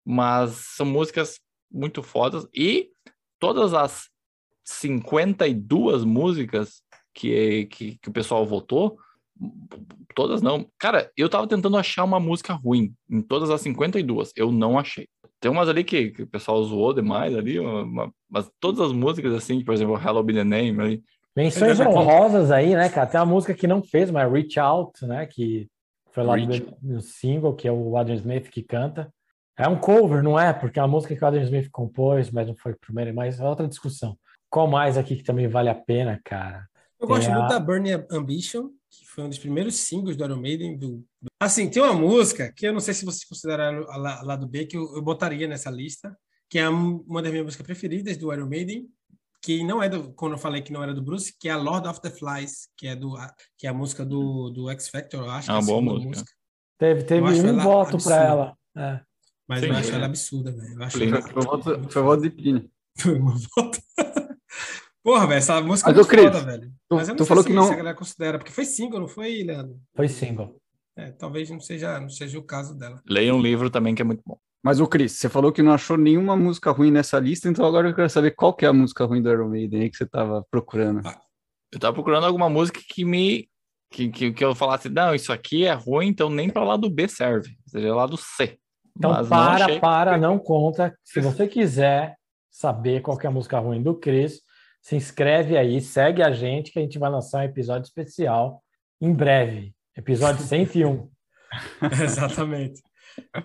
Mas 0.05 0.51
são 0.75 0.85
músicas 0.85 1.39
muito 1.71 2.03
fodas 2.03 2.47
e 2.53 2.89
todas 3.39 3.73
as 3.73 4.09
52 4.63 6.03
músicas 6.03 6.83
que, 7.13 7.65
que, 7.67 7.97
que 8.01 8.09
o 8.09 8.13
pessoal 8.13 8.45
votou, 8.45 8.97
todas 10.15 10.41
não. 10.41 10.65
Cara, 10.77 11.09
eu 11.17 11.29
tava 11.29 11.47
tentando 11.47 11.77
achar 11.77 12.03
uma 12.03 12.19
música 12.19 12.53
ruim 12.53 12.93
em 13.09 13.21
todas 13.21 13.49
as 13.49 13.61
52, 13.61 14.31
eu 14.35 14.51
não 14.51 14.77
achei. 14.77 15.07
Tem 15.39 15.49
umas 15.49 15.69
ali 15.69 15.83
que, 15.83 16.11
que 16.11 16.23
o 16.23 16.27
pessoal 16.27 16.61
zoou 16.63 16.93
demais 16.93 17.35
ali, 17.35 17.59
uma- 17.59 18.11
mas 18.29 18.49
todas 18.59 18.81
as 18.81 18.91
músicas 18.91 19.33
assim, 19.33 19.63
por 19.63 19.73
exemplo, 19.73 19.95
Hello 19.97 20.21
Be 20.23 20.33
The 20.33 20.43
Name 20.43 20.81
ali, 20.81 21.03
menções 21.35 21.77
honrosas 22.01 22.51
aí, 22.51 22.75
né, 22.75 22.89
cara? 22.89 23.07
Tem 23.07 23.19
uma 23.19 23.25
música 23.25 23.53
que 23.53 23.65
não 23.67 23.81
fez, 23.81 24.11
mas 24.11 24.29
Reach 24.31 24.59
Out, 24.59 25.05
né? 25.05 25.25
Que 25.25 25.67
foi 26.11 26.23
lá 26.23 26.35
do 26.81 27.01
single, 27.01 27.53
que 27.55 27.67
é 27.67 27.71
o 27.71 27.95
Adrian 27.95 28.15
Smith 28.17 28.49
que 28.49 28.61
canta. 28.61 29.09
É 29.57 29.67
um 29.67 29.77
cover, 29.77 30.23
não 30.23 30.39
é? 30.39 30.51
Porque 30.53 30.79
é 30.79 30.81
uma 30.81 30.87
música 30.87 31.15
que 31.15 31.23
o 31.23 31.27
Adam 31.27 31.41
Smith 31.43 31.69
compôs, 31.71 32.31
mas 32.31 32.47
não 32.47 32.55
foi 32.55 32.73
primeiro, 32.73 33.13
mas 33.13 33.39
é 33.41 33.47
outra 33.47 33.67
discussão. 33.67 34.17
Qual 34.49 34.67
mais 34.67 34.97
aqui 34.97 35.17
que 35.17 35.23
também 35.23 35.47
vale 35.47 35.69
a 35.69 35.75
pena, 35.75 36.19
cara? 36.23 36.65
Eu 36.99 37.07
Tem 37.07 37.15
gosto 37.15 37.29
a- 37.29 37.33
muito 37.35 37.49
da 37.49 37.59
Burning 37.59 38.05
Ambition, 38.11 38.69
que 38.89 39.05
foi 39.07 39.23
um 39.23 39.29
dos 39.29 39.39
primeiros 39.39 39.75
singles 39.75 40.15
do 40.17 40.23
Iron 40.25 40.37
Maiden. 40.37 40.77
Do... 40.77 40.97
do- 41.21 41.27
Assim, 41.41 41.69
tem 41.69 41.81
uma 41.81 41.93
música 41.93 42.51
que 42.53 42.67
eu 42.67 42.73
não 42.73 42.79
sei 42.81 42.93
se 42.93 43.05
vocês 43.05 43.23
consideraram 43.25 43.89
a 43.89 44.19
a 44.19 44.23
lado 44.23 44.47
B, 44.47 44.65
que 44.65 44.75
eu, 44.77 44.95
eu 44.95 45.01
botaria 45.01 45.47
nessa 45.47 45.69
lista, 45.69 46.15
que 46.49 46.59
é 46.59 46.69
um- 46.69 46.97
uma 47.07 47.21
das 47.21 47.31
minhas 47.31 47.45
músicas 47.45 47.65
preferidas 47.65 48.17
do 48.17 48.33
Iron 48.33 48.47
Maiden, 48.47 48.87
que 49.41 49.63
não 49.63 49.81
é 49.81 49.87
do, 49.87 50.11
quando 50.13 50.33
eu 50.33 50.37
falei 50.37 50.61
que 50.61 50.73
não 50.73 50.83
era 50.83 50.93
do 50.93 51.01
Bruce, 51.01 51.33
que 51.39 51.47
é 51.47 51.51
a 51.53 51.57
Lord 51.57 51.87
of 51.87 52.01
the 52.01 52.09
Flies, 52.09 52.67
que 52.75 52.87
é 52.87 52.95
do 52.95 53.15
a- 53.15 53.33
que 53.57 53.65
é 53.65 53.69
a 53.69 53.73
música 53.73 54.05
do, 54.05 54.49
do 54.49 54.69
X 54.71 54.89
Factor, 54.89 55.21
eu 55.23 55.29
acho. 55.31 55.49
É 55.49 55.53
uma 55.53 55.59
que 55.61 55.71
a 55.71 55.73
boa 55.73 55.81
segunda 55.93 56.07
música. 56.09 56.31
Teve, 56.77 57.03
teve 57.03 57.21
um 57.27 57.59
voto 57.59 57.97
para 58.03 58.15
ela. 58.25 58.57
É. 58.77 59.01
Mas 59.47 59.59
Sim, 59.61 59.67
eu 59.67 59.75
acho 59.75 59.91
é. 59.91 59.95
ela 59.95 60.05
absurda, 60.05 60.51
velho. 60.51 60.73
Eu 60.75 60.83
acho 60.83 60.97
Plínio. 60.97 61.15
ela- 61.15 61.27
Foi 61.29 61.41
voto, 61.43 61.89
foi 61.89 62.01
voto 62.01 62.21
de 62.23 62.29
Plínio. 62.29 62.69
Foi 62.99 63.17
uma 63.17 63.33
volta. 63.55 63.79
Porra, 65.03 65.27
velho, 65.27 65.37
essa 65.37 65.61
música 65.61 65.89
Mas, 65.91 65.97
é 65.97 66.15
muito 66.17 66.33
foda, 66.33 66.45
velho. 66.45 66.71
tu- 66.89 66.95
Mas 66.95 67.07
eu 67.07 67.13
não 67.13 67.15
tu 67.17 67.23
sei 67.23 67.27
falou 67.27 67.43
se, 67.43 67.49
que 67.49 67.55
não- 67.55 67.71
a 67.71 67.75
galera 67.75 67.95
considera, 67.97 68.37
porque 68.37 68.51
foi 68.51 68.65
single, 68.65 68.99
não 68.99 69.07
foi, 69.07 69.43
Leandro? 69.43 69.77
Foi 69.95 70.07
single. 70.07 70.57
É, 70.97 71.11
talvez 71.11 71.49
não 71.49 71.59
seja, 71.61 71.99
não 71.99 72.09
seja 72.09 72.37
o 72.37 72.43
caso 72.43 72.75
dela. 72.77 73.01
Leia 73.07 73.33
um 73.33 73.41
livro 73.41 73.69
também 73.69 73.95
que 73.95 74.01
é 74.01 74.05
muito 74.05 74.21
bom. 74.25 74.37
Mas, 74.61 74.81
o 74.81 74.87
Cris, 74.87 75.13
você 75.13 75.29
falou 75.29 75.53
que 75.53 75.61
não 75.63 75.71
achou 75.71 75.95
nenhuma 75.95 76.35
música 76.35 76.69
ruim 76.71 76.91
nessa 76.91 77.17
lista, 77.17 77.47
então 77.47 77.65
agora 77.65 77.87
eu 77.87 77.95
quero 77.95 78.09
saber 78.09 78.31
qual 78.31 78.53
que 78.53 78.65
é 78.65 78.67
a 78.67 78.73
música 78.73 79.05
ruim 79.05 79.21
do 79.21 79.29
Iron 79.31 79.47
Maiden 79.47 79.83
aí 79.83 79.89
que 79.89 79.95
você 79.95 80.05
tava 80.05 80.45
procurando. 80.51 81.01
Eu 81.71 81.79
tava 81.79 81.93
procurando 81.93 82.25
alguma 82.25 82.49
música 82.49 82.81
que 82.87 83.05
me. 83.05 83.47
Que, 83.91 84.09
que, 84.09 84.31
que 84.33 84.43
eu 84.45 84.53
falasse, 84.53 84.87
não, 84.89 85.15
isso 85.15 85.31
aqui 85.33 85.65
é 85.65 85.73
ruim, 85.73 86.07
então 86.09 86.29
nem 86.29 86.47
para 86.49 86.63
lá 86.63 86.77
do 86.77 86.89
B 86.91 87.07
serve. 87.07 87.57
Seja 87.65 87.95
lá 87.95 88.05
do 88.05 88.17
C. 88.17 88.59
Então 88.95 89.11
Mas 89.11 89.21
não 89.29 89.37
para, 89.37 89.65
achei. 89.65 89.79
para, 89.79 90.17
não 90.17 90.37
conta. 90.37 90.93
Se 91.03 91.19
você 91.21 91.47
quiser 91.47 92.15
saber 92.51 93.01
qual 93.01 93.17
que 93.17 93.25
é 93.25 93.29
a 93.29 93.33
música 93.33 93.57
ruim 93.57 93.81
do 93.81 93.95
Chris, 93.95 94.41
se 94.81 94.95
inscreve 94.95 95.57
aí, 95.57 95.81
segue 95.81 96.21
a 96.23 96.31
gente 96.31 96.71
que 96.71 96.79
a 96.79 96.81
gente 96.81 96.97
vai 96.97 97.09
lançar 97.09 97.39
um 97.39 97.43
episódio 97.43 97.87
especial 97.87 98.63
em 99.01 99.13
breve. 99.13 99.73
Episódio 99.95 100.43
101. 100.43 101.09
Exatamente. 102.03 102.81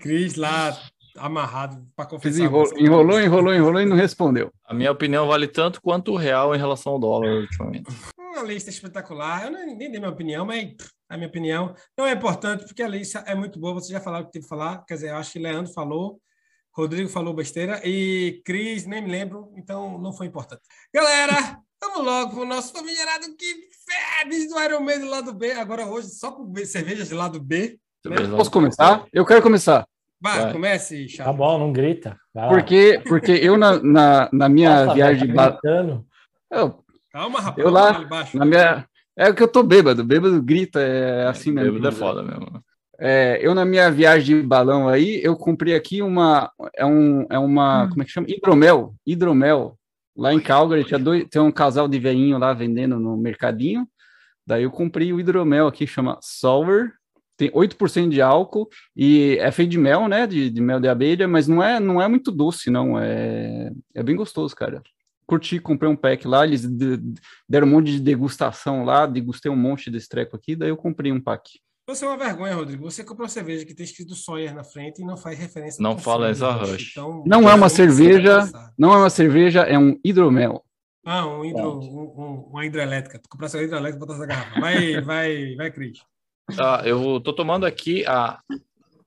Cris 0.01 0.37
lá 0.37 0.77
amarrado 1.17 1.87
para 1.95 2.07
confessar. 2.07 2.45
enrolou, 2.45 2.79
enrolou, 2.79 3.21
enrolou, 3.21 3.55
enrolou 3.55 3.81
e 3.81 3.87
não 3.87 3.97
respondeu. 3.97 4.53
A 4.65 4.75
minha 4.75 4.91
opinião 4.91 5.27
vale 5.27 5.47
tanto 5.47 5.81
quanto 5.81 6.13
o 6.13 6.17
real 6.17 6.55
em 6.55 6.59
relação 6.59 6.95
ao 6.95 6.99
dólar 6.99 7.31
ultimamente. 7.41 7.91
Uma 8.19 8.43
lista 8.43 8.71
espetacular. 8.71 9.45
Eu 9.45 9.53
nem, 9.53 9.77
nem 9.77 9.91
dei 9.91 10.01
minha 10.01 10.11
opinião, 10.11 10.45
mas 10.45 10.75
a 11.09 11.17
minha 11.17 11.29
opinião 11.29 11.75
não 11.97 12.07
é 12.07 12.13
importante, 12.13 12.65
porque 12.65 12.83
a 12.83 12.89
lista 12.89 13.21
é 13.27 13.35
muito 13.35 13.59
boa. 13.61 13.75
Vocês 13.75 13.91
já 13.91 14.01
falaram 14.01 14.25
o 14.25 14.27
que 14.27 14.33
tem 14.33 14.43
que 14.43 14.49
falar. 14.49 14.85
Quer 14.85 14.95
dizer, 14.95 15.11
eu 15.11 15.17
acho 15.17 15.33
que 15.33 15.39
Leandro 15.39 15.73
falou, 15.73 16.21
Rodrigo 16.77 17.09
falou 17.09 17.33
besteira 17.35 17.81
e 17.85 18.43
Cris, 18.45 18.85
nem 18.87 19.03
me 19.03 19.11
lembro, 19.11 19.53
então 19.57 19.97
não 19.99 20.13
foi 20.13 20.27
importante. 20.27 20.63
Galera, 20.93 21.59
vamos 21.81 22.05
logo 22.05 22.35
pro 22.35 22.45
nosso 22.45 22.73
famigerado 22.73 23.27
que 23.37 23.69
febres 24.19 24.49
do 24.49 24.61
Iron 24.61 24.81
Man 24.81 24.99
do 24.99 25.07
lado 25.09 25.33
B. 25.33 25.53
Agora 25.53 25.87
hoje, 25.87 26.09
só 26.09 26.33
com 26.33 26.53
cervejas 26.65 27.09
do 27.11 27.17
lado 27.17 27.41
B. 27.41 27.79
Cerveja 28.03 28.37
Posso 28.37 28.51
começar? 28.51 29.05
Eu 29.13 29.25
quero 29.25 29.41
começar. 29.43 29.87
Vai, 30.21 30.41
Vai. 30.43 30.53
comece, 30.53 31.07
Tá 31.07 31.13
Charles. 31.17 31.37
bom, 31.37 31.59
não 31.59 31.73
grita. 31.73 32.19
Porque, 32.49 33.01
porque 33.07 33.33
eu, 33.33 33.57
na, 33.57 33.79
na, 33.83 34.29
na 34.33 34.49
minha 34.49 34.85
Nossa, 34.87 34.95
viagem. 34.95 35.27
velho, 35.29 35.31
de 35.33 35.37
tá 35.37 35.51
gritando. 35.51 36.07
eu, 36.51 36.85
Calma, 37.13 37.41
rapaz. 37.41 37.65
Eu 37.65 37.71
lá, 37.71 38.05
na 38.35 38.45
minha. 38.45 38.89
É 39.17 39.33
que 39.33 39.43
eu 39.43 39.47
tô 39.49 39.63
bêbado. 39.63 40.03
Bêbado 40.03 40.43
grita, 40.43 40.81
é 40.81 41.29
assim 41.29 41.53
mesmo. 41.53 41.75
Bêbado 41.75 41.95
é 41.95 41.99
foda 41.99 42.23
mesmo. 42.23 42.65
É, 42.99 43.39
eu, 43.41 43.55
na 43.55 43.65
minha 43.65 43.91
viagem 43.91 44.41
de 44.41 44.47
balão 44.47 44.89
aí, 44.89 45.21
eu 45.23 45.37
comprei 45.37 45.75
aqui 45.75 46.03
uma. 46.03 46.51
É, 46.77 46.85
um, 46.85 47.27
é 47.31 47.39
uma. 47.39 47.89
Como 47.89 48.03
é 48.03 48.05
que 48.05 48.11
chama? 48.11 48.27
Hidromel. 48.29 48.95
Hidromel. 49.07 49.79
Lá 50.17 50.33
em 50.33 50.39
Calgary, 50.39 50.85
tinha 50.85 50.99
dois, 50.99 51.27
tem 51.29 51.43
um 51.43 51.51
casal 51.51 51.89
de 51.89 51.99
veinho 51.99 52.39
lá 52.39 52.53
vendendo 52.53 53.01
no 53.01 53.17
mercadinho. 53.17 53.87
Daí 54.47 54.63
eu 54.63 54.71
comprei 54.71 55.13
o 55.13 55.19
hidromel 55.19 55.67
aqui, 55.67 55.87
chama 55.87 56.19
Sour. 56.23 56.93
Tem 57.37 57.51
8% 57.51 58.11
de 58.11 58.23
álcool 58.23 58.69
e 58.95 59.37
é 59.41 59.51
feito 59.51 59.71
de 59.71 59.79
mel, 59.79 60.07
né? 60.07 60.25
De, 60.25 60.49
de 60.49 60.61
mel 60.61 60.79
de 60.79 60.87
abelha, 60.87 61.27
mas 61.27 61.49
não 61.49 61.61
é, 61.61 61.81
não 61.81 62.01
é 62.01 62.07
muito 62.07 62.31
doce, 62.31 62.71
não. 62.71 62.97
É, 62.97 63.73
é 63.93 64.03
bem 64.05 64.15
gostoso, 64.15 64.55
cara. 64.55 64.81
Curti, 65.27 65.59
comprei 65.59 65.91
um 65.91 65.97
pack 65.97 66.29
lá, 66.29 66.47
eles 66.47 66.65
de- 66.65 67.01
deram 67.49 67.67
um 67.67 67.71
monte 67.71 67.91
de 67.91 68.01
degustação 68.01 68.85
lá, 68.85 69.05
degustei 69.05 69.51
um 69.51 69.57
monte 69.57 69.91
desse 69.91 70.09
treco 70.09 70.37
aqui, 70.37 70.55
daí 70.55 70.69
eu 70.69 70.77
comprei 70.77 71.11
um 71.11 71.21
pack. 71.21 71.59
Você 71.87 72.05
é 72.05 72.09
uma 72.09 72.17
vergonha, 72.17 72.55
Rodrigo. 72.55 72.85
Você 72.91 73.05
comprou 73.05 73.29
cerveja 73.29 73.67
que 73.67 73.75
tem 73.75 73.85
escrito 73.85 74.15
Sawyer 74.15 74.55
na 74.55 74.65
frente 74.65 75.03
e 75.03 75.05
não 75.05 75.17
faz 75.19 75.39
referência. 75.39 75.83
Não 75.83 75.99
fala 75.99 76.31
essa 76.31 76.51
Rush. 76.51 76.93
Então, 76.93 77.23
Não 77.27 77.49
é 77.49 77.55
uma 77.55 77.69
cerveja, 77.69 78.39
não 78.79 78.93
é 78.95 78.97
uma 78.97 79.11
cerveja, 79.11 79.61
é 79.63 79.79
um 79.79 79.99
hidromel. 80.03 80.65
Ah, 81.05 81.27
um 81.27 81.45
hidro, 81.45 81.79
um, 81.81 82.03
um- 82.19 82.41
uma 82.51 82.65
hidrelétrica. 82.65 83.19
Tu 83.19 83.29
comprasse 83.29 83.57
uma 83.59 83.63
hidrelétrica 83.65 83.99
e 83.99 84.01
botar 84.01 84.15
essa 84.15 84.27
garrafa. 84.27 84.61
Vai, 84.61 85.01
vai, 85.03 85.55
vai, 85.57 85.71
Cris. 85.71 85.99
Tá, 86.57 86.83
eu 86.87 87.21
tô 87.21 87.35
tomando 87.35 87.67
aqui 87.67 88.07
a. 88.07 88.41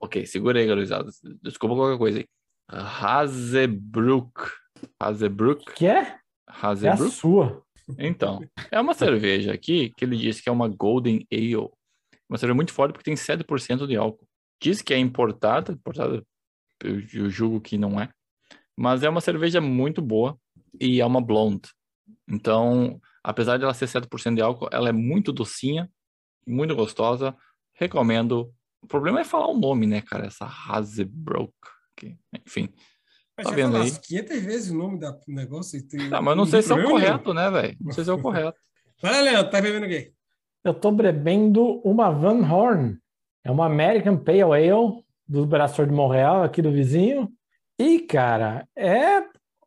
Ok, 0.00 0.24
segura 0.26 0.60
aí, 0.60 0.66
gurizada. 0.66 1.10
Desculpa 1.42 1.74
qualquer 1.74 1.98
coisa 1.98 2.18
aí. 2.20 2.26
Hazebrook. 2.70 4.32
Hazebrook? 5.00 5.64
Que 5.74 5.86
é? 5.86 5.98
É 6.00 6.14
a 6.46 6.68
Hazebrook? 6.68 7.10
sua. 7.10 7.62
Então, 7.98 8.40
é 8.70 8.78
uma 8.80 8.94
cerveja 8.94 9.52
aqui 9.52 9.92
que 9.96 10.04
ele 10.04 10.16
diz 10.16 10.40
que 10.40 10.48
é 10.48 10.52
uma 10.52 10.68
Golden 10.68 11.26
Ale. 11.32 11.68
Uma 12.28 12.38
cerveja 12.38 12.54
muito 12.54 12.72
forte 12.72 12.92
porque 12.92 13.04
tem 13.04 13.14
7% 13.14 13.86
de 13.86 13.96
álcool. 13.96 14.26
Diz 14.60 14.82
que 14.82 14.92
é 14.92 14.98
importada, 14.98 15.72
importada, 15.72 16.22
eu, 16.82 17.00
eu 17.14 17.30
julgo 17.30 17.60
que 17.60 17.78
não 17.78 18.00
é. 18.00 18.08
Mas 18.76 19.02
é 19.02 19.08
uma 19.08 19.20
cerveja 19.20 19.60
muito 19.60 20.00
boa 20.02 20.38
e 20.80 21.00
é 21.00 21.06
uma 21.06 21.20
blonde. 21.20 21.68
Então, 22.28 23.00
apesar 23.22 23.56
de 23.56 23.64
ela 23.64 23.74
ser 23.74 23.86
7% 23.88 24.34
de 24.36 24.42
álcool, 24.42 24.68
ela 24.72 24.88
é 24.88 24.92
muito 24.92 25.32
docinha, 25.32 25.90
muito 26.46 26.74
gostosa. 26.74 27.36
Recomendo. 27.74 28.52
O 28.82 28.86
problema 28.86 29.20
é 29.20 29.24
falar 29.24 29.48
o 29.48 29.58
nome, 29.58 29.86
né, 29.86 30.00
cara? 30.02 30.26
Essa 30.26 30.46
Hazebrook. 30.46 31.52
que- 31.96 32.16
Enfim. 32.46 32.68
Mas 33.36 33.48
Tá 33.48 33.54
vendo 33.54 33.76
aí? 33.76 33.90
500 33.90 34.40
vezes 34.42 34.70
o 34.70 34.76
nome 34.76 34.98
do 34.98 35.16
negócio. 35.28 35.78
e 35.78 35.82
tem- 35.82 36.10
Tá, 36.10 36.20
mas 36.22 36.32
eu 36.32 36.36
não 36.36 36.46
sei 36.46 36.62
se 36.62 36.72
é 36.72 36.74
o 36.76 36.82
correto, 36.84 37.34
né, 37.34 37.50
velho? 37.50 37.76
Não 37.80 37.92
sei 37.92 38.04
se 38.04 38.10
é 38.10 38.12
o 38.12 38.20
correto. 38.20 38.58
Vai 39.02 39.12
lá, 39.12 39.20
Leandro. 39.20 39.50
Tá 39.50 39.60
bebendo 39.60 39.86
o 39.86 39.88
quê? 39.88 40.12
Eu 40.68 40.74
tô 40.74 40.92
bebendo 40.92 41.80
uma 41.80 42.10
Van 42.10 42.46
Horn. 42.46 42.98
É 43.42 43.50
uma 43.50 43.64
American 43.64 44.18
Pale 44.18 44.42
Ale 44.42 45.02
do 45.26 45.46
Braçor 45.46 45.86
de 45.86 45.94
Montreal, 45.94 46.42
aqui 46.42 46.60
do 46.60 46.70
vizinho. 46.70 47.32
E, 47.78 48.00
cara, 48.00 48.68
é 48.76 49.20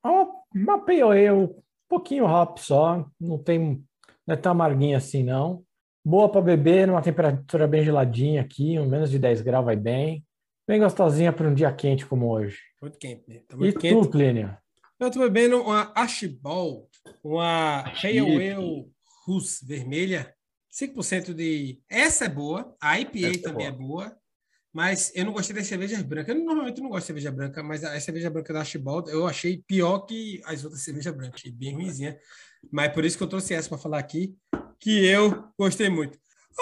uma, 0.06 0.28
uma 0.54 0.86
Pale 0.86 1.02
Ale, 1.02 1.32
um 1.32 1.56
pouquinho 1.90 2.26
hop 2.26 2.60
só. 2.60 3.04
Não 3.20 3.40
tem, 3.40 3.84
não 4.28 4.36
é 4.36 4.38
tão 4.38 4.52
amarguinha 4.52 4.98
assim, 4.98 5.24
não. 5.24 5.64
Boa 6.06 6.30
para 6.30 6.40
beber, 6.40 6.86
numa 6.86 7.02
temperatura 7.02 7.68
bem 7.68 7.84
geladinha 7.84 8.42
aqui, 8.42 8.78
um 8.78 8.86
menos 8.86 9.10
de 9.10 9.18
10 9.18 9.42
graus 9.42 9.66
vai 9.66 9.76
bem. 9.76 10.24
Bem 10.68 10.80
gostosinha 10.80 11.34
para 11.34 11.48
um 11.48 11.54
dia 11.56 11.74
quente 11.74 12.06
como 12.06 12.30
hoje. 12.30 12.60
Muito 12.80 13.00
quente, 13.00 13.24
né? 13.28 13.42
Tá 13.48 13.56
E 13.56 13.60
muito 13.60 13.74
tu, 13.74 13.82
quente. 13.82 14.08
Plínio? 14.08 14.56
Eu 15.00 15.10
tô 15.10 15.18
bebendo 15.18 15.64
uma 15.64 15.92
Archibald, 15.96 16.86
uma 17.24 17.86
Pale. 18.00 18.20
Ale 18.20 18.86
Rus 19.26 19.62
vermelha, 19.64 20.32
5% 20.72 21.34
de. 21.34 21.82
Essa 21.90 22.26
é 22.26 22.30
boa, 22.30 22.76
a 22.80 23.00
IPA 23.00 23.28
Essa 23.28 23.40
é 23.40 23.42
também 23.42 23.68
é 23.68 23.72
boa, 23.72 24.18
mas 24.74 25.12
eu 25.14 25.26
não 25.26 25.34
gostei 25.34 25.56
das 25.56 25.68
cervejas 25.68 26.02
brancas. 26.02 26.36
Eu 26.36 26.44
normalmente 26.44 26.82
não 26.82 26.90
gosto 26.90 27.02
de 27.02 27.08
cerveja 27.08 27.32
branca, 27.32 27.62
mas 27.62 27.84
a 27.84 28.00
cerveja 28.00 28.30
branca 28.30 28.54
da 28.54 28.60
Archibald 28.60 29.10
eu 29.12 29.28
achei 29.28 29.62
pior 29.68 30.00
que 30.00 30.42
as 30.46 30.64
outras 30.64 30.82
cervejas 30.82 31.14
brancas, 31.14 31.42
achei 31.42 31.52
bem 31.52 31.74
ruimzinha. 31.74 32.18
Mas 32.72 32.94
por 32.94 33.04
isso 33.04 33.18
que 33.18 33.24
eu 33.24 33.28
trouxe 33.28 33.54
essa 33.54 33.68
para 33.68 33.78
falar 33.78 34.00
aqui, 34.00 34.36
que 34.80 35.06
eu 35.06 35.52
gostei 35.58 35.90
muito. 35.90 36.18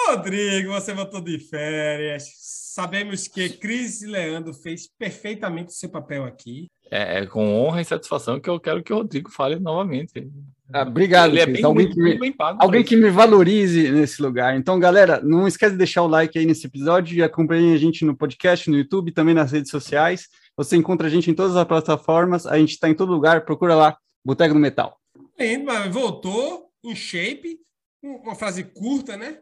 Rodrigo, 0.07 0.71
você 0.71 0.93
voltou 0.93 1.21
de 1.21 1.39
férias. 1.39 2.31
Sabemos 2.37 3.27
que 3.27 3.49
Cris 3.49 4.01
e 4.01 4.07
Leandro 4.07 4.53
fez 4.53 4.87
perfeitamente 4.87 5.69
o 5.69 5.75
seu 5.75 5.89
papel 5.89 6.23
aqui. 6.23 6.69
É, 6.91 7.19
é 7.19 7.25
com 7.25 7.53
honra 7.53 7.81
e 7.81 7.85
satisfação 7.85 8.39
que 8.39 8.49
eu 8.49 8.59
quero 8.59 8.81
que 8.83 8.91
o 8.91 8.97
Rodrigo 8.97 9.29
fale 9.29 9.59
novamente. 9.59 10.27
Ah, 10.71 10.83
obrigado, 10.83 11.31
Ele 11.31 11.39
é 11.39 11.45
bem, 11.47 11.63
alguém 11.63 11.85
bem, 11.87 11.95
que 11.95 12.01
me, 12.01 12.19
bem 12.19 12.35
alguém 12.59 12.83
que 12.83 12.95
me 12.95 13.09
valorize 13.09 13.91
nesse 13.91 14.21
lugar. 14.21 14.55
Então, 14.55 14.79
galera, 14.79 15.19
não 15.23 15.47
esquece 15.47 15.71
de 15.71 15.77
deixar 15.79 16.03
o 16.03 16.07
like 16.07 16.37
aí 16.37 16.45
nesse 16.45 16.67
episódio 16.67 17.17
e 17.17 17.23
acompanhe 17.23 17.73
a 17.73 17.77
gente 17.77 18.05
no 18.05 18.15
podcast, 18.15 18.69
no 18.69 18.77
YouTube, 18.77 19.11
também 19.11 19.33
nas 19.33 19.51
redes 19.51 19.71
sociais. 19.71 20.27
Você 20.55 20.75
encontra 20.75 21.07
a 21.07 21.09
gente 21.09 21.29
em 21.31 21.33
todas 21.33 21.55
as 21.55 21.65
plataformas, 21.67 22.45
a 22.45 22.57
gente 22.59 22.71
está 22.71 22.87
em 22.87 22.93
todo 22.93 23.11
lugar, 23.11 23.45
procura 23.45 23.73
lá, 23.73 23.97
Boteco 24.23 24.53
do 24.53 24.59
Metal. 24.59 24.95
Lindo, 25.39 25.65
mas 25.65 25.91
voltou 25.91 26.65
em 26.83 26.95
shape, 26.95 27.57
um- 28.03 28.17
uma 28.17 28.35
frase 28.35 28.63
curta, 28.63 29.17
né? 29.17 29.37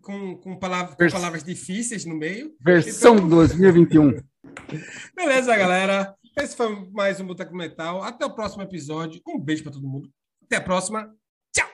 Com, 0.00 0.36
com, 0.38 0.56
palavra, 0.56 0.96
com 0.96 1.08
palavras 1.14 1.44
difíceis 1.44 2.04
no 2.04 2.16
meio. 2.16 2.52
Versão 2.60 3.16
Então- 3.16 3.28
2021. 3.28 4.20
Beleza, 5.14 5.56
galera. 5.56 6.14
Esse 6.36 6.56
foi 6.56 6.90
mais 6.90 7.20
um 7.20 7.26
Boteco 7.26 7.54
Metal. 7.54 8.02
Até 8.02 8.24
o 8.24 8.34
próximo 8.34 8.62
episódio. 8.62 9.20
Um 9.26 9.38
beijo 9.38 9.62
para 9.62 9.72
todo 9.72 9.86
mundo. 9.86 10.10
Até 10.44 10.56
a 10.56 10.60
próxima. 10.62 11.14
Tchau! 11.54 11.68